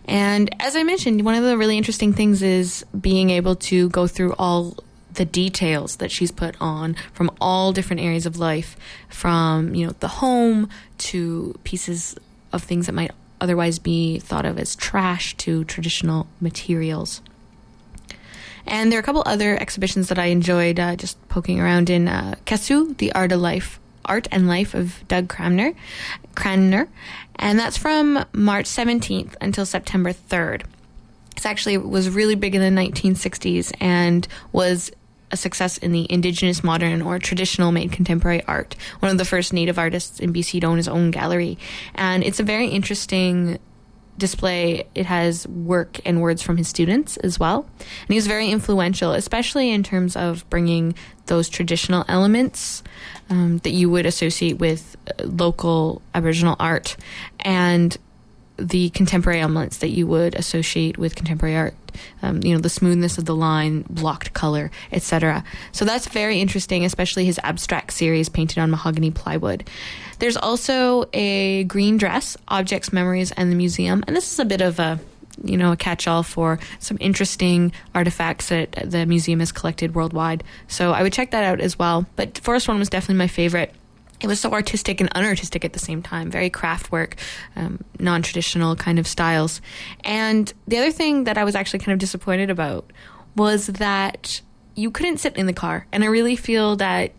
And 0.07 0.55
as 0.61 0.77
I 0.77 0.83
mentioned, 0.83 1.25
one 1.25 1.35
of 1.35 1.45
the 1.45 1.57
really 1.57 1.77
interesting 1.77 2.13
things 2.13 2.43
is 2.43 2.85
being 2.99 3.31
able 3.31 3.57
to 3.57 3.89
go 3.91 4.07
through 4.07 4.35
all 4.39 4.77
the 5.15 5.25
details 5.25 5.97
that 5.97 6.11
she's 6.11 6.31
put 6.31 6.55
on 6.61 6.95
from 7.13 7.31
all 7.41 7.73
different 7.73 8.03
areas 8.03 8.27
of 8.27 8.37
life, 8.37 8.77
from 9.09 9.75
you 9.75 9.87
know 9.87 9.93
the 10.01 10.09
home 10.09 10.69
to 10.99 11.59
pieces 11.65 12.17
of 12.53 12.63
things 12.63 12.87
that 12.87 12.93
might 12.93 13.13
otherwise 13.41 13.79
be 13.79 14.19
thought 14.19 14.45
of 14.45 14.59
as 14.59 14.77
trash 14.77 15.37
to 15.39 15.65
traditional 15.65 16.27
materials. 16.41 17.21
And 18.67 18.91
there 18.91 18.99
are 18.99 19.01
a 19.01 19.05
couple 19.05 19.23
other 19.27 19.57
exhibitions 19.61 20.09
that 20.09 20.19
I 20.19 20.27
enjoyed 20.27 20.81
uh, 20.81 20.97
just 20.97 21.17
poking 21.29 21.61
around 21.61 21.89
in 21.89 22.09
uh, 22.09 22.35
Kesu', 22.47 22.97
the 22.99 23.13
Art 23.13 23.31
of 23.31 23.41
Life, 23.41 23.79
Art 24.07 24.27
and 24.31 24.49
Life 24.49 24.75
of 24.75 25.07
Doug 25.09 25.29
Cranmer, 25.29 25.73
Cranmer, 26.35 26.89
and 27.37 27.59
that's 27.59 27.77
from 27.77 28.25
March 28.33 28.67
17th 28.67 29.35
until 29.41 29.67
September 29.67 30.13
3rd. 30.13 30.63
It's 31.37 31.47
actually 31.47 31.77
was 31.77 32.09
really 32.09 32.35
big 32.35 32.55
in 32.55 32.63
the 32.63 32.81
1960s 32.81 33.73
and 33.81 34.27
was 34.53 34.91
a 35.31 35.37
success 35.37 35.77
in 35.79 35.93
the 35.93 36.11
indigenous 36.11 36.63
modern 36.63 37.03
or 37.03 37.19
traditional 37.19 37.73
made 37.73 37.93
contemporary 37.93 38.43
art. 38.45 38.77
One 39.01 39.11
of 39.11 39.19
the 39.19 39.25
first 39.25 39.53
native 39.53 39.79
artists 39.79 40.21
in 40.21 40.33
BC 40.33 40.61
to 40.61 40.67
own 40.67 40.77
his 40.77 40.89
own 40.89 41.11
gallery. 41.11 41.59
And 41.95 42.23
it's 42.23 42.41
a 42.41 42.45
very 42.45 42.69
interesting 42.69 43.59
display. 44.19 44.87
It 44.95 45.07
has 45.07 45.47
work 45.49 46.01
and 46.05 46.21
words 46.21 46.43
from 46.43 46.57
his 46.57 46.69
students 46.69 47.17
as 47.19 47.39
well. 47.39 47.67
And 47.79 48.15
he's 48.15 48.27
very 48.27 48.51
influential, 48.51 49.13
especially 49.13 49.71
in 49.71 49.83
terms 49.83 50.17
of 50.17 50.49
bringing 50.51 50.95
those 51.27 51.49
traditional 51.49 52.05
elements 52.09 52.83
um, 53.31 53.59
that 53.59 53.71
you 53.71 53.91
would 53.91 54.07
associate 54.07 54.59
with 54.59 54.97
uh, 55.09 55.25
local 55.25 56.03
Aboriginal 56.15 56.57
art 56.59 56.97
and 57.41 57.97
the 58.59 58.91
contemporary 58.91 59.41
elements 59.41 59.79
that 59.79 59.91
you 59.91 60.07
would 60.07 60.35
associate 60.35 60.97
with 60.97 61.15
contemporary 61.15 61.57
art. 61.57 61.75
Um, 62.23 62.43
you 62.43 62.55
know, 62.55 62.61
the 62.61 62.69
smoothness 62.69 63.19
of 63.19 63.25
the 63.25 63.35
line, 63.35 63.85
blocked 63.89 64.33
color, 64.33 64.71
etc. 64.93 65.45
So 65.73 65.85
that's 65.85 66.07
very 66.09 66.41
interesting, 66.41 66.85
especially 66.85 67.25
his 67.25 67.41
abstract 67.43 67.93
series 67.93 68.29
painted 68.29 68.59
on 68.59 68.71
mahogany 68.71 69.11
plywood. 69.11 69.69
There's 70.19 70.37
also 70.37 71.09
a 71.13 71.65
green 71.65 71.99
dress, 71.99 72.37
objects, 72.49 72.93
memories, 72.93 73.33
and 73.33 73.51
the 73.51 73.57
museum, 73.57 74.05
and 74.07 74.17
this 74.17 74.33
is 74.33 74.39
a 74.39 74.45
bit 74.45 74.61
of 74.61 74.79
a 74.79 74.99
you 75.45 75.57
know 75.57 75.73
a 75.73 75.77
catch-all 75.77 76.23
for 76.23 76.59
some 76.79 76.97
interesting 77.01 77.73
artifacts 77.95 78.49
that 78.49 78.73
the 78.85 79.05
museum 79.07 79.41
has 79.41 79.53
collected 79.53 79.95
worldwide. 79.95 80.43
So 80.69 80.93
I 80.93 81.03
would 81.03 81.13
check 81.13 81.31
that 81.33 81.45
out 81.45 81.61
as 81.61 81.79
well. 81.79 82.07
But 82.17 82.39
Forest 82.39 82.69
One 82.69 82.79
was 82.79 82.89
definitely 82.89 83.19
my 83.19 83.29
favorite. 83.29 83.75
It 84.21 84.29
was 84.29 84.41
so 84.41 84.53
artistic 84.53 85.01
and 85.03 85.13
unartistic 85.13 85.65
at 85.65 85.75
the 85.75 85.79
same 85.79 86.03
time. 86.03 86.31
Very 86.31 86.49
craft 86.49 86.91
work 86.91 87.17
um, 87.55 87.85
non-traditional 87.99 88.75
kind 88.75 88.99
of 88.99 89.07
styles. 89.07 89.61
And 90.05 90.53
the 90.67 90.79
other 90.79 90.91
thing 90.91 91.25
that 91.25 91.37
i 91.37 91.45
was 91.45 91.55
actually 91.55 91.81
kind 91.81 91.93
of 91.93 91.99
disappointed 91.99 92.49
about 92.49 92.91
was 93.37 93.67
that 93.67 94.41
you 94.75 94.91
couldn't 94.91 95.19
sit 95.19 95.37
in 95.37 95.47
the 95.47 95.53
car. 95.53 95.87
And 95.93 96.03
i 96.03 96.07
really 96.07 96.37
feel 96.37 96.77
that 96.77 97.13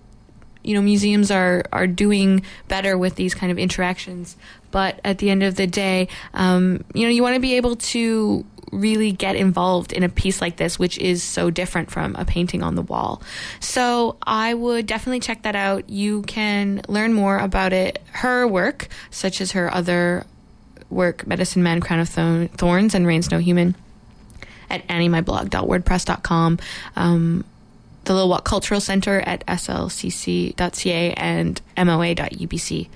you 0.67 0.73
know 0.73 0.81
museums 0.81 1.31
are 1.31 1.63
are 1.71 1.87
doing 1.87 2.43
better 2.67 2.97
with 2.97 3.15
these 3.15 3.33
kind 3.33 3.51
of 3.51 3.57
interactions. 3.57 4.35
But 4.69 4.99
at 5.03 5.19
the 5.19 5.29
end 5.29 5.43
of 5.43 5.55
the 5.55 5.65
day 5.65 6.09
um, 6.33 6.83
you 6.93 7.03
know 7.03 7.09
you 7.09 7.23
want 7.23 7.35
to 7.35 7.39
be 7.41 7.55
able 7.55 7.77
to 7.77 8.45
really 8.73 9.13
get 9.13 9.37
involved 9.37 9.93
in 9.93 10.03
a 10.03 10.09
piece 10.09 10.41
like 10.41 10.57
this 10.57 10.77
which 10.77 10.97
is 10.97 11.23
so 11.23 11.49
different 11.49 11.89
from 11.89 12.13
a 12.17 12.25
painting 12.25 12.61
on 12.61 12.75
the 12.75 12.81
wall. 12.81 13.21
So 13.61 14.17
i 14.23 14.53
would 14.53 14.85
definitely 14.85 15.21
check 15.21 15.43
that 15.43 15.55
out. 15.55 15.89
You 15.89 16.23
can 16.23 16.81
learn 16.89 17.13
more 17.13 17.37
about 17.37 17.71
it 17.71 18.03
her 18.11 18.45
work 18.45 18.89
such 19.09 19.39
as 19.39 19.53
her 19.53 19.73
other 19.73 20.25
work 20.89 21.25
medicine 21.25 21.63
man 21.63 21.79
crown 21.79 21.99
of 21.99 22.09
thorns 22.09 22.93
and 22.93 23.07
rain 23.07 23.21
snow 23.21 23.39
human 23.39 23.75
at 24.69 24.85
anniemyblog.wordpress.com 24.89 26.59
um, 26.97 27.45
the 28.07 28.13
Lil'wat 28.13 28.43
Cultural 28.45 28.79
Center 28.79 29.19
at 29.19 29.45
slcc.ca 29.45 31.13
and 31.13 31.61
moa.ubc.ca. 31.77 32.87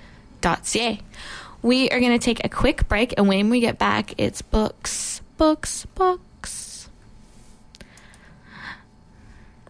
We 1.62 1.90
are 1.90 2.00
going 2.00 2.18
to 2.18 2.26
take 2.26 2.44
a 2.44 2.50
quick 2.50 2.88
break, 2.88 3.14
and 3.18 3.28
when 3.28 3.50
we 3.50 3.60
get 3.60 3.78
back, 3.78 4.16
it's 4.18 4.42
books, 4.42 5.22
books, 5.38 5.86
books. 5.94 6.90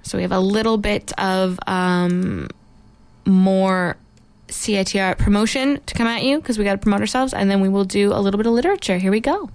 So 0.04 0.18
we 0.18 0.22
have 0.22 0.32
a 0.32 0.40
little 0.40 0.78
bit 0.78 1.12
of 1.20 1.60
um, 1.68 2.48
more 3.26 3.98
CITR 4.48 5.18
promotion 5.18 5.82
to 5.86 5.94
come 5.94 6.08
at 6.08 6.24
you 6.24 6.38
because 6.38 6.58
we 6.58 6.64
got 6.64 6.74
to 6.74 6.78
promote 6.78 7.02
ourselves, 7.02 7.34
and 7.34 7.50
then 7.50 7.62
we 7.62 7.70
will 7.70 7.84
do 7.84 8.14
a 8.14 8.20
little 8.22 8.38
bit 8.38 8.46
of 8.46 8.54
literature. 8.54 8.98
Here 9.00 9.12
we 9.12 9.20
go. 9.20 9.50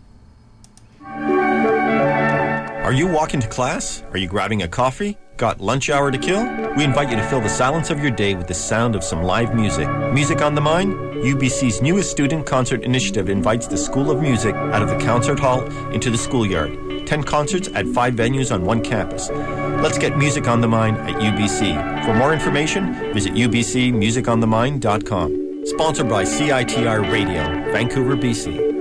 Are 2.86 2.92
you 2.92 3.06
walking 3.06 3.40
to 3.40 3.48
class? 3.48 4.02
Are 4.12 4.18
you 4.18 4.28
grabbing 4.28 4.62
a 4.62 4.68
coffee? 4.68 5.16
Got 5.36 5.60
lunch 5.60 5.90
hour 5.90 6.10
to 6.10 6.16
kill? 6.16 6.42
We 6.76 6.84
invite 6.84 7.10
you 7.10 7.16
to 7.16 7.28
fill 7.28 7.42
the 7.42 7.50
silence 7.50 7.90
of 7.90 8.00
your 8.00 8.10
day 8.10 8.34
with 8.34 8.46
the 8.46 8.54
sound 8.54 8.96
of 8.96 9.04
some 9.04 9.22
live 9.22 9.54
music. 9.54 9.86
Music 10.14 10.40
on 10.40 10.54
the 10.54 10.62
Mind? 10.62 10.94
UBC's 10.94 11.82
newest 11.82 12.10
student 12.10 12.46
concert 12.46 12.82
initiative 12.82 13.28
invites 13.28 13.66
the 13.66 13.76
School 13.76 14.10
of 14.10 14.22
Music 14.22 14.54
out 14.54 14.80
of 14.80 14.88
the 14.88 14.96
concert 14.96 15.38
hall 15.38 15.62
into 15.92 16.08
the 16.08 16.16
schoolyard. 16.16 17.06
10 17.06 17.22
concerts 17.24 17.68
at 17.74 17.86
5 17.86 18.14
venues 18.14 18.50
on 18.50 18.64
one 18.64 18.82
campus. 18.82 19.28
Let's 19.28 19.98
get 19.98 20.16
music 20.16 20.48
on 20.48 20.62
the 20.62 20.68
mind 20.68 20.96
at 20.98 21.16
UBC. 21.16 22.06
For 22.06 22.14
more 22.14 22.32
information, 22.32 23.12
visit 23.12 23.34
ubcmusiconthemind.com. 23.34 25.66
Sponsored 25.66 26.08
by 26.08 26.24
CITR 26.24 27.12
Radio, 27.12 27.42
Vancouver, 27.72 28.16
BC. 28.16 28.72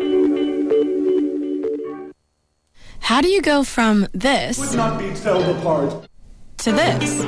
How 2.99 3.19
do 3.21 3.27
you 3.27 3.41
go 3.41 3.65
from 3.65 4.07
this 4.13 4.57
Would 4.57 4.77
not 4.77 4.97
be 4.99 5.13
told 5.13 5.49
apart. 5.57 6.07
To 6.65 6.71
this? 6.71 7.23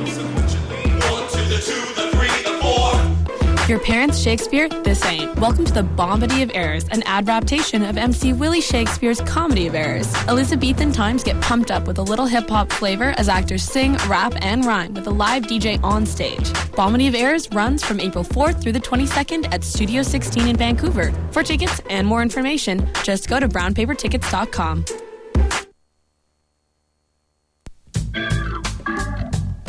Your 3.68 3.78
parents' 3.78 4.18
Shakespeare? 4.18 4.68
This 4.68 5.04
ain't. 5.04 5.38
Welcome 5.38 5.64
to 5.64 5.72
the 5.72 5.82
Bombity 5.82 6.42
of 6.42 6.50
Errors, 6.54 6.88
an 6.88 7.04
adaptation 7.06 7.84
of 7.84 7.96
MC 7.96 8.32
Willie 8.32 8.60
Shakespeare's 8.60 9.20
Comedy 9.20 9.68
of 9.68 9.76
Errors. 9.76 10.12
Elizabethan 10.26 10.90
times 10.90 11.22
get 11.22 11.40
pumped 11.40 11.70
up 11.70 11.86
with 11.86 11.98
a 11.98 12.02
little 12.02 12.26
hip 12.26 12.48
hop 12.48 12.72
flavor 12.72 13.14
as 13.16 13.28
actors 13.28 13.62
sing, 13.62 13.92
rap, 14.08 14.34
and 14.40 14.64
rhyme 14.64 14.92
with 14.92 15.06
a 15.06 15.10
live 15.10 15.44
DJ 15.44 15.80
on 15.84 16.04
stage. 16.04 16.48
Bombity 16.74 17.06
of 17.06 17.14
Errors 17.14 17.48
runs 17.52 17.84
from 17.84 18.00
April 18.00 18.24
4th 18.24 18.60
through 18.60 18.72
the 18.72 18.80
22nd 18.80 19.52
at 19.52 19.62
Studio 19.62 20.02
16 20.02 20.48
in 20.48 20.56
Vancouver. 20.56 21.12
For 21.30 21.44
tickets 21.44 21.80
and 21.90 22.08
more 22.08 22.22
information, 22.22 22.90
just 23.04 23.28
go 23.28 23.38
to 23.38 23.46
brownpapertickets.com. 23.46 25.07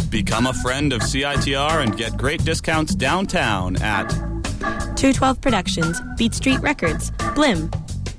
Become 0.10 0.48
a 0.48 0.54
friend 0.54 0.92
of 0.92 1.02
CITR 1.02 1.84
and 1.84 1.96
get 1.96 2.18
great 2.18 2.44
discounts 2.44 2.96
downtown 2.96 3.76
at 3.82 4.10
212 4.96 5.40
Productions, 5.40 6.02
Beat 6.18 6.34
Street 6.34 6.60
Records, 6.62 7.12
Blim, 7.36 7.70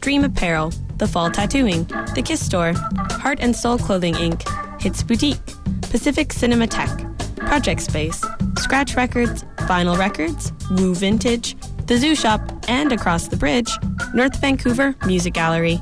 Dream 0.01 0.23
Apparel, 0.23 0.73
The 0.99 1.09
Fall 1.09 1.31
Tattooing, 1.33 1.85
The 2.15 2.23
Kiss 2.25 2.45
Store, 2.45 2.75
Heart 2.75 3.41
and 3.41 3.57
Soul 3.57 3.77
Clothing 3.77 4.15
Inc., 4.15 4.81
Hits 4.81 5.03
Boutique, 5.03 5.45
Pacific 5.83 6.29
Cinematheque, 6.29 7.37
Project 7.39 7.83
Space, 7.83 8.25
Scratch 8.59 8.95
Records, 8.95 9.43
Vinyl 9.57 9.99
Records, 9.99 10.53
Woo 10.71 10.95
Vintage, 10.95 11.57
The 11.87 11.99
Zoo 11.99 12.15
Shop, 12.15 12.41
and 12.69 12.93
across 12.93 13.27
the 13.27 13.37
bridge, 13.37 13.71
North 14.15 14.41
Vancouver 14.41 14.95
Music 15.07 15.35
Gallery. 15.35 15.81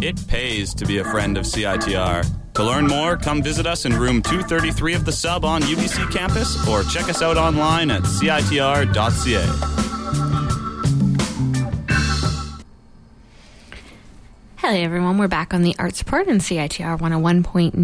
It 0.00 0.26
pays 0.28 0.74
to 0.74 0.86
be 0.86 0.96
a 0.98 1.04
friend 1.04 1.36
of 1.36 1.44
CITR. 1.44 2.24
To 2.56 2.64
learn 2.64 2.86
more, 2.86 3.18
come 3.18 3.42
visit 3.42 3.66
us 3.66 3.84
in 3.84 3.92
room 3.92 4.22
233 4.22 4.94
of 4.94 5.04
the 5.04 5.12
sub 5.12 5.44
on 5.44 5.60
UBC 5.60 6.10
campus 6.10 6.66
or 6.66 6.84
check 6.84 7.10
us 7.10 7.20
out 7.20 7.36
online 7.36 7.90
at 7.90 8.00
citr.ca. 8.04 9.42
Hello, 14.56 14.72
everyone. 14.80 15.18
We're 15.18 15.28
back 15.28 15.52
on 15.52 15.60
the 15.62 15.76
Arts 15.78 16.00
Report 16.00 16.28
on 16.28 16.38
CITR 16.38 16.98
101.9, 16.98 17.74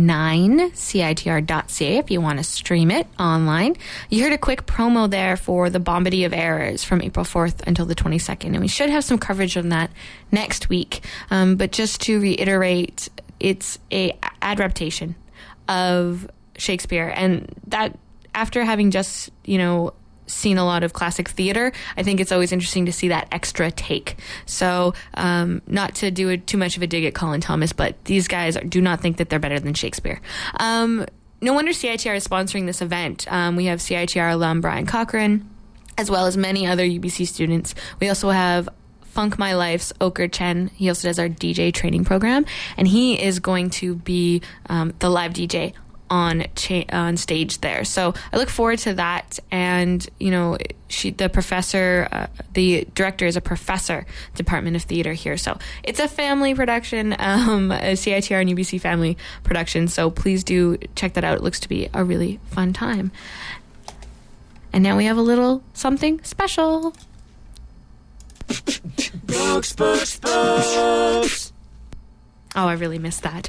CITR.ca 0.72 1.98
if 1.98 2.10
you 2.10 2.20
want 2.22 2.38
to 2.38 2.44
stream 2.44 2.90
it 2.90 3.06
online. 3.20 3.76
You 4.08 4.24
heard 4.24 4.32
a 4.32 4.38
quick 4.38 4.64
promo 4.64 5.08
there 5.08 5.36
for 5.36 5.68
the 5.68 5.78
Bombity 5.80 6.24
of 6.24 6.32
Errors 6.32 6.82
from 6.82 7.02
April 7.02 7.24
4th 7.26 7.60
until 7.68 7.84
the 7.84 7.94
22nd, 7.94 8.46
and 8.46 8.60
we 8.60 8.68
should 8.68 8.90
have 8.90 9.04
some 9.04 9.18
coverage 9.18 9.56
on 9.56 9.68
that 9.68 9.90
next 10.32 10.70
week. 10.70 11.02
Um, 11.30 11.56
but 11.56 11.72
just 11.72 12.00
to 12.00 12.18
reiterate, 12.18 13.10
it's 13.42 13.78
a 13.90 14.16
adaptation 14.40 15.16
of 15.68 16.30
Shakespeare, 16.56 17.12
and 17.14 17.52
that 17.66 17.98
after 18.34 18.64
having 18.64 18.90
just, 18.90 19.30
you 19.44 19.58
know, 19.58 19.92
seen 20.26 20.56
a 20.56 20.64
lot 20.64 20.84
of 20.84 20.92
classic 20.92 21.28
theater, 21.28 21.72
I 21.96 22.02
think 22.02 22.20
it's 22.20 22.32
always 22.32 22.52
interesting 22.52 22.86
to 22.86 22.92
see 22.92 23.08
that 23.08 23.28
extra 23.32 23.70
take. 23.70 24.16
So, 24.46 24.94
um, 25.14 25.60
not 25.66 25.96
to 25.96 26.10
do 26.10 26.30
a, 26.30 26.38
too 26.38 26.56
much 26.56 26.76
of 26.76 26.82
a 26.82 26.86
dig 26.86 27.04
at 27.04 27.14
Colin 27.14 27.40
Thomas, 27.40 27.72
but 27.72 28.02
these 28.04 28.28
guys 28.28 28.56
do 28.68 28.80
not 28.80 29.00
think 29.00 29.18
that 29.18 29.28
they're 29.28 29.38
better 29.38 29.60
than 29.60 29.74
Shakespeare. 29.74 30.20
Um, 30.58 31.04
no 31.40 31.52
wonder 31.52 31.72
CITR 31.72 32.16
is 32.16 32.26
sponsoring 32.26 32.66
this 32.66 32.80
event. 32.80 33.30
Um, 33.30 33.56
we 33.56 33.66
have 33.66 33.80
CITR 33.80 34.32
alum 34.32 34.60
Brian 34.60 34.86
Cochran, 34.86 35.50
as 35.98 36.08
well 36.08 36.26
as 36.26 36.36
many 36.36 36.66
other 36.66 36.84
UBC 36.84 37.26
students. 37.26 37.74
We 38.00 38.08
also 38.08 38.30
have 38.30 38.68
Funk 39.12 39.38
My 39.38 39.54
Life's 39.54 39.92
Oker 40.00 40.26
Chen. 40.26 40.68
He 40.68 40.88
also 40.88 41.08
does 41.08 41.18
our 41.18 41.28
DJ 41.28 41.72
training 41.72 42.04
program, 42.04 42.46
and 42.78 42.88
he 42.88 43.22
is 43.22 43.40
going 43.40 43.68
to 43.70 43.94
be 43.94 44.40
um, 44.70 44.94
the 45.00 45.10
live 45.10 45.34
DJ 45.34 45.74
on 46.08 46.44
cha- 46.54 46.84
on 46.90 47.18
stage 47.18 47.60
there. 47.60 47.84
So 47.84 48.14
I 48.32 48.38
look 48.38 48.48
forward 48.48 48.78
to 48.80 48.94
that. 48.94 49.38
And 49.50 50.06
you 50.18 50.30
know, 50.30 50.56
she 50.88 51.10
the 51.10 51.28
professor, 51.28 52.08
uh, 52.10 52.26
the 52.54 52.88
director 52.94 53.26
is 53.26 53.36
a 53.36 53.42
professor, 53.42 54.06
Department 54.34 54.76
of 54.76 54.82
Theater 54.82 55.12
here. 55.12 55.36
So 55.36 55.58
it's 55.82 56.00
a 56.00 56.08
family 56.08 56.54
production, 56.54 57.14
um, 57.18 57.70
a 57.70 57.92
CITR 57.92 58.40
and 58.40 58.50
UBC 58.50 58.80
family 58.80 59.18
production. 59.42 59.88
So 59.88 60.10
please 60.10 60.42
do 60.42 60.78
check 60.94 61.12
that 61.14 61.24
out. 61.24 61.36
It 61.36 61.42
looks 61.42 61.60
to 61.60 61.68
be 61.68 61.90
a 61.92 62.02
really 62.02 62.40
fun 62.46 62.72
time. 62.72 63.12
And 64.72 64.82
now 64.82 64.96
we 64.96 65.04
have 65.04 65.18
a 65.18 65.22
little 65.22 65.62
something 65.74 66.22
special. 66.24 66.94
Books, 69.24 69.72
books, 69.74 70.18
books. 70.18 71.52
Oh, 72.54 72.66
I 72.66 72.74
really 72.74 72.98
missed 72.98 73.22
that. 73.22 73.48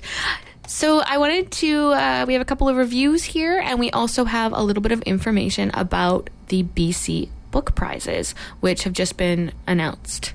So 0.67 0.99
I 0.99 1.17
wanted 1.17 1.51
to. 1.51 1.91
Uh, 1.91 2.25
we 2.27 2.33
have 2.33 2.41
a 2.41 2.45
couple 2.45 2.69
of 2.69 2.77
reviews 2.77 3.23
here, 3.23 3.59
and 3.59 3.79
we 3.79 3.91
also 3.91 4.23
have 4.23 4.53
a 4.53 4.63
little 4.63 4.81
bit 4.81 4.91
of 4.91 5.01
information 5.01 5.71
about 5.73 6.29
the 6.47 6.63
BC 6.63 7.29
Book 7.51 7.75
Prizes, 7.75 8.33
which 8.61 8.83
have 8.83 8.93
just 8.93 9.17
been 9.17 9.51
announced. 9.67 10.33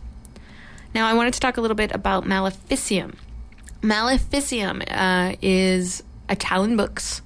Now, 0.94 1.06
I 1.06 1.14
wanted 1.14 1.34
to 1.34 1.40
talk 1.40 1.56
a 1.56 1.60
little 1.60 1.74
bit 1.74 1.92
about 1.92 2.24
Maleficium. 2.24 3.14
Maleficium 3.82 4.84
uh, 4.90 5.36
is 5.40 6.02
a 6.28 6.36
Talon 6.36 6.76
Books 6.76 7.22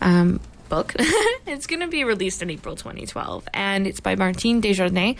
um, 0.00 0.40
book. 0.72 0.94
it's 1.46 1.66
going 1.66 1.80
to 1.80 1.86
be 1.86 2.02
released 2.02 2.40
in 2.40 2.48
April 2.48 2.76
2012, 2.76 3.46
and 3.52 3.86
it's 3.86 4.00
by 4.00 4.16
Martine 4.16 4.62
Desjardins 4.62 5.18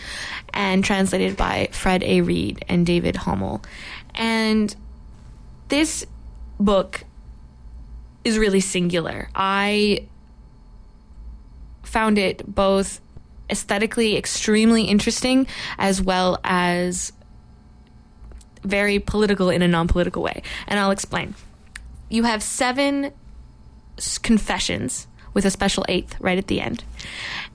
and 0.51 0.83
translated 0.83 1.37
by 1.37 1.69
Fred 1.71 2.01
A. 2.01 2.21
Reed 2.21 2.65
and 2.67 2.87
David 2.87 3.13
Homel. 3.13 3.63
And 4.15 4.75
this 5.67 6.07
book 6.59 7.03
is 8.23 8.39
really 8.39 8.61
singular. 8.61 9.29
I 9.35 10.07
found 11.83 12.17
it 12.17 12.43
both 12.47 12.99
aesthetically 13.47 14.17
extremely 14.17 14.85
interesting 14.85 15.45
as 15.77 16.01
well 16.01 16.39
as 16.43 17.13
very 18.63 18.97
political 18.97 19.51
in 19.51 19.61
a 19.61 19.67
non 19.67 19.87
political 19.87 20.23
way. 20.23 20.41
And 20.65 20.79
I'll 20.79 20.89
explain. 20.89 21.35
You 22.09 22.23
have 22.23 22.41
seven 22.41 23.11
confessions 24.23 25.05
with 25.33 25.45
a 25.45 25.51
special 25.51 25.85
eighth 25.87 26.15
right 26.19 26.37
at 26.37 26.47
the 26.47 26.61
end. 26.61 26.83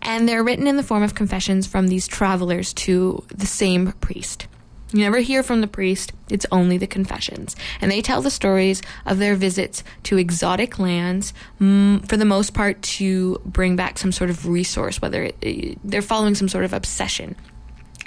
And 0.03 0.29
they're 0.29 0.45
written 0.45 0.67
in 0.67 0.77
the 0.77 0.83
form 0.83 1.03
of 1.03 1.15
confessions 1.15 1.67
from 1.67 1.89
these 1.89 2.07
travelers 2.07 2.73
to 2.75 3.25
the 3.29 3.47
same 3.47 3.93
priest. 4.01 4.47
You 4.93 5.01
never 5.01 5.19
hear 5.19 5.43
from 5.43 5.61
the 5.61 5.67
priest, 5.67 6.13
it's 6.31 6.47
only 6.51 6.79
the 6.79 6.87
confessions. 6.87 7.55
And 7.81 7.91
they 7.91 8.01
tell 8.01 8.23
the 8.23 8.31
stories 8.31 8.81
of 9.05 9.19
their 9.19 9.35
visits 9.35 9.85
to 10.05 10.17
exotic 10.17 10.79
lands, 10.79 11.35
mm, 11.61 12.07
for 12.09 12.17
the 12.17 12.25
most 12.25 12.55
part 12.55 12.81
to 12.83 13.39
bring 13.45 13.77
back 13.77 13.99
some 13.99 14.13
sort 14.13 14.31
of 14.31 14.47
resource, 14.47 15.03
whether 15.03 15.31
it, 15.43 15.79
they're 15.85 16.01
following 16.01 16.35
some 16.35 16.49
sort 16.49 16.65
of 16.65 16.73
obsession, 16.73 17.37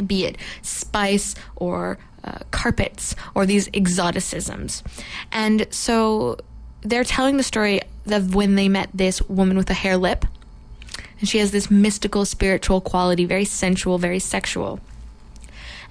be 0.06 0.26
it 0.26 0.38
spice 0.64 1.36
or 1.56 2.00
uh, 2.24 2.40
carpets 2.50 3.16
or 3.36 3.46
these 3.46 3.68
exoticisms. 3.70 4.82
And 5.32 5.68
so 5.70 6.38
they're 6.82 7.04
telling 7.04 7.38
the 7.38 7.44
story 7.44 7.82
of 8.06 8.36
when 8.36 8.56
they 8.56 8.70
met 8.70 8.90
this 8.94 9.22
woman 9.24 9.58
with 9.58 9.70
a 9.70 9.76
hair 9.76 9.98
lip. 9.98 10.26
And 11.20 11.30
she 11.30 11.38
has 11.38 11.52
this 11.52 11.70
mystical, 11.70 12.26
spiritual 12.26 12.82
quality, 12.82 13.26
very 13.26 13.46
sensual, 13.46 13.98
very 13.98 14.20
sexual. 14.20 14.80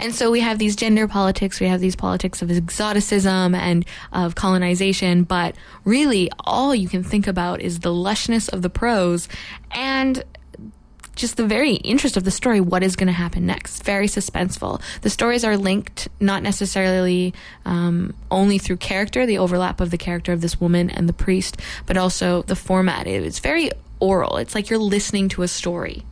And 0.00 0.14
so 0.14 0.30
we 0.30 0.40
have 0.40 0.58
these 0.58 0.76
gender 0.76 1.06
politics, 1.06 1.60
we 1.60 1.66
have 1.66 1.80
these 1.80 1.94
politics 1.94 2.40
of 2.40 2.50
exoticism 2.50 3.54
and 3.54 3.84
of 4.12 4.34
colonization, 4.34 5.24
but 5.24 5.54
really 5.84 6.30
all 6.40 6.74
you 6.74 6.88
can 6.88 7.04
think 7.04 7.26
about 7.26 7.60
is 7.60 7.80
the 7.80 7.90
lushness 7.90 8.50
of 8.50 8.62
the 8.62 8.70
prose 8.70 9.28
and 9.70 10.24
just 11.16 11.36
the 11.36 11.46
very 11.46 11.74
interest 11.74 12.16
of 12.16 12.24
the 12.24 12.30
story 12.30 12.60
what 12.60 12.82
is 12.82 12.96
going 12.96 13.06
to 13.06 13.12
happen 13.12 13.46
next 13.46 13.82
very 13.82 14.06
suspenseful 14.06 14.80
the 15.02 15.10
stories 15.10 15.44
are 15.44 15.56
linked 15.56 16.08
not 16.20 16.42
necessarily 16.42 17.34
um, 17.64 18.14
only 18.30 18.58
through 18.58 18.76
character 18.76 19.26
the 19.26 19.38
overlap 19.38 19.80
of 19.80 19.90
the 19.90 19.98
character 19.98 20.32
of 20.32 20.40
this 20.40 20.60
woman 20.60 20.88
and 20.90 21.08
the 21.08 21.12
priest 21.12 21.56
but 21.86 21.96
also 21.96 22.42
the 22.42 22.56
format 22.56 23.06
it's 23.06 23.40
very 23.40 23.70
oral 23.98 24.36
it's 24.36 24.54
like 24.54 24.70
you're 24.70 24.78
listening 24.78 25.28
to 25.28 25.42
a 25.42 25.48
story 25.48 26.04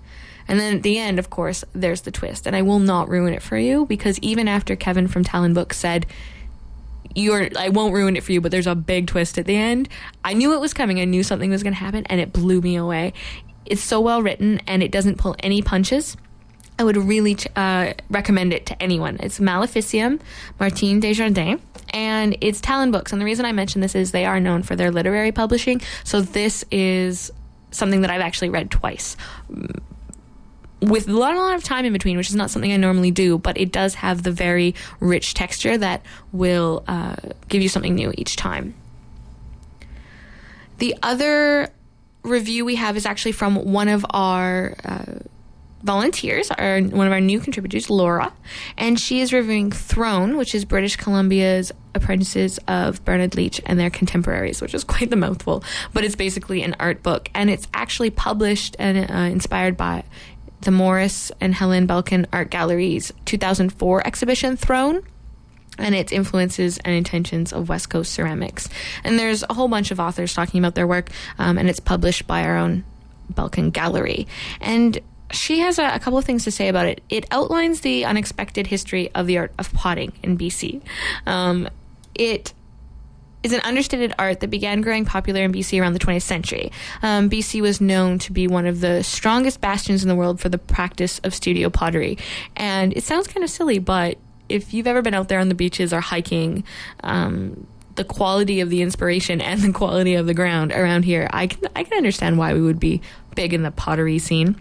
and 0.49 0.59
then 0.59 0.77
at 0.77 0.83
the 0.83 0.99
end, 0.99 1.19
of 1.19 1.29
course, 1.29 1.63
there's 1.75 2.01
the 2.01 2.11
twist. 2.11 2.47
And 2.47 2.57
I 2.57 2.63
will 2.63 2.79
not 2.79 3.11
ruin 3.11 3.35
it 3.35 3.43
for 3.43 3.59
you 3.59 3.85
because 3.85 4.19
even 4.21 4.49
after 4.49 4.75
Kevin 4.75 5.07
from 5.07 5.23
Talon 5.23 5.53
Books 5.53 5.77
said, 5.77 6.07
you're 7.15 7.49
I 7.57 7.69
won't 7.69 7.95
ruin 7.95 8.17
it 8.17 8.23
for 8.23 8.33
you, 8.33 8.41
but 8.41 8.51
there's 8.51 8.67
a 8.67 8.75
big 8.75 9.07
twist 9.07 9.39
at 9.39 9.47
the 9.47 9.57
end. 9.57 9.89
I 10.25 10.35
knew 10.35 10.55
it 10.55 10.61
was 10.61 10.73
coming. 10.73 11.01
I 11.01 11.05
knew 11.05 11.23
something 11.23 11.51
was 11.51 11.63
going 11.63 11.75
to 11.75 11.79
happen 11.79 12.05
and 12.07 12.21
it 12.21 12.33
blew 12.33 12.61
me 12.61 12.77
away. 12.77 13.13
It's 13.67 13.83
so 13.83 14.01
well 14.01 14.23
written 14.23 14.61
and 14.67 14.83
it 14.83 14.91
doesn't 14.91 15.19
pull 15.19 15.37
any 15.41 15.63
punches. 15.63 16.17
I 16.79 16.85
would 16.85 16.97
really 16.97 17.37
uh, 17.57 17.95
recommend 18.09 18.53
it 18.53 18.67
to 18.67 18.83
anyone. 18.83 19.19
It's 19.21 19.41
Maleficium, 19.41 20.21
Martine 20.61 21.01
Desjardins, 21.01 21.61
and 21.91 22.37
it's 22.41 22.61
Talon 22.61 22.93
Books. 22.93 23.13
And 23.13 23.21
the 23.21 23.25
reason 23.25 23.45
I 23.45 23.53
mention 23.53 23.81
this 23.81 23.97
is 23.97 24.13
they 24.13 24.25
are 24.25 24.39
known 24.39 24.63
for 24.63 24.77
their 24.77 24.93
literary 24.93 25.33
publishing. 25.33 25.81
So 26.05 26.21
this 26.21 26.65
is 26.71 27.33
something 27.73 28.03
that 28.03 28.11
I've 28.11 28.21
actually 28.21 28.51
read 28.51 28.71
twice 28.71 29.17
with 30.81 31.09
a 31.09 31.13
lot, 31.13 31.35
a 31.35 31.41
lot 31.41 31.55
of 31.55 31.65
time 31.65 31.85
in 31.85 31.93
between, 31.93 32.17
which 32.17 32.29
is 32.29 32.37
not 32.37 32.51
something 32.51 32.73
I 32.73 32.77
normally 32.77 33.11
do, 33.11 33.39
but 33.39 33.59
it 33.59 33.73
does 33.73 33.95
have 33.95 34.23
the 34.23 34.31
very 34.31 34.75
rich 35.01 35.35
texture 35.35 35.77
that 35.79 36.03
will 36.33 36.85
uh, 36.87 37.17
give 37.49 37.63
you 37.63 37.69
something 37.69 37.95
new 37.95 38.13
each 38.17 38.37
time. 38.37 38.75
The 40.79 40.95
other 41.03 41.69
review 42.29 42.65
we 42.65 42.77
have 42.77 42.97
is 42.97 43.07
actually 43.07 43.33
from 43.33 43.57
one 43.73 43.89
of 43.89 44.05
our 44.11 44.75
uh, 44.85 45.19
volunteers, 45.83 46.51
our, 46.51 46.81
one 46.81 47.07
of 47.07 47.13
our 47.13 47.21
new 47.21 47.41
contributors, 47.41 47.89
Laura, 47.89 48.33
and 48.77 48.99
she 48.99 49.21
is 49.21 49.33
reviewing 49.33 49.71
Thrown, 49.71 50.37
which 50.37 50.55
is 50.55 50.65
British 50.65 50.97
Columbia's 50.97 51.73
apprentices 51.95 52.59
of 52.69 53.05
Bernard 53.05 53.35
Leach 53.35 53.61
and 53.67 53.79
their 53.79 53.91
contemporaries, 53.91 54.61
which 54.61 54.75
is 54.75 54.85
quite 54.85 55.11
the 55.11 55.17
mouthful, 55.17 55.63
but 55.93 56.05
it's 56.05 56.17
basically 56.17 56.63
an 56.63 56.75
art 56.81 57.03
book, 57.03 57.31
and 57.35 57.51
it's 57.51 57.67
actually 57.75 58.11
published 58.11 58.77
and 58.79 59.11
uh, 59.11 59.15
inspired 59.15 59.77
by 59.77 60.05
the 60.63 60.71
Morris 60.71 61.31
and 61.41 61.55
Helen 61.55 61.87
Belkin 61.87 62.27
Art 62.33 62.51
Gallery's 62.51 63.13
2004 63.27 64.07
exhibition 64.07 64.57
Thrown. 64.57 65.03
And 65.79 65.95
its 65.95 66.13
influences 66.13 66.79
and 66.79 66.95
intentions 66.95 67.53
of 67.53 67.69
West 67.69 67.89
Coast 67.91 68.13
ceramics. 68.13 68.69
And 69.05 69.19
there's 69.19 69.45
a 69.49 69.55
whole 69.55 69.69
bunch 69.69 69.91
of 69.91 70.01
authors 70.01 70.35
talking 70.35 70.61
about 70.61 70.75
their 70.75 70.87
work, 70.87 71.11
um, 71.39 71.59
and 71.59 71.69
it's 71.69 71.81
published 71.81 72.27
by 72.27 72.45
our 72.45 72.57
own 72.57 72.85
Belkin 73.33 73.73
Gallery. 73.73 74.27
And 74.61 75.01
she 75.31 75.61
has 75.61 75.79
a, 75.79 75.95
a, 75.95 75.99
couple 75.99 76.19
of 76.19 76.25
things 76.25 76.45
to 76.45 76.51
say 76.51 76.69
about 76.69 76.87
it. 76.87 77.03
It 77.09 77.27
outlines 77.31 77.81
the 77.81 78.05
unexpected 78.05 78.67
history 78.67 79.11
of 79.15 79.27
the 79.27 79.39
art 79.39 79.53
of 79.59 79.73
potting 79.75 80.13
in 80.23 80.39
BC. 80.39 80.81
Um, 81.27 81.69
it 82.15 82.55
is 83.43 83.53
an 83.53 83.61
understated 83.61 84.13
art 84.19 84.41
that 84.41 84.49
began 84.49 84.81
growing 84.81 85.05
popular 85.05 85.43
in 85.43 85.53
BC 85.53 85.81
around 85.81 85.93
the 85.93 85.99
20th 85.99 86.23
century. 86.23 86.73
Um, 87.03 87.31
BC 87.31 87.61
was 87.61 87.81
known 87.81 88.19
to 88.21 88.33
be 88.33 88.49
one 88.49 88.67
of 88.67 88.81
the 88.81 89.05
strongest 89.05 89.61
bastions 89.61 90.03
in 90.03 90.09
the 90.09 90.17
world 90.17 90.41
for 90.41 90.49
the 90.49 90.59
practice 90.59 91.21
of 91.21 91.35
studio 91.35 91.71
pottery. 91.71 92.19
And 92.57 92.97
it 92.97 93.05
sounds 93.05 93.29
kind 93.29 93.45
of 93.45 93.51
silly, 93.51 93.79
but 93.79 94.19
if 94.49 94.73
you've 94.75 94.87
ever 94.87 95.03
been 95.03 95.15
out 95.15 95.29
there 95.29 95.41
on 95.41 95.49
the 95.49 95.55
beaches 95.55 95.93
or 95.93 96.01
hiking, 96.01 96.65
um, 97.03 97.67
the 97.95 98.05
quality 98.05 98.61
of 98.61 98.71
the 98.71 98.81
inspiration 98.83 99.41
and 99.41 99.61
the 99.61 99.73
quality 99.73 100.15
of 100.15 100.27
the 100.27 100.35
ground 100.35 100.73
around 100.73 101.05
here, 101.05 101.29
I 101.33 101.49
can 101.49 101.69
I 101.75 101.85
can 101.85 101.97
understand 101.97 102.39
why 102.39 102.55
we 102.55 102.61
would 102.61 102.81
be 102.81 103.03
big 103.35 103.53
in 103.53 103.63
the 103.63 103.71
pottery 103.71 104.19
scene. 104.19 104.61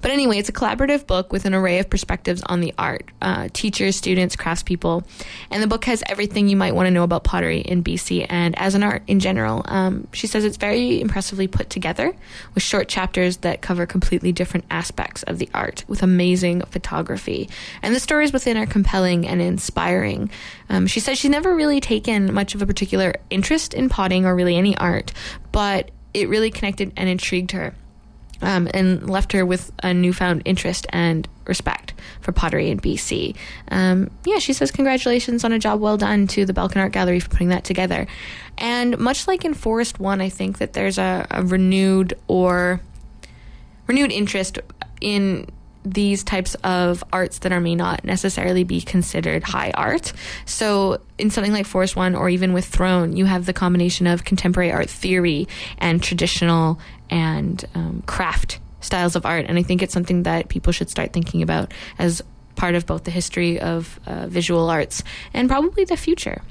But 0.00 0.10
anyway, 0.10 0.38
it's 0.38 0.48
a 0.48 0.52
collaborative 0.52 1.06
book 1.06 1.32
with 1.32 1.44
an 1.44 1.54
array 1.54 1.78
of 1.78 1.90
perspectives 1.90 2.42
on 2.46 2.60
the 2.60 2.74
art 2.78 3.10
uh, 3.22 3.48
teachers, 3.52 3.96
students, 3.96 4.36
craftspeople. 4.36 5.04
And 5.50 5.62
the 5.62 5.66
book 5.66 5.84
has 5.86 6.02
everything 6.06 6.48
you 6.48 6.56
might 6.56 6.74
want 6.74 6.86
to 6.86 6.90
know 6.90 7.02
about 7.02 7.24
pottery 7.24 7.60
in 7.60 7.82
BC 7.82 8.26
and 8.28 8.58
as 8.58 8.74
an 8.74 8.82
art 8.82 9.02
in 9.06 9.20
general. 9.20 9.62
Um, 9.66 10.08
she 10.12 10.26
says 10.26 10.44
it's 10.44 10.56
very 10.56 11.00
impressively 11.00 11.48
put 11.48 11.70
together 11.70 12.14
with 12.54 12.62
short 12.62 12.88
chapters 12.88 13.38
that 13.38 13.62
cover 13.62 13.86
completely 13.86 14.32
different 14.32 14.64
aspects 14.70 15.22
of 15.24 15.38
the 15.38 15.48
art 15.54 15.84
with 15.88 16.02
amazing 16.02 16.62
photography. 16.62 17.48
And 17.82 17.94
the 17.94 18.00
stories 18.00 18.32
within 18.32 18.56
are 18.56 18.66
compelling 18.66 19.26
and 19.26 19.40
inspiring. 19.40 20.30
Um, 20.68 20.86
she 20.86 21.00
says 21.00 21.18
she's 21.18 21.30
never 21.30 21.54
really 21.54 21.80
taken 21.80 22.32
much 22.32 22.54
of 22.54 22.62
a 22.62 22.66
particular 22.66 23.14
interest 23.30 23.74
in 23.74 23.88
potting 23.88 24.26
or 24.26 24.34
really 24.34 24.56
any 24.56 24.76
art, 24.76 25.12
but 25.52 25.90
it 26.12 26.28
really 26.28 26.50
connected 26.50 26.92
and 26.96 27.08
intrigued 27.08 27.52
her 27.52 27.74
um, 28.44 28.68
and 28.72 29.08
left 29.08 29.32
her 29.32 29.44
with 29.44 29.72
a 29.82 29.92
newfound 29.92 30.42
interest 30.44 30.86
and 30.90 31.26
respect 31.46 31.94
for 32.20 32.32
pottery 32.32 32.70
in 32.70 32.78
BC. 32.78 33.34
Um, 33.68 34.10
yeah, 34.24 34.38
she 34.38 34.52
says 34.52 34.70
congratulations 34.70 35.44
on 35.44 35.52
a 35.52 35.58
job 35.58 35.80
well 35.80 35.96
done 35.96 36.26
to 36.28 36.44
the 36.44 36.52
Belkin 36.52 36.76
Art 36.76 36.92
Gallery 36.92 37.20
for 37.20 37.30
putting 37.30 37.48
that 37.48 37.64
together. 37.64 38.06
And 38.58 38.98
much 38.98 39.26
like 39.26 39.44
in 39.44 39.54
Forest 39.54 39.98
One, 39.98 40.20
I 40.20 40.28
think 40.28 40.58
that 40.58 40.74
there's 40.74 40.98
a, 40.98 41.26
a 41.30 41.42
renewed 41.42 42.14
or 42.28 42.80
renewed 43.86 44.12
interest 44.12 44.58
in 45.00 45.50
these 45.84 46.24
types 46.24 46.54
of 46.64 47.04
arts 47.12 47.40
that 47.40 47.52
are 47.52 47.60
may 47.60 47.74
not 47.74 48.04
necessarily 48.04 48.64
be 48.64 48.80
considered 48.80 49.42
high 49.42 49.70
art. 49.74 50.12
So 50.46 51.00
in 51.18 51.30
something 51.30 51.52
like 51.52 51.66
Forest 51.66 51.94
One 51.94 52.14
or 52.14 52.28
even 52.28 52.52
with 52.52 52.64
Thrown, 52.64 53.16
you 53.16 53.26
have 53.26 53.46
the 53.46 53.52
combination 53.52 54.06
of 54.06 54.24
contemporary 54.24 54.72
art 54.72 54.88
theory 54.88 55.46
and 55.78 56.02
traditional 56.02 56.80
and 57.10 57.64
um, 57.74 58.02
craft 58.06 58.58
styles 58.80 59.16
of 59.16 59.26
art. 59.26 59.46
And 59.48 59.58
I 59.58 59.62
think 59.62 59.82
it's 59.82 59.92
something 59.92 60.24
that 60.24 60.48
people 60.48 60.72
should 60.72 60.90
start 60.90 61.12
thinking 61.12 61.42
about 61.42 61.72
as 61.98 62.22
part 62.56 62.74
of 62.74 62.86
both 62.86 63.04
the 63.04 63.10
history 63.10 63.60
of 63.60 63.98
uh, 64.06 64.26
visual 64.26 64.70
arts 64.70 65.02
and 65.32 65.48
probably 65.48 65.84
the 65.84 65.96
future. 65.96 66.42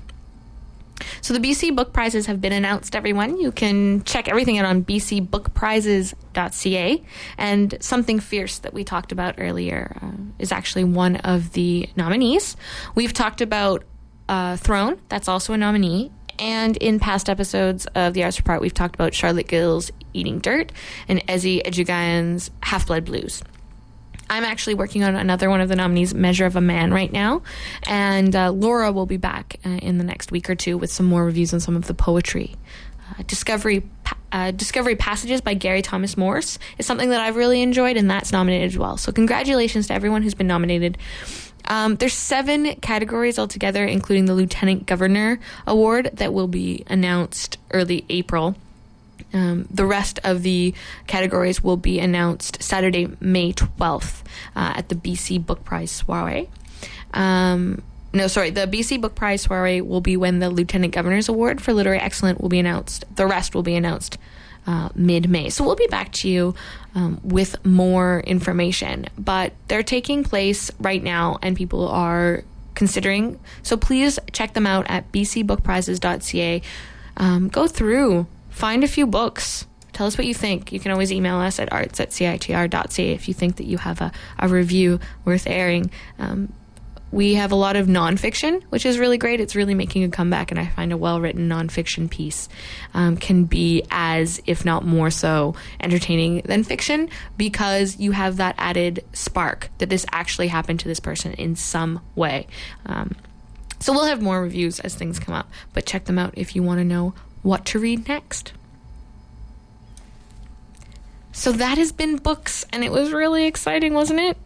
So 1.21 1.33
the 1.33 1.39
BC 1.39 1.75
Book 1.75 1.93
Prizes 1.93 2.25
have 2.27 2.41
been 2.41 2.53
announced, 2.53 2.95
everyone. 2.95 3.39
You 3.39 3.51
can 3.51 4.03
check 4.03 4.27
everything 4.27 4.59
out 4.59 4.65
on 4.65 4.83
bcbookprizes.ca. 4.83 7.03
And 7.37 7.77
Something 7.79 8.19
Fierce 8.19 8.59
that 8.59 8.73
we 8.73 8.83
talked 8.83 9.11
about 9.11 9.35
earlier 9.37 9.95
uh, 10.01 10.11
is 10.39 10.51
actually 10.51 10.83
one 10.83 11.17
of 11.17 11.53
the 11.53 11.89
nominees. 11.95 12.55
We've 12.95 13.13
talked 13.13 13.41
about 13.41 13.83
uh, 14.29 14.57
Thrown, 14.57 14.99
that's 15.09 15.27
also 15.27 15.53
a 15.53 15.57
nominee. 15.57 16.11
And 16.39 16.77
in 16.77 16.99
past 16.99 17.29
episodes 17.29 17.85
of 17.93 18.13
the 18.13 18.23
Arts 18.23 18.37
Report, 18.37 18.61
we've 18.61 18.73
talked 18.73 18.95
about 18.95 19.13
Charlotte 19.13 19.47
Gill's 19.47 19.91
Eating 20.13 20.39
Dirt 20.39 20.71
and 21.07 21.25
Esi 21.27 21.61
Edugyan's 21.63 22.49
Half 22.61 22.87
Blood 22.87 23.05
Blues. 23.05 23.43
I'm 24.33 24.45
actually 24.45 24.73
working 24.73 25.03
on 25.03 25.15
another 25.15 25.47
one 25.47 25.61
of 25.61 25.69
the 25.69 25.75
nominees, 25.75 26.15
Measure 26.15 26.47
of 26.47 26.55
a 26.55 26.61
Man, 26.61 26.91
right 26.91 27.11
now. 27.11 27.43
And 27.83 28.35
uh, 28.35 28.49
Laura 28.49 28.91
will 28.91 29.05
be 29.05 29.17
back 29.17 29.59
uh, 29.63 29.69
in 29.69 29.99
the 29.99 30.03
next 30.03 30.31
week 30.31 30.49
or 30.49 30.55
two 30.55 30.75
with 30.75 30.91
some 30.91 31.05
more 31.05 31.23
reviews 31.23 31.53
on 31.53 31.59
some 31.59 31.75
of 31.75 31.85
the 31.85 31.93
poetry. 31.93 32.55
Uh, 33.11 33.21
Discovery 33.27 33.83
uh, 34.31 34.49
Discovery 34.49 34.95
Passages 34.95 35.41
by 35.41 35.53
Gary 35.53 35.83
Thomas 35.83 36.17
Morse 36.17 36.57
is 36.79 36.87
something 36.87 37.11
that 37.11 37.21
I've 37.21 37.35
really 37.35 37.61
enjoyed, 37.61 37.95
and 37.95 38.09
that's 38.09 38.31
nominated 38.31 38.71
as 38.71 38.77
well. 38.77 38.97
So, 38.97 39.11
congratulations 39.11 39.85
to 39.87 39.93
everyone 39.93 40.23
who's 40.23 40.33
been 40.33 40.47
nominated. 40.47 40.97
Um, 41.65 41.97
there's 41.97 42.13
seven 42.13 42.73
categories 42.77 43.37
altogether, 43.37 43.85
including 43.85 44.25
the 44.25 44.33
Lieutenant 44.33 44.87
Governor 44.87 45.39
Award 45.67 46.09
that 46.13 46.33
will 46.33 46.47
be 46.47 46.83
announced 46.87 47.59
early 47.69 48.03
April. 48.09 48.55
Um, 49.33 49.67
the 49.71 49.85
rest 49.85 50.19
of 50.23 50.43
the 50.43 50.73
categories 51.07 51.63
will 51.63 51.77
be 51.77 51.99
announced 51.99 52.61
Saturday, 52.61 53.09
May 53.19 53.53
12th 53.53 54.21
uh, 54.55 54.73
at 54.75 54.89
the 54.89 54.95
BC 54.95 55.43
Book 55.45 55.63
Prize 55.63 55.91
soiree. 55.91 56.49
Um, 57.13 57.81
no, 58.13 58.27
sorry, 58.27 58.51
the 58.51 58.67
BC 58.67 59.01
Book 59.01 59.15
Prize 59.15 59.41
soiree 59.41 59.81
will 59.81 60.01
be 60.01 60.17
when 60.17 60.39
the 60.39 60.49
Lieutenant 60.51 60.93
Governor's 60.93 61.29
Award 61.29 61.61
for 61.61 61.73
Literary 61.73 61.99
Excellence 61.99 62.39
will 62.39 62.49
be 62.49 62.59
announced. 62.59 63.05
The 63.15 63.25
rest 63.25 63.55
will 63.55 63.63
be 63.63 63.75
announced 63.75 64.19
uh, 64.67 64.89
mid 64.95 65.29
May. 65.29 65.49
So 65.49 65.63
we'll 65.63 65.75
be 65.75 65.87
back 65.87 66.11
to 66.13 66.29
you 66.29 66.55
um, 66.95 67.19
with 67.23 67.63
more 67.65 68.19
information. 68.21 69.07
But 69.17 69.53
they're 69.67 69.83
taking 69.83 70.23
place 70.23 70.71
right 70.79 71.03
now, 71.03 71.39
and 71.41 71.57
people 71.57 71.87
are 71.87 72.43
considering. 72.75 73.39
So 73.61 73.77
please 73.77 74.19
check 74.31 74.53
them 74.53 74.67
out 74.67 74.85
at 74.89 75.11
bcbookprizes.ca. 75.11 76.61
Um, 77.17 77.49
go 77.49 77.67
through, 77.67 78.27
find 78.53 78.83
a 78.83 78.87
few 78.87 79.05
books. 79.05 79.65
Tell 79.91 80.07
us 80.07 80.17
what 80.17 80.25
you 80.25 80.33
think. 80.33 80.71
You 80.71 80.79
can 80.79 80.91
always 80.91 81.11
email 81.11 81.37
us 81.37 81.59
at 81.59 81.71
arts 81.71 81.99
at 81.99 82.09
citr.ca 82.11 83.11
if 83.11 83.27
you 83.27 83.33
think 83.33 83.57
that 83.57 83.65
you 83.65 83.77
have 83.77 84.01
a, 84.01 84.11
a 84.39 84.47
review 84.47 84.99
worth 85.25 85.45
airing. 85.45 85.91
Um, 86.17 86.53
we 87.11 87.35
have 87.35 87.51
a 87.51 87.55
lot 87.55 87.75
of 87.75 87.85
nonfiction, 87.85 88.63
which 88.69 88.87
is 88.87 88.97
really 88.97 89.19
great. 89.19 89.39
It's 89.39 89.55
really 89.55 89.75
making 89.75 90.03
a 90.03 90.09
comeback, 90.09 90.49
and 90.49 90.59
I 90.59 90.65
find 90.65 90.91
a 90.91 90.97
well 90.97 91.21
written 91.21 91.47
nonfiction 91.47 92.09
piece 92.09 92.49
um, 92.95 93.17
can 93.17 93.43
be 93.43 93.83
as, 93.91 94.41
if 94.47 94.65
not 94.65 94.83
more 94.83 95.11
so, 95.11 95.53
entertaining 95.79 96.41
than 96.45 96.63
fiction 96.63 97.09
because 97.37 97.99
you 97.99 98.13
have 98.13 98.37
that 98.37 98.55
added 98.57 99.05
spark 99.13 99.69
that 99.77 99.91
this 99.91 100.07
actually 100.11 100.47
happened 100.47 100.79
to 100.79 100.87
this 100.87 100.99
person 100.99 101.33
in 101.33 101.55
some 101.55 102.01
way. 102.15 102.47
Um, 102.87 103.15
so 103.79 103.93
we'll 103.93 104.05
have 104.05 104.21
more 104.21 104.41
reviews 104.41 104.79
as 104.79 104.95
things 104.95 105.19
come 105.19 105.35
up, 105.35 105.51
but 105.73 105.85
check 105.85 106.05
them 106.05 106.17
out 106.17 106.33
if 106.35 106.55
you 106.55 106.63
want 106.63 106.79
to 106.79 106.83
know 106.83 107.13
what 107.43 107.65
to 107.65 107.79
read 107.79 108.07
next. 108.07 108.53
So 111.31 111.51
that 111.51 111.77
has 111.77 111.91
been 111.91 112.17
books, 112.17 112.65
and 112.71 112.83
it 112.83 112.91
was 112.91 113.11
really 113.11 113.45
exciting, 113.45 113.93
wasn't 113.93 114.19
it? 114.19 114.37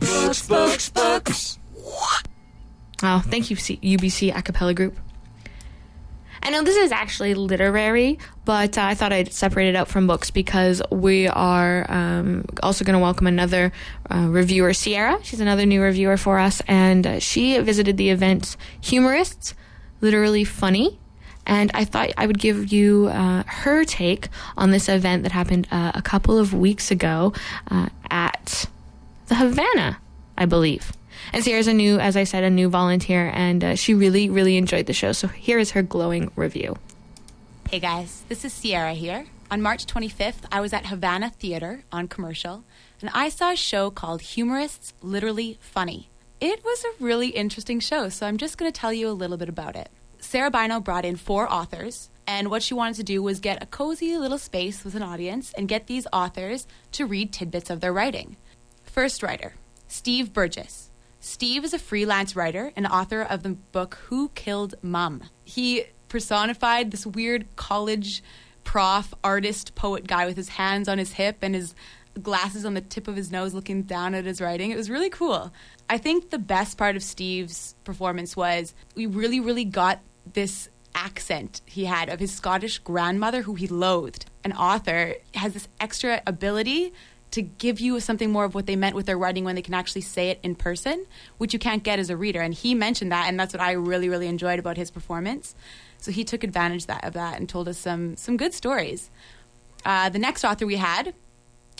books, 0.00 0.46
books, 0.46 0.88
books. 0.90 1.58
Oh, 3.02 3.22
thank 3.24 3.50
you, 3.50 3.56
UBC 3.56 4.32
Acapella 4.32 4.74
Group. 4.74 4.98
I 6.42 6.50
know 6.50 6.62
this 6.62 6.76
is 6.76 6.92
actually 6.92 7.32
literary, 7.34 8.18
but 8.44 8.76
uh, 8.76 8.82
I 8.82 8.94
thought 8.94 9.14
I'd 9.14 9.32
separate 9.32 9.68
it 9.68 9.76
out 9.76 9.88
from 9.88 10.06
books 10.06 10.30
because 10.30 10.82
we 10.90 11.26
are 11.26 11.90
um, 11.90 12.44
also 12.62 12.84
going 12.84 12.94
to 12.94 13.02
welcome 13.02 13.26
another 13.26 13.72
uh, 14.10 14.26
reviewer, 14.28 14.74
Sierra. 14.74 15.18
She's 15.22 15.40
another 15.40 15.64
new 15.64 15.80
reviewer 15.80 16.18
for 16.18 16.38
us, 16.38 16.60
and 16.68 17.06
uh, 17.06 17.18
she 17.18 17.58
visited 17.60 17.96
the 17.96 18.10
event 18.10 18.58
Humorists, 18.82 19.54
Literally 20.04 20.44
Funny. 20.44 20.98
And 21.46 21.70
I 21.72 21.86
thought 21.86 22.10
I 22.18 22.26
would 22.26 22.38
give 22.38 22.70
you 22.70 23.08
uh, 23.08 23.42
her 23.46 23.84
take 23.84 24.28
on 24.54 24.70
this 24.70 24.90
event 24.90 25.22
that 25.22 25.32
happened 25.32 25.66
uh, 25.70 25.92
a 25.94 26.02
couple 26.02 26.38
of 26.38 26.52
weeks 26.52 26.90
ago 26.90 27.32
uh, 27.70 27.88
at 28.10 28.66
the 29.28 29.34
Havana, 29.36 29.98
I 30.36 30.44
believe. 30.44 30.92
And 31.32 31.42
Sierra's 31.42 31.68
a 31.68 31.72
new, 31.72 31.98
as 31.98 32.18
I 32.18 32.24
said, 32.24 32.44
a 32.44 32.50
new 32.50 32.68
volunteer, 32.68 33.30
and 33.34 33.64
uh, 33.64 33.74
she 33.76 33.94
really, 33.94 34.28
really 34.28 34.58
enjoyed 34.58 34.84
the 34.84 34.92
show. 34.92 35.12
So 35.12 35.26
here 35.26 35.58
is 35.58 35.70
her 35.70 35.82
glowing 35.82 36.30
review. 36.36 36.76
Hey 37.70 37.80
guys, 37.80 38.24
this 38.28 38.44
is 38.44 38.52
Sierra 38.52 38.92
here. 38.92 39.24
On 39.50 39.62
March 39.62 39.86
25th, 39.86 40.44
I 40.52 40.60
was 40.60 40.74
at 40.74 40.86
Havana 40.86 41.30
Theater 41.30 41.84
on 41.90 42.08
commercial, 42.08 42.64
and 43.00 43.08
I 43.14 43.30
saw 43.30 43.52
a 43.52 43.56
show 43.56 43.90
called 43.90 44.20
Humorists 44.20 44.92
Literally 45.00 45.56
Funny. 45.60 46.10
It 46.46 46.62
was 46.62 46.84
a 46.84 47.02
really 47.02 47.28
interesting 47.28 47.80
show, 47.80 48.10
so 48.10 48.26
I'm 48.26 48.36
just 48.36 48.58
going 48.58 48.70
to 48.70 48.78
tell 48.78 48.92
you 48.92 49.08
a 49.08 49.16
little 49.16 49.38
bit 49.38 49.48
about 49.48 49.76
it. 49.76 49.88
Sara 50.18 50.50
Bynoe 50.50 50.84
brought 50.84 51.06
in 51.06 51.16
four 51.16 51.50
authors, 51.50 52.10
and 52.26 52.50
what 52.50 52.62
she 52.62 52.74
wanted 52.74 52.96
to 52.96 53.02
do 53.02 53.22
was 53.22 53.40
get 53.40 53.62
a 53.62 53.66
cozy 53.66 54.18
little 54.18 54.36
space 54.36 54.84
with 54.84 54.94
an 54.94 55.02
audience 55.02 55.54
and 55.54 55.66
get 55.66 55.86
these 55.86 56.06
authors 56.12 56.66
to 56.92 57.06
read 57.06 57.32
tidbits 57.32 57.70
of 57.70 57.80
their 57.80 57.94
writing. 57.94 58.36
First 58.82 59.22
writer, 59.22 59.54
Steve 59.88 60.34
Burgess. 60.34 60.90
Steve 61.18 61.64
is 61.64 61.72
a 61.72 61.78
freelance 61.78 62.36
writer 62.36 62.72
and 62.76 62.86
author 62.86 63.22
of 63.22 63.42
the 63.42 63.56
book 63.72 63.94
Who 64.08 64.28
Killed 64.34 64.74
Mum. 64.82 65.22
He 65.44 65.84
personified 66.10 66.90
this 66.90 67.06
weird 67.06 67.46
college 67.56 68.22
prof, 68.64 69.14
artist, 69.24 69.74
poet 69.74 70.06
guy 70.06 70.26
with 70.26 70.36
his 70.36 70.50
hands 70.50 70.90
on 70.90 70.98
his 70.98 71.12
hip 71.12 71.38
and 71.40 71.54
his 71.54 71.74
glasses 72.22 72.64
on 72.64 72.74
the 72.74 72.80
tip 72.80 73.08
of 73.08 73.16
his 73.16 73.30
nose 73.30 73.54
looking 73.54 73.82
down 73.82 74.14
at 74.14 74.24
his 74.24 74.40
writing. 74.40 74.70
It 74.70 74.76
was 74.76 74.90
really 74.90 75.10
cool. 75.10 75.52
I 75.88 75.98
think 75.98 76.30
the 76.30 76.38
best 76.38 76.78
part 76.78 76.96
of 76.96 77.02
Steve's 77.02 77.74
performance 77.84 78.36
was 78.36 78.74
we 78.94 79.06
really, 79.06 79.40
really 79.40 79.64
got 79.64 80.00
this 80.32 80.68
accent 80.94 81.60
he 81.66 81.84
had 81.84 82.08
of 82.08 82.20
his 82.20 82.32
Scottish 82.32 82.78
grandmother, 82.78 83.42
who 83.42 83.54
he 83.54 83.66
loathed. 83.66 84.26
An 84.44 84.52
author 84.52 85.14
has 85.34 85.52
this 85.52 85.68
extra 85.80 86.22
ability 86.26 86.92
to 87.32 87.42
give 87.42 87.80
you 87.80 87.98
something 87.98 88.30
more 88.30 88.44
of 88.44 88.54
what 88.54 88.66
they 88.66 88.76
meant 88.76 88.94
with 88.94 89.06
their 89.06 89.18
writing 89.18 89.42
when 89.42 89.56
they 89.56 89.62
can 89.62 89.74
actually 89.74 90.02
say 90.02 90.30
it 90.30 90.38
in 90.44 90.54
person, 90.54 91.04
which 91.38 91.52
you 91.52 91.58
can't 91.58 91.82
get 91.82 91.98
as 91.98 92.08
a 92.08 92.16
reader. 92.16 92.40
And 92.40 92.54
he 92.54 92.76
mentioned 92.76 93.10
that, 93.10 93.26
and 93.26 93.38
that's 93.38 93.52
what 93.52 93.60
I 93.60 93.72
really, 93.72 94.08
really 94.08 94.28
enjoyed 94.28 94.60
about 94.60 94.76
his 94.76 94.92
performance. 94.92 95.56
So 95.98 96.12
he 96.12 96.22
took 96.22 96.44
advantage 96.44 96.86
that, 96.86 97.02
of 97.02 97.14
that 97.14 97.40
and 97.40 97.48
told 97.48 97.66
us 97.66 97.76
some 97.76 98.16
some 98.16 98.36
good 98.36 98.54
stories. 98.54 99.10
Uh, 99.84 100.10
the 100.10 100.18
next 100.18 100.44
author 100.44 100.64
we 100.64 100.76
had 100.76 101.12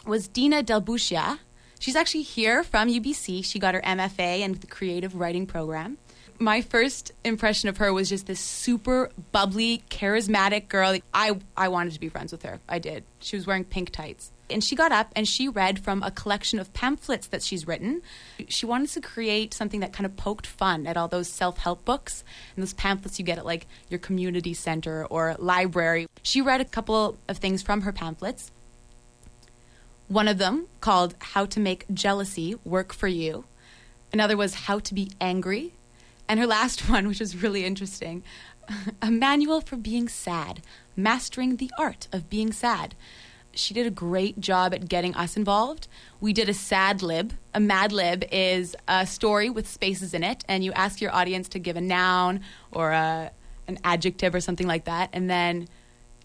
was 0.07 0.28
Dina 0.28 0.62
Del 0.62 0.82
Bucchia. 0.82 1.38
She's 1.78 1.96
actually 1.96 2.22
here 2.22 2.62
from 2.62 2.88
UBC. 2.88 3.44
She 3.44 3.59
got 3.59 3.74
her 3.74 3.82
MFA 3.82 4.40
in 4.40 4.52
the 4.55 4.66
creative 4.66 5.14
writing 5.14 5.46
program 5.46 5.98
my 6.38 6.61
first 6.61 7.12
impression 7.24 7.68
of 7.68 7.78
her 7.78 7.92
was 7.92 8.09
just 8.09 8.26
this 8.26 8.40
super 8.40 9.11
bubbly, 9.32 9.82
charismatic 9.90 10.68
girl. 10.68 10.98
I, 11.12 11.38
I 11.57 11.68
wanted 11.68 11.94
to 11.94 12.00
be 12.00 12.09
friends 12.09 12.32
with 12.32 12.42
her. 12.42 12.61
I 12.68 12.78
did. 12.78 13.05
She 13.20 13.36
was 13.36 13.46
wearing 13.46 13.64
pink 13.64 13.90
tights. 13.90 14.32
And 14.50 14.62
she 14.62 14.76
got 14.76 14.92
up 14.92 15.11
and 15.16 15.26
she 15.26 15.48
read 15.48 15.78
from 15.78 16.02
a 16.02 16.11
collection 16.11 16.59
of 16.59 16.72
pamphlets 16.74 17.28
that 17.28 17.42
she's 17.42 17.66
written. 17.66 18.02
She 18.48 18.66
wanted 18.66 18.90
to 18.90 19.00
create 19.00 19.55
something 19.55 19.80
that 19.80 19.92
kind 19.92 20.05
of 20.05 20.16
poked 20.16 20.46
fun 20.46 20.86
at 20.86 20.96
all 20.96 21.09
those 21.09 21.28
self 21.28 21.59
help 21.59 21.84
books 21.84 22.24
and 22.55 22.62
those 22.62 22.74
pamphlets 22.74 23.18
you 23.18 23.24
get 23.24 23.38
at 23.38 23.46
like 23.46 23.66
your 23.88 23.98
community 23.98 24.52
center 24.52 25.07
or 25.07 25.34
library. 25.38 26.09
She 26.22 26.42
read 26.42 26.61
a 26.61 26.66
couple 26.66 27.16
of 27.26 27.38
things 27.38 27.62
from 27.62 27.82
her 27.82 27.92
pamphlets. 27.92 28.50
One 30.09 30.28
of 30.28 30.38
them 30.38 30.66
called 30.80 31.14
How 31.18 31.46
to 31.46 31.59
Make 31.59 31.86
Jealousy 31.92 32.57
Work 32.62 32.92
for 32.92 33.09
You. 33.09 33.44
Another 34.12 34.36
was 34.36 34.55
How 34.55 34.78
to 34.78 34.94
Be 34.94 35.11
Angry 35.18 35.72
and 36.28 36.38
her 36.38 36.46
last 36.46 36.88
one, 36.90 37.09
which 37.09 37.20
was 37.20 37.42
really 37.42 37.64
interesting 37.64 38.22
a 39.02 39.11
manual 39.11 39.61
for 39.61 39.76
being 39.76 40.09
sad, 40.09 40.62
mastering 40.96 41.57
the 41.57 41.70
art 41.78 42.09
of 42.12 42.30
being 42.30 42.52
sad. 42.52 42.94
She 43.52 43.72
did 43.72 43.86
a 43.86 43.90
great 43.90 44.40
job 44.40 44.74
at 44.74 44.88
getting 44.88 45.14
us 45.14 45.36
involved. 45.36 45.86
We 46.20 46.32
did 46.32 46.48
a 46.48 46.55
sad 46.55 47.02
lib. 47.02 47.34
A 47.55 47.61
mad 47.61 47.92
lib 47.92 48.24
is 48.32 48.74
a 48.88 49.07
story 49.07 49.48
with 49.48 49.68
spaces 49.68 50.12
in 50.12 50.24
it, 50.24 50.44
and 50.48 50.64
you 50.64 50.72
ask 50.72 51.00
your 51.00 51.14
audience 51.14 51.48
to 51.50 51.59
give 51.59 51.76
a 51.76 51.80
noun 51.80 52.40
or 52.72 52.90
a, 52.90 53.30
an 53.68 53.78
adjective 53.84 54.34
or 54.34 54.40
something 54.40 54.66
like 54.66 54.84
that, 54.84 55.11
and 55.12 55.30
then 55.30 55.68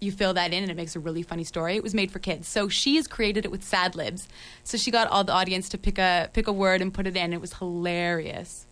you 0.01 0.11
fill 0.11 0.33
that 0.33 0.53
in 0.53 0.63
and 0.63 0.71
it 0.71 0.77
makes 0.77 0.95
a 0.95 0.99
really 0.99 1.23
funny 1.23 1.43
story. 1.43 1.75
It 1.75 1.83
was 1.83 1.93
made 1.93 2.11
for 2.11 2.19
kids. 2.19 2.47
So 2.47 2.69
she 2.69 2.95
has 2.95 3.07
created 3.07 3.45
it 3.45 3.51
with 3.51 3.63
sad 3.63 3.95
libs. 3.95 4.27
So 4.63 4.77
she 4.77 4.91
got 4.91 5.07
all 5.07 5.23
the 5.23 5.33
audience 5.33 5.69
to 5.69 5.77
pick 5.77 5.97
a 5.97 6.29
pick 6.33 6.47
a 6.47 6.53
word 6.53 6.81
and 6.81 6.93
put 6.93 7.07
it 7.07 7.17
in. 7.17 7.33
It 7.33 7.41
was 7.41 7.53
hilarious 7.53 8.65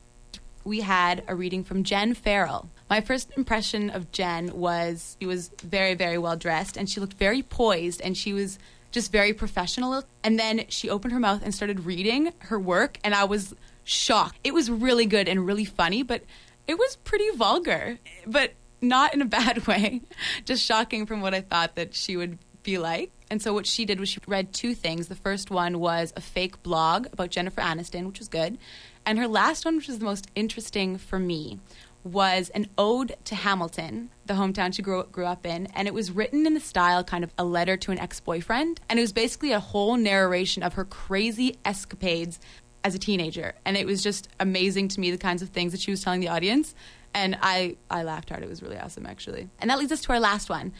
we 0.67 0.81
had 0.81 1.23
a 1.27 1.35
reading 1.35 1.63
from 1.63 1.83
Jen 1.83 2.13
Farrell. 2.13 2.69
My 2.89 2.99
first 2.99 3.31
impression 3.37 3.89
of 3.89 4.11
Jen 4.11 4.51
was 4.53 5.15
she 5.19 5.25
was 5.25 5.49
very, 5.63 5.95
very 5.95 6.17
well 6.17 6.35
dressed 6.35 6.75
and 6.75 6.89
she 6.89 6.99
looked 6.99 7.13
very 7.13 7.41
poised 7.41 8.01
and 8.01 8.17
she 8.17 8.33
was 8.33 8.59
just 8.91 9.11
very 9.11 9.33
professional. 9.33 10.03
And 10.23 10.37
then 10.37 10.65
she 10.67 10.89
opened 10.89 11.13
her 11.13 11.19
mouth 11.19 11.41
and 11.43 11.55
started 11.55 11.85
reading 11.85 12.33
her 12.39 12.59
work, 12.59 12.99
and 13.03 13.13
I 13.13 13.23
was 13.23 13.55
shocked. 13.83 14.37
It 14.43 14.53
was 14.53 14.69
really 14.69 15.05
good 15.05 15.27
and 15.27 15.45
really 15.45 15.65
funny, 15.65 16.03
but 16.03 16.23
it 16.67 16.77
was 16.77 16.97
pretty 16.97 17.29
vulgar, 17.31 17.99
but 18.25 18.53
not 18.81 19.13
in 19.13 19.21
a 19.21 19.25
bad 19.39 19.67
way. 19.67 20.01
just 20.45 20.63
shocking 20.63 21.05
from 21.05 21.21
what 21.21 21.33
I 21.33 21.41
thought 21.41 21.75
that 21.75 21.93
she 21.93 22.17
would 22.17 22.37
be 22.63 22.77
like. 22.77 23.11
And 23.29 23.41
so 23.41 23.53
what 23.53 23.65
she 23.65 23.85
did 23.85 23.99
was 23.99 24.09
she 24.09 24.19
read 24.27 24.53
two 24.53 24.73
things. 24.73 25.07
The 25.07 25.15
first 25.15 25.51
one 25.51 25.79
was 25.79 26.13
a 26.15 26.21
fake 26.21 26.63
blog 26.63 27.07
about 27.11 27.29
Jennifer 27.29 27.61
Aniston, 27.61 28.05
which 28.07 28.19
was 28.19 28.27
good. 28.27 28.57
And 29.05 29.19
her 29.19 29.27
last 29.27 29.65
one, 29.65 29.77
which 29.77 29.87
was 29.87 29.99
the 29.99 30.05
most 30.05 30.29
interesting 30.35 30.97
for 30.97 31.19
me, 31.19 31.59
was 32.03 32.49
an 32.49 32.67
ode 32.77 33.15
to 33.25 33.35
Hamilton, 33.35 34.09
the 34.25 34.33
hometown 34.33 34.73
she 34.73 34.81
grew, 34.81 35.03
grew 35.11 35.25
up 35.25 35.45
in. 35.45 35.67
And 35.67 35.87
it 35.87 35.93
was 35.93 36.11
written 36.11 36.45
in 36.45 36.53
the 36.53 36.59
style 36.59 37.03
kind 37.03 37.23
of 37.23 37.33
a 37.37 37.43
letter 37.43 37.77
to 37.77 37.91
an 37.91 37.99
ex 37.99 38.19
boyfriend. 38.19 38.79
And 38.89 38.99
it 38.99 39.01
was 39.01 39.13
basically 39.13 39.51
a 39.51 39.59
whole 39.59 39.97
narration 39.97 40.63
of 40.63 40.73
her 40.73 40.85
crazy 40.85 41.57
escapades 41.65 42.39
as 42.83 42.95
a 42.95 42.99
teenager. 42.99 43.55
And 43.65 43.75
it 43.75 43.85
was 43.85 44.01
just 44.01 44.29
amazing 44.39 44.87
to 44.89 44.99
me 44.99 45.11
the 45.11 45.17
kinds 45.17 45.41
of 45.41 45.49
things 45.49 45.73
that 45.73 45.81
she 45.81 45.91
was 45.91 46.01
telling 46.01 46.21
the 46.21 46.29
audience. 46.29 46.73
And 47.17 47.35
I, 47.41 47.77
I 47.89 48.03
laughed 48.03 48.29
hard. 48.29 48.43
It 48.43 48.49
was 48.49 48.61
really 48.61 48.77
awesome, 48.77 49.07
actually. 49.07 49.49
And 49.57 49.71
that 49.71 49.79
leads 49.79 49.91
us 49.91 50.01
to 50.01 50.13
our 50.13 50.19
last 50.19 50.49
one. 50.49 50.71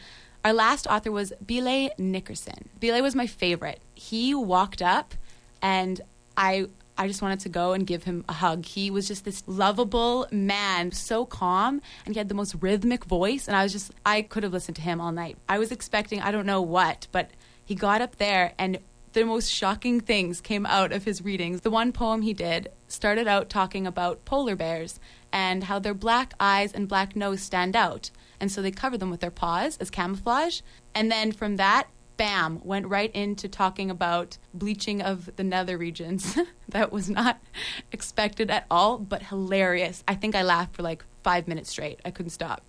Our 0.44 0.52
last 0.52 0.86
author 0.86 1.10
was 1.10 1.32
Billeh 1.44 1.90
Nickerson. 1.98 2.68
Billeh 2.78 3.02
was 3.02 3.16
my 3.16 3.26
favorite. 3.26 3.80
He 3.94 4.36
walked 4.36 4.80
up 4.80 5.16
and 5.60 6.00
I 6.36 6.68
I 6.96 7.08
just 7.08 7.22
wanted 7.22 7.40
to 7.40 7.48
go 7.48 7.72
and 7.72 7.86
give 7.86 8.04
him 8.04 8.24
a 8.28 8.32
hug. 8.32 8.64
He 8.64 8.88
was 8.90 9.06
just 9.06 9.24
this 9.24 9.42
lovable 9.46 10.26
man, 10.32 10.90
so 10.90 11.24
calm, 11.24 11.80
and 12.04 12.14
he 12.14 12.18
had 12.18 12.28
the 12.28 12.34
most 12.34 12.56
rhythmic 12.60 13.04
voice. 13.04 13.46
And 13.46 13.56
I 13.56 13.62
was 13.62 13.72
just, 13.72 13.92
I 14.04 14.22
could 14.22 14.42
have 14.42 14.52
listened 14.52 14.74
to 14.76 14.82
him 14.82 15.00
all 15.00 15.12
night. 15.12 15.38
I 15.48 15.58
was 15.58 15.70
expecting, 15.70 16.20
I 16.20 16.32
don't 16.32 16.44
know 16.46 16.60
what, 16.60 17.06
but 17.12 17.30
he 17.64 17.76
got 17.76 18.00
up 18.00 18.16
there 18.16 18.52
and 18.58 18.78
the 19.12 19.24
most 19.24 19.50
shocking 19.50 20.00
things 20.00 20.40
came 20.40 20.66
out 20.66 20.92
of 20.92 21.04
his 21.04 21.22
readings. 21.22 21.62
The 21.62 21.70
one 21.70 21.92
poem 21.92 22.22
he 22.22 22.34
did 22.34 22.68
started 22.86 23.26
out 23.26 23.48
talking 23.48 23.86
about 23.86 24.24
polar 24.24 24.56
bears 24.56 25.00
and 25.32 25.64
how 25.64 25.78
their 25.78 25.94
black 25.94 26.34
eyes 26.40 26.72
and 26.72 26.88
black 26.88 27.16
nose 27.16 27.42
stand 27.42 27.76
out. 27.76 28.10
And 28.40 28.50
so 28.50 28.62
they 28.62 28.70
cover 28.70 28.96
them 28.96 29.10
with 29.10 29.20
their 29.20 29.30
paws 29.30 29.76
as 29.78 29.90
camouflage. 29.90 30.60
And 30.94 31.10
then 31.10 31.32
from 31.32 31.56
that, 31.56 31.88
bam, 32.16 32.60
went 32.64 32.86
right 32.86 33.14
into 33.14 33.48
talking 33.48 33.90
about 33.90 34.38
bleaching 34.52 35.00
of 35.00 35.34
the 35.36 35.44
nether 35.44 35.78
regions. 35.78 36.36
that 36.68 36.92
was 36.92 37.08
not 37.08 37.40
expected 37.92 38.50
at 38.50 38.66
all, 38.70 38.98
but 38.98 39.24
hilarious. 39.24 40.04
I 40.06 40.14
think 40.14 40.34
I 40.34 40.42
laughed 40.42 40.76
for 40.76 40.82
like 40.82 41.04
five 41.22 41.48
minutes 41.48 41.70
straight. 41.70 42.00
I 42.04 42.10
couldn't 42.10 42.30
stop. 42.30 42.62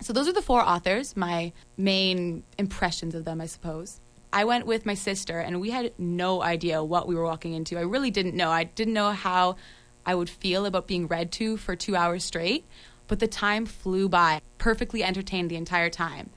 So 0.00 0.12
those 0.12 0.28
are 0.28 0.32
the 0.32 0.42
four 0.42 0.62
authors, 0.62 1.16
my 1.16 1.52
main 1.76 2.44
impressions 2.56 3.14
of 3.14 3.24
them, 3.24 3.40
I 3.40 3.46
suppose. 3.46 4.00
I 4.32 4.44
went 4.44 4.66
with 4.66 4.84
my 4.84 4.94
sister, 4.94 5.38
and 5.38 5.60
we 5.60 5.70
had 5.70 5.92
no 5.98 6.42
idea 6.42 6.84
what 6.84 7.08
we 7.08 7.14
were 7.14 7.24
walking 7.24 7.54
into. 7.54 7.78
I 7.78 7.82
really 7.82 8.10
didn't 8.10 8.34
know. 8.34 8.50
I 8.50 8.64
didn't 8.64 8.94
know 8.94 9.10
how 9.10 9.56
I 10.04 10.14
would 10.14 10.28
feel 10.28 10.66
about 10.66 10.86
being 10.86 11.06
read 11.06 11.32
to 11.32 11.56
for 11.56 11.74
two 11.74 11.96
hours 11.96 12.24
straight, 12.24 12.66
but 13.06 13.20
the 13.20 13.26
time 13.26 13.64
flew 13.64 14.08
by. 14.08 14.40
Perfectly 14.58 15.02
entertained 15.02 15.50
the 15.50 15.56
entire 15.56 15.90
time. 15.90 16.30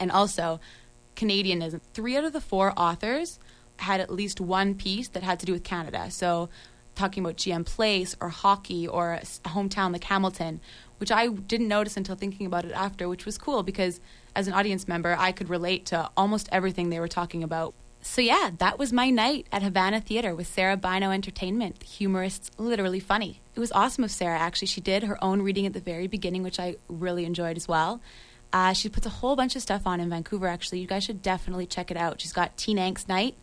And 0.00 0.10
also, 0.10 0.58
Canadianism. 1.16 1.80
Three 1.94 2.16
out 2.16 2.24
of 2.24 2.32
the 2.32 2.40
four 2.40 2.72
authors 2.76 3.38
had 3.76 4.00
at 4.00 4.10
least 4.10 4.40
one 4.40 4.74
piece 4.74 5.08
that 5.08 5.22
had 5.22 5.38
to 5.40 5.46
do 5.46 5.52
with 5.52 5.64
Canada. 5.64 6.10
So, 6.10 6.48
talking 6.94 7.24
about 7.24 7.36
GM 7.36 7.64
Place 7.64 8.16
or 8.20 8.28
hockey 8.28 8.86
or 8.86 9.20
hometown 9.44 9.92
like 9.92 10.04
Hamilton, 10.04 10.60
which 10.98 11.10
I 11.10 11.28
didn't 11.28 11.68
notice 11.68 11.96
until 11.96 12.16
thinking 12.16 12.46
about 12.46 12.64
it 12.64 12.72
after, 12.72 13.08
which 13.08 13.24
was 13.24 13.38
cool 13.38 13.62
because 13.62 14.00
as 14.34 14.46
an 14.46 14.54
audience 14.54 14.88
member, 14.88 15.16
I 15.18 15.32
could 15.32 15.48
relate 15.48 15.86
to 15.86 16.10
almost 16.16 16.48
everything 16.52 16.90
they 16.90 17.00
were 17.00 17.08
talking 17.08 17.42
about. 17.42 17.74
So, 18.04 18.20
yeah, 18.20 18.50
that 18.58 18.80
was 18.80 18.92
my 18.92 19.10
night 19.10 19.46
at 19.52 19.62
Havana 19.62 20.00
Theater 20.00 20.34
with 20.34 20.48
Sara 20.48 20.76
Bynoe 20.76 21.14
Entertainment, 21.14 21.78
the 21.78 21.86
humorists 21.86 22.50
literally 22.58 22.98
funny. 22.98 23.40
It 23.54 23.60
was 23.60 23.70
awesome 23.70 24.02
of 24.02 24.10
Sara, 24.10 24.38
actually. 24.38 24.66
She 24.66 24.80
did 24.80 25.04
her 25.04 25.22
own 25.22 25.42
reading 25.42 25.66
at 25.66 25.72
the 25.72 25.80
very 25.80 26.08
beginning, 26.08 26.42
which 26.42 26.58
I 26.58 26.76
really 26.88 27.24
enjoyed 27.24 27.56
as 27.56 27.68
well. 27.68 28.00
Uh, 28.52 28.72
she 28.72 28.88
puts 28.88 29.06
a 29.06 29.10
whole 29.10 29.36
bunch 29.36 29.54
of 29.54 29.62
stuff 29.62 29.86
on 29.86 30.00
in 30.00 30.10
Vancouver, 30.10 30.48
actually. 30.48 30.80
You 30.80 30.88
guys 30.88 31.04
should 31.04 31.22
definitely 31.22 31.64
check 31.64 31.92
it 31.92 31.96
out. 31.96 32.20
She's 32.20 32.32
got 32.32 32.56
Teen 32.56 32.76
Angst 32.76 33.08
Night 33.08 33.36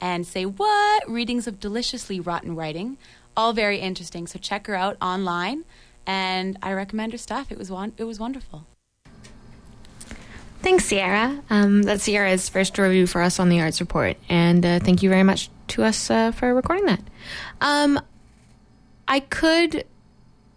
and 0.00 0.24
Say 0.24 0.46
What? 0.46 1.10
Readings 1.10 1.46
of 1.46 1.58
Deliciously 1.58 2.20
Rotten 2.20 2.54
Writing. 2.54 2.96
All 3.36 3.52
very 3.52 3.80
interesting. 3.80 4.28
So 4.28 4.38
check 4.38 4.68
her 4.68 4.76
out 4.76 4.96
online. 5.02 5.64
And 6.06 6.56
I 6.62 6.72
recommend 6.72 7.12
her 7.12 7.18
stuff. 7.18 7.50
It 7.50 7.58
was, 7.58 7.70
it 7.96 8.04
was 8.04 8.20
wonderful. 8.20 8.66
Thanks, 10.64 10.86
Sierra. 10.86 11.40
Um, 11.50 11.82
that's 11.82 12.04
Sierra's 12.04 12.48
first 12.48 12.78
review 12.78 13.06
for 13.06 13.20
us 13.20 13.38
on 13.38 13.50
the 13.50 13.60
Arts 13.60 13.82
Report. 13.82 14.16
And 14.30 14.64
uh, 14.64 14.78
thank 14.78 15.02
you 15.02 15.10
very 15.10 15.22
much 15.22 15.50
to 15.68 15.82
us 15.82 16.10
uh, 16.10 16.32
for 16.32 16.54
recording 16.54 16.86
that. 16.86 17.02
Um, 17.60 18.00
I 19.06 19.20
could 19.20 19.84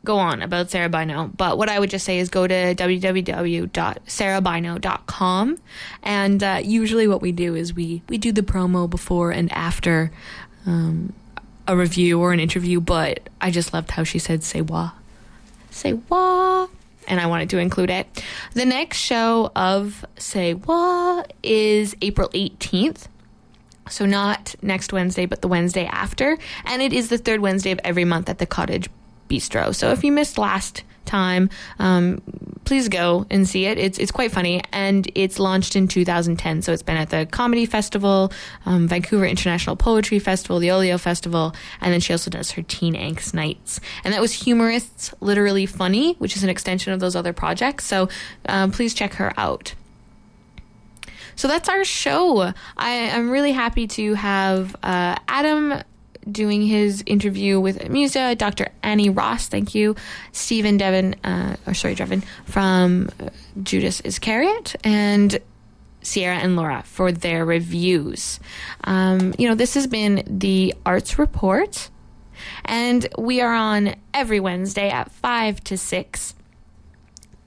go 0.05 0.15
on 0.15 0.41
about 0.41 0.71
Sara 0.71 0.87
Bynoe, 0.87 1.35
but 1.35 1.57
what 1.57 1.67
I 1.67 1.77
would 1.77 1.89
just 1.89 2.05
say 2.05 2.19
is 2.19 2.29
go 2.29 2.47
to 2.47 2.73
www.sarabynoe.com. 2.73 5.57
And 6.03 6.41
uh, 6.41 6.61
usually 6.63 7.09
what 7.09 7.21
we 7.21 7.33
do 7.33 7.55
is 7.55 7.73
we, 7.73 8.01
we 8.07 8.17
do 8.17 8.31
the 8.31 8.43
promo 8.43 8.89
before 8.89 9.31
and 9.31 9.51
after 9.51 10.13
um, 10.65 11.11
a 11.67 11.75
review 11.75 12.21
or 12.21 12.31
an 12.31 12.39
interview, 12.39 12.79
but 12.79 13.27
I 13.41 13.51
just 13.51 13.73
loved 13.73 13.91
how 13.91 14.05
she 14.05 14.19
said, 14.19 14.45
say 14.45 14.61
wah. 14.61 14.91
Say 15.69 15.99
wah. 16.07 16.67
And 17.07 17.19
I 17.19 17.25
wanted 17.27 17.49
to 17.51 17.57
include 17.57 17.89
it. 17.89 18.23
The 18.53 18.65
next 18.65 18.97
show 18.97 19.51
of 19.55 20.05
Say 20.17 20.53
What 20.53 21.33
is 21.41 21.95
April 22.01 22.29
18th. 22.29 23.07
So, 23.89 24.05
not 24.05 24.55
next 24.61 24.91
Wednesday, 24.91 25.25
but 25.25 25.41
the 25.41 25.47
Wednesday 25.47 25.85
after. 25.85 26.37
And 26.65 26.81
it 26.81 26.91
is 26.91 27.07
the 27.07 27.17
third 27.17 27.39
Wednesday 27.39 27.71
of 27.71 27.79
every 27.85 28.03
month 28.03 28.27
at 28.27 28.37
the 28.37 28.45
Cottage 28.45 28.89
Bistro. 29.29 29.73
So 29.73 29.91
if 29.91 30.03
you 30.03 30.11
missed 30.11 30.37
last 30.37 30.83
time, 31.07 31.49
um, 31.79 32.21
please 32.65 32.89
go 32.89 33.25
and 33.29 33.47
see 33.47 33.65
it. 33.65 33.77
It's 33.77 33.97
it's 33.97 34.11
quite 34.11 34.31
funny, 34.31 34.61
and 34.71 35.09
it's 35.15 35.39
launched 35.39 35.75
in 35.75 35.87
2010. 35.87 36.61
So 36.61 36.73
it's 36.73 36.83
been 36.83 36.97
at 36.97 37.09
the 37.09 37.25
Comedy 37.25 37.65
Festival, 37.65 38.31
um, 38.65 38.87
Vancouver 38.87 39.25
International 39.25 39.75
Poetry 39.75 40.19
Festival, 40.19 40.59
the 40.59 40.71
Olio 40.71 40.97
Festival, 40.97 41.55
and 41.81 41.93
then 41.93 41.99
she 41.99 42.13
also 42.13 42.29
does 42.29 42.51
her 42.51 42.61
Teen 42.61 42.93
Angst 42.93 43.33
Nights. 43.33 43.79
And 44.03 44.13
that 44.13 44.21
was 44.21 44.33
Humorists 44.33 45.13
Literally 45.21 45.65
Funny, 45.65 46.13
which 46.15 46.35
is 46.35 46.43
an 46.43 46.49
extension 46.49 46.93
of 46.93 46.99
those 46.99 47.15
other 47.15 47.33
projects. 47.33 47.85
So 47.85 48.09
um, 48.47 48.71
please 48.71 48.93
check 48.93 49.13
her 49.15 49.33
out. 49.37 49.73
So 51.37 51.47
that's 51.47 51.69
our 51.69 51.83
show. 51.83 52.51
I 52.75 52.89
am 52.89 53.29
really 53.29 53.51
happy 53.51 53.85
to 53.87 54.15
have 54.15 54.75
uh, 54.81 55.15
Adam 55.27 55.83
doing 56.31 56.61
his 56.61 57.03
interview 57.05 57.59
with 57.59 57.79
Amusia, 57.79 58.37
Dr. 58.37 58.69
Annie 58.83 59.09
Ross, 59.09 59.47
thank 59.47 59.75
you, 59.75 59.95
Stephen 60.31 60.77
Devon, 60.77 61.15
uh, 61.23 61.55
or 61.65 61.73
sorry, 61.73 61.95
Devon, 61.95 62.23
from 62.45 63.09
uh, 63.19 63.29
Judas 63.63 64.01
Iscariot, 64.01 64.75
and 64.83 65.39
Sierra 66.01 66.37
and 66.37 66.55
Laura 66.55 66.83
for 66.85 67.11
their 67.11 67.45
reviews. 67.45 68.39
Um, 68.83 69.33
you 69.37 69.47
know, 69.47 69.55
this 69.55 69.73
has 69.73 69.87
been 69.87 70.23
the 70.27 70.73
Arts 70.85 71.19
Report, 71.19 71.89
and 72.65 73.07
we 73.17 73.41
are 73.41 73.53
on 73.53 73.95
every 74.13 74.39
Wednesday 74.39 74.89
at 74.89 75.11
5 75.11 75.63
to 75.65 75.77
6 75.77 76.33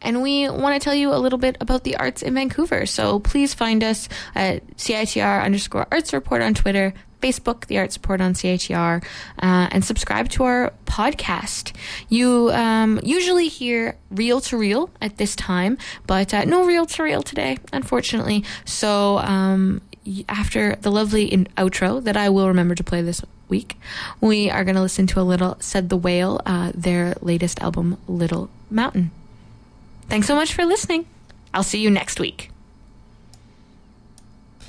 and 0.03 0.23
we 0.23 0.49
want 0.49 0.81
to 0.81 0.83
tell 0.83 0.95
you 0.95 1.13
a 1.13 1.17
little 1.17 1.39
bit 1.39 1.57
about 1.61 1.85
the 1.85 1.97
arts 1.97 2.23
in 2.23 2.35
Vancouver. 2.35 2.87
So 2.87 3.21
please 3.21 3.55
find 3.55 3.85
us 3.85 4.09
at 4.35 4.67
CITR 4.77 5.45
underscore 5.45 5.87
arts 5.93 6.13
report 6.13 6.43
on 6.43 6.55
Twitter, 6.55 6.95
Facebook, 7.21 7.67
the 7.67 7.79
Arts 7.79 7.97
Report 7.97 8.21
on 8.21 8.35
CITR, 8.35 9.03
uh, 9.03 9.69
and 9.71 9.85
subscribe 9.85 10.29
to 10.31 10.45
our 10.45 10.73
podcast. 10.87 11.73
You 12.09 12.51
um, 12.51 13.01
usually 13.03 13.49
hear 13.49 13.97
Reel 14.11 14.41
to 14.43 14.57
Reel 14.57 14.91
at 15.01 15.17
this 15.17 15.37
time, 15.37 15.79
but 16.07 16.33
uh, 16.35 16.45
no 16.45 16.65
Reel 16.65 16.87
to 16.87 17.03
Reel 17.03 17.23
today, 17.23 17.59
unfortunately. 17.73 18.45
So 18.65 19.19
um, 19.19 19.83
after 20.29 20.77
the 20.77 20.91
lovely 20.91 21.25
in- 21.25 21.49
outro 21.57 22.03
that 22.03 22.17
I 22.17 22.29
will 22.29 22.49
remember 22.49 22.75
to 22.75 22.85
play 22.85 23.03
this 23.03 23.23
week, 23.49 23.77
we 24.21 24.51
are 24.51 24.65
going 24.65 24.77
to 24.77 24.83
listen 24.83 25.07
to 25.09 25.21
a 25.21 25.23
little 25.23 25.57
Said 25.61 25.89
the 25.89 25.97
Whale, 25.97 26.41
uh, 26.47 26.73
their 26.75 27.15
latest 27.21 27.61
album, 27.61 27.99
Little 28.09 28.51
Mountain. 28.71 29.11
Thanks 30.09 30.27
so 30.27 30.35
much 30.35 30.55
for 30.55 30.65
listening. 30.65 31.07
I'll 31.53 31.63
see 31.63 31.81
you 31.81 31.91
next 31.91 32.21
week. 32.21 32.51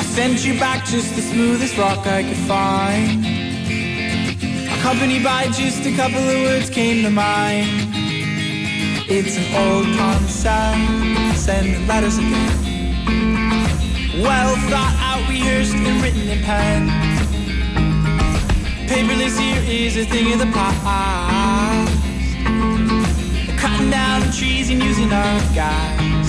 I 0.00 0.02
sent 0.02 0.46
you 0.46 0.58
back 0.58 0.86
just 0.86 1.14
the 1.14 1.20
smoothest 1.20 1.76
rock 1.76 2.06
I 2.06 2.22
could 2.22 2.42
find. 2.48 3.20
Accompanied 4.76 5.22
by 5.22 5.44
just 5.60 5.84
a 5.84 5.94
couple 5.94 6.22
of 6.34 6.38
words 6.46 6.70
came 6.70 7.04
to 7.04 7.10
mind. 7.10 7.68
It's 9.16 9.36
an 9.36 9.48
old 9.62 9.88
concept, 9.98 11.38
sending 11.38 11.86
letters 11.86 12.16
again. 12.16 12.56
Well 14.24 14.56
thought 14.70 14.96
out, 15.08 15.28
rehearsed, 15.28 15.74
and 15.74 16.02
written 16.02 16.26
in 16.34 16.42
pen. 16.48 16.80
Paperless 18.88 19.38
here 19.38 19.62
is 19.86 19.98
a 19.98 20.04
thing 20.06 20.32
of 20.32 20.38
the 20.38 20.50
past 20.56 21.99
cutting 23.61 23.90
down 23.90 24.22
the 24.22 24.32
trees 24.32 24.70
and 24.70 24.82
using 24.82 25.12
our 25.12 25.54
guide. 25.54 26.19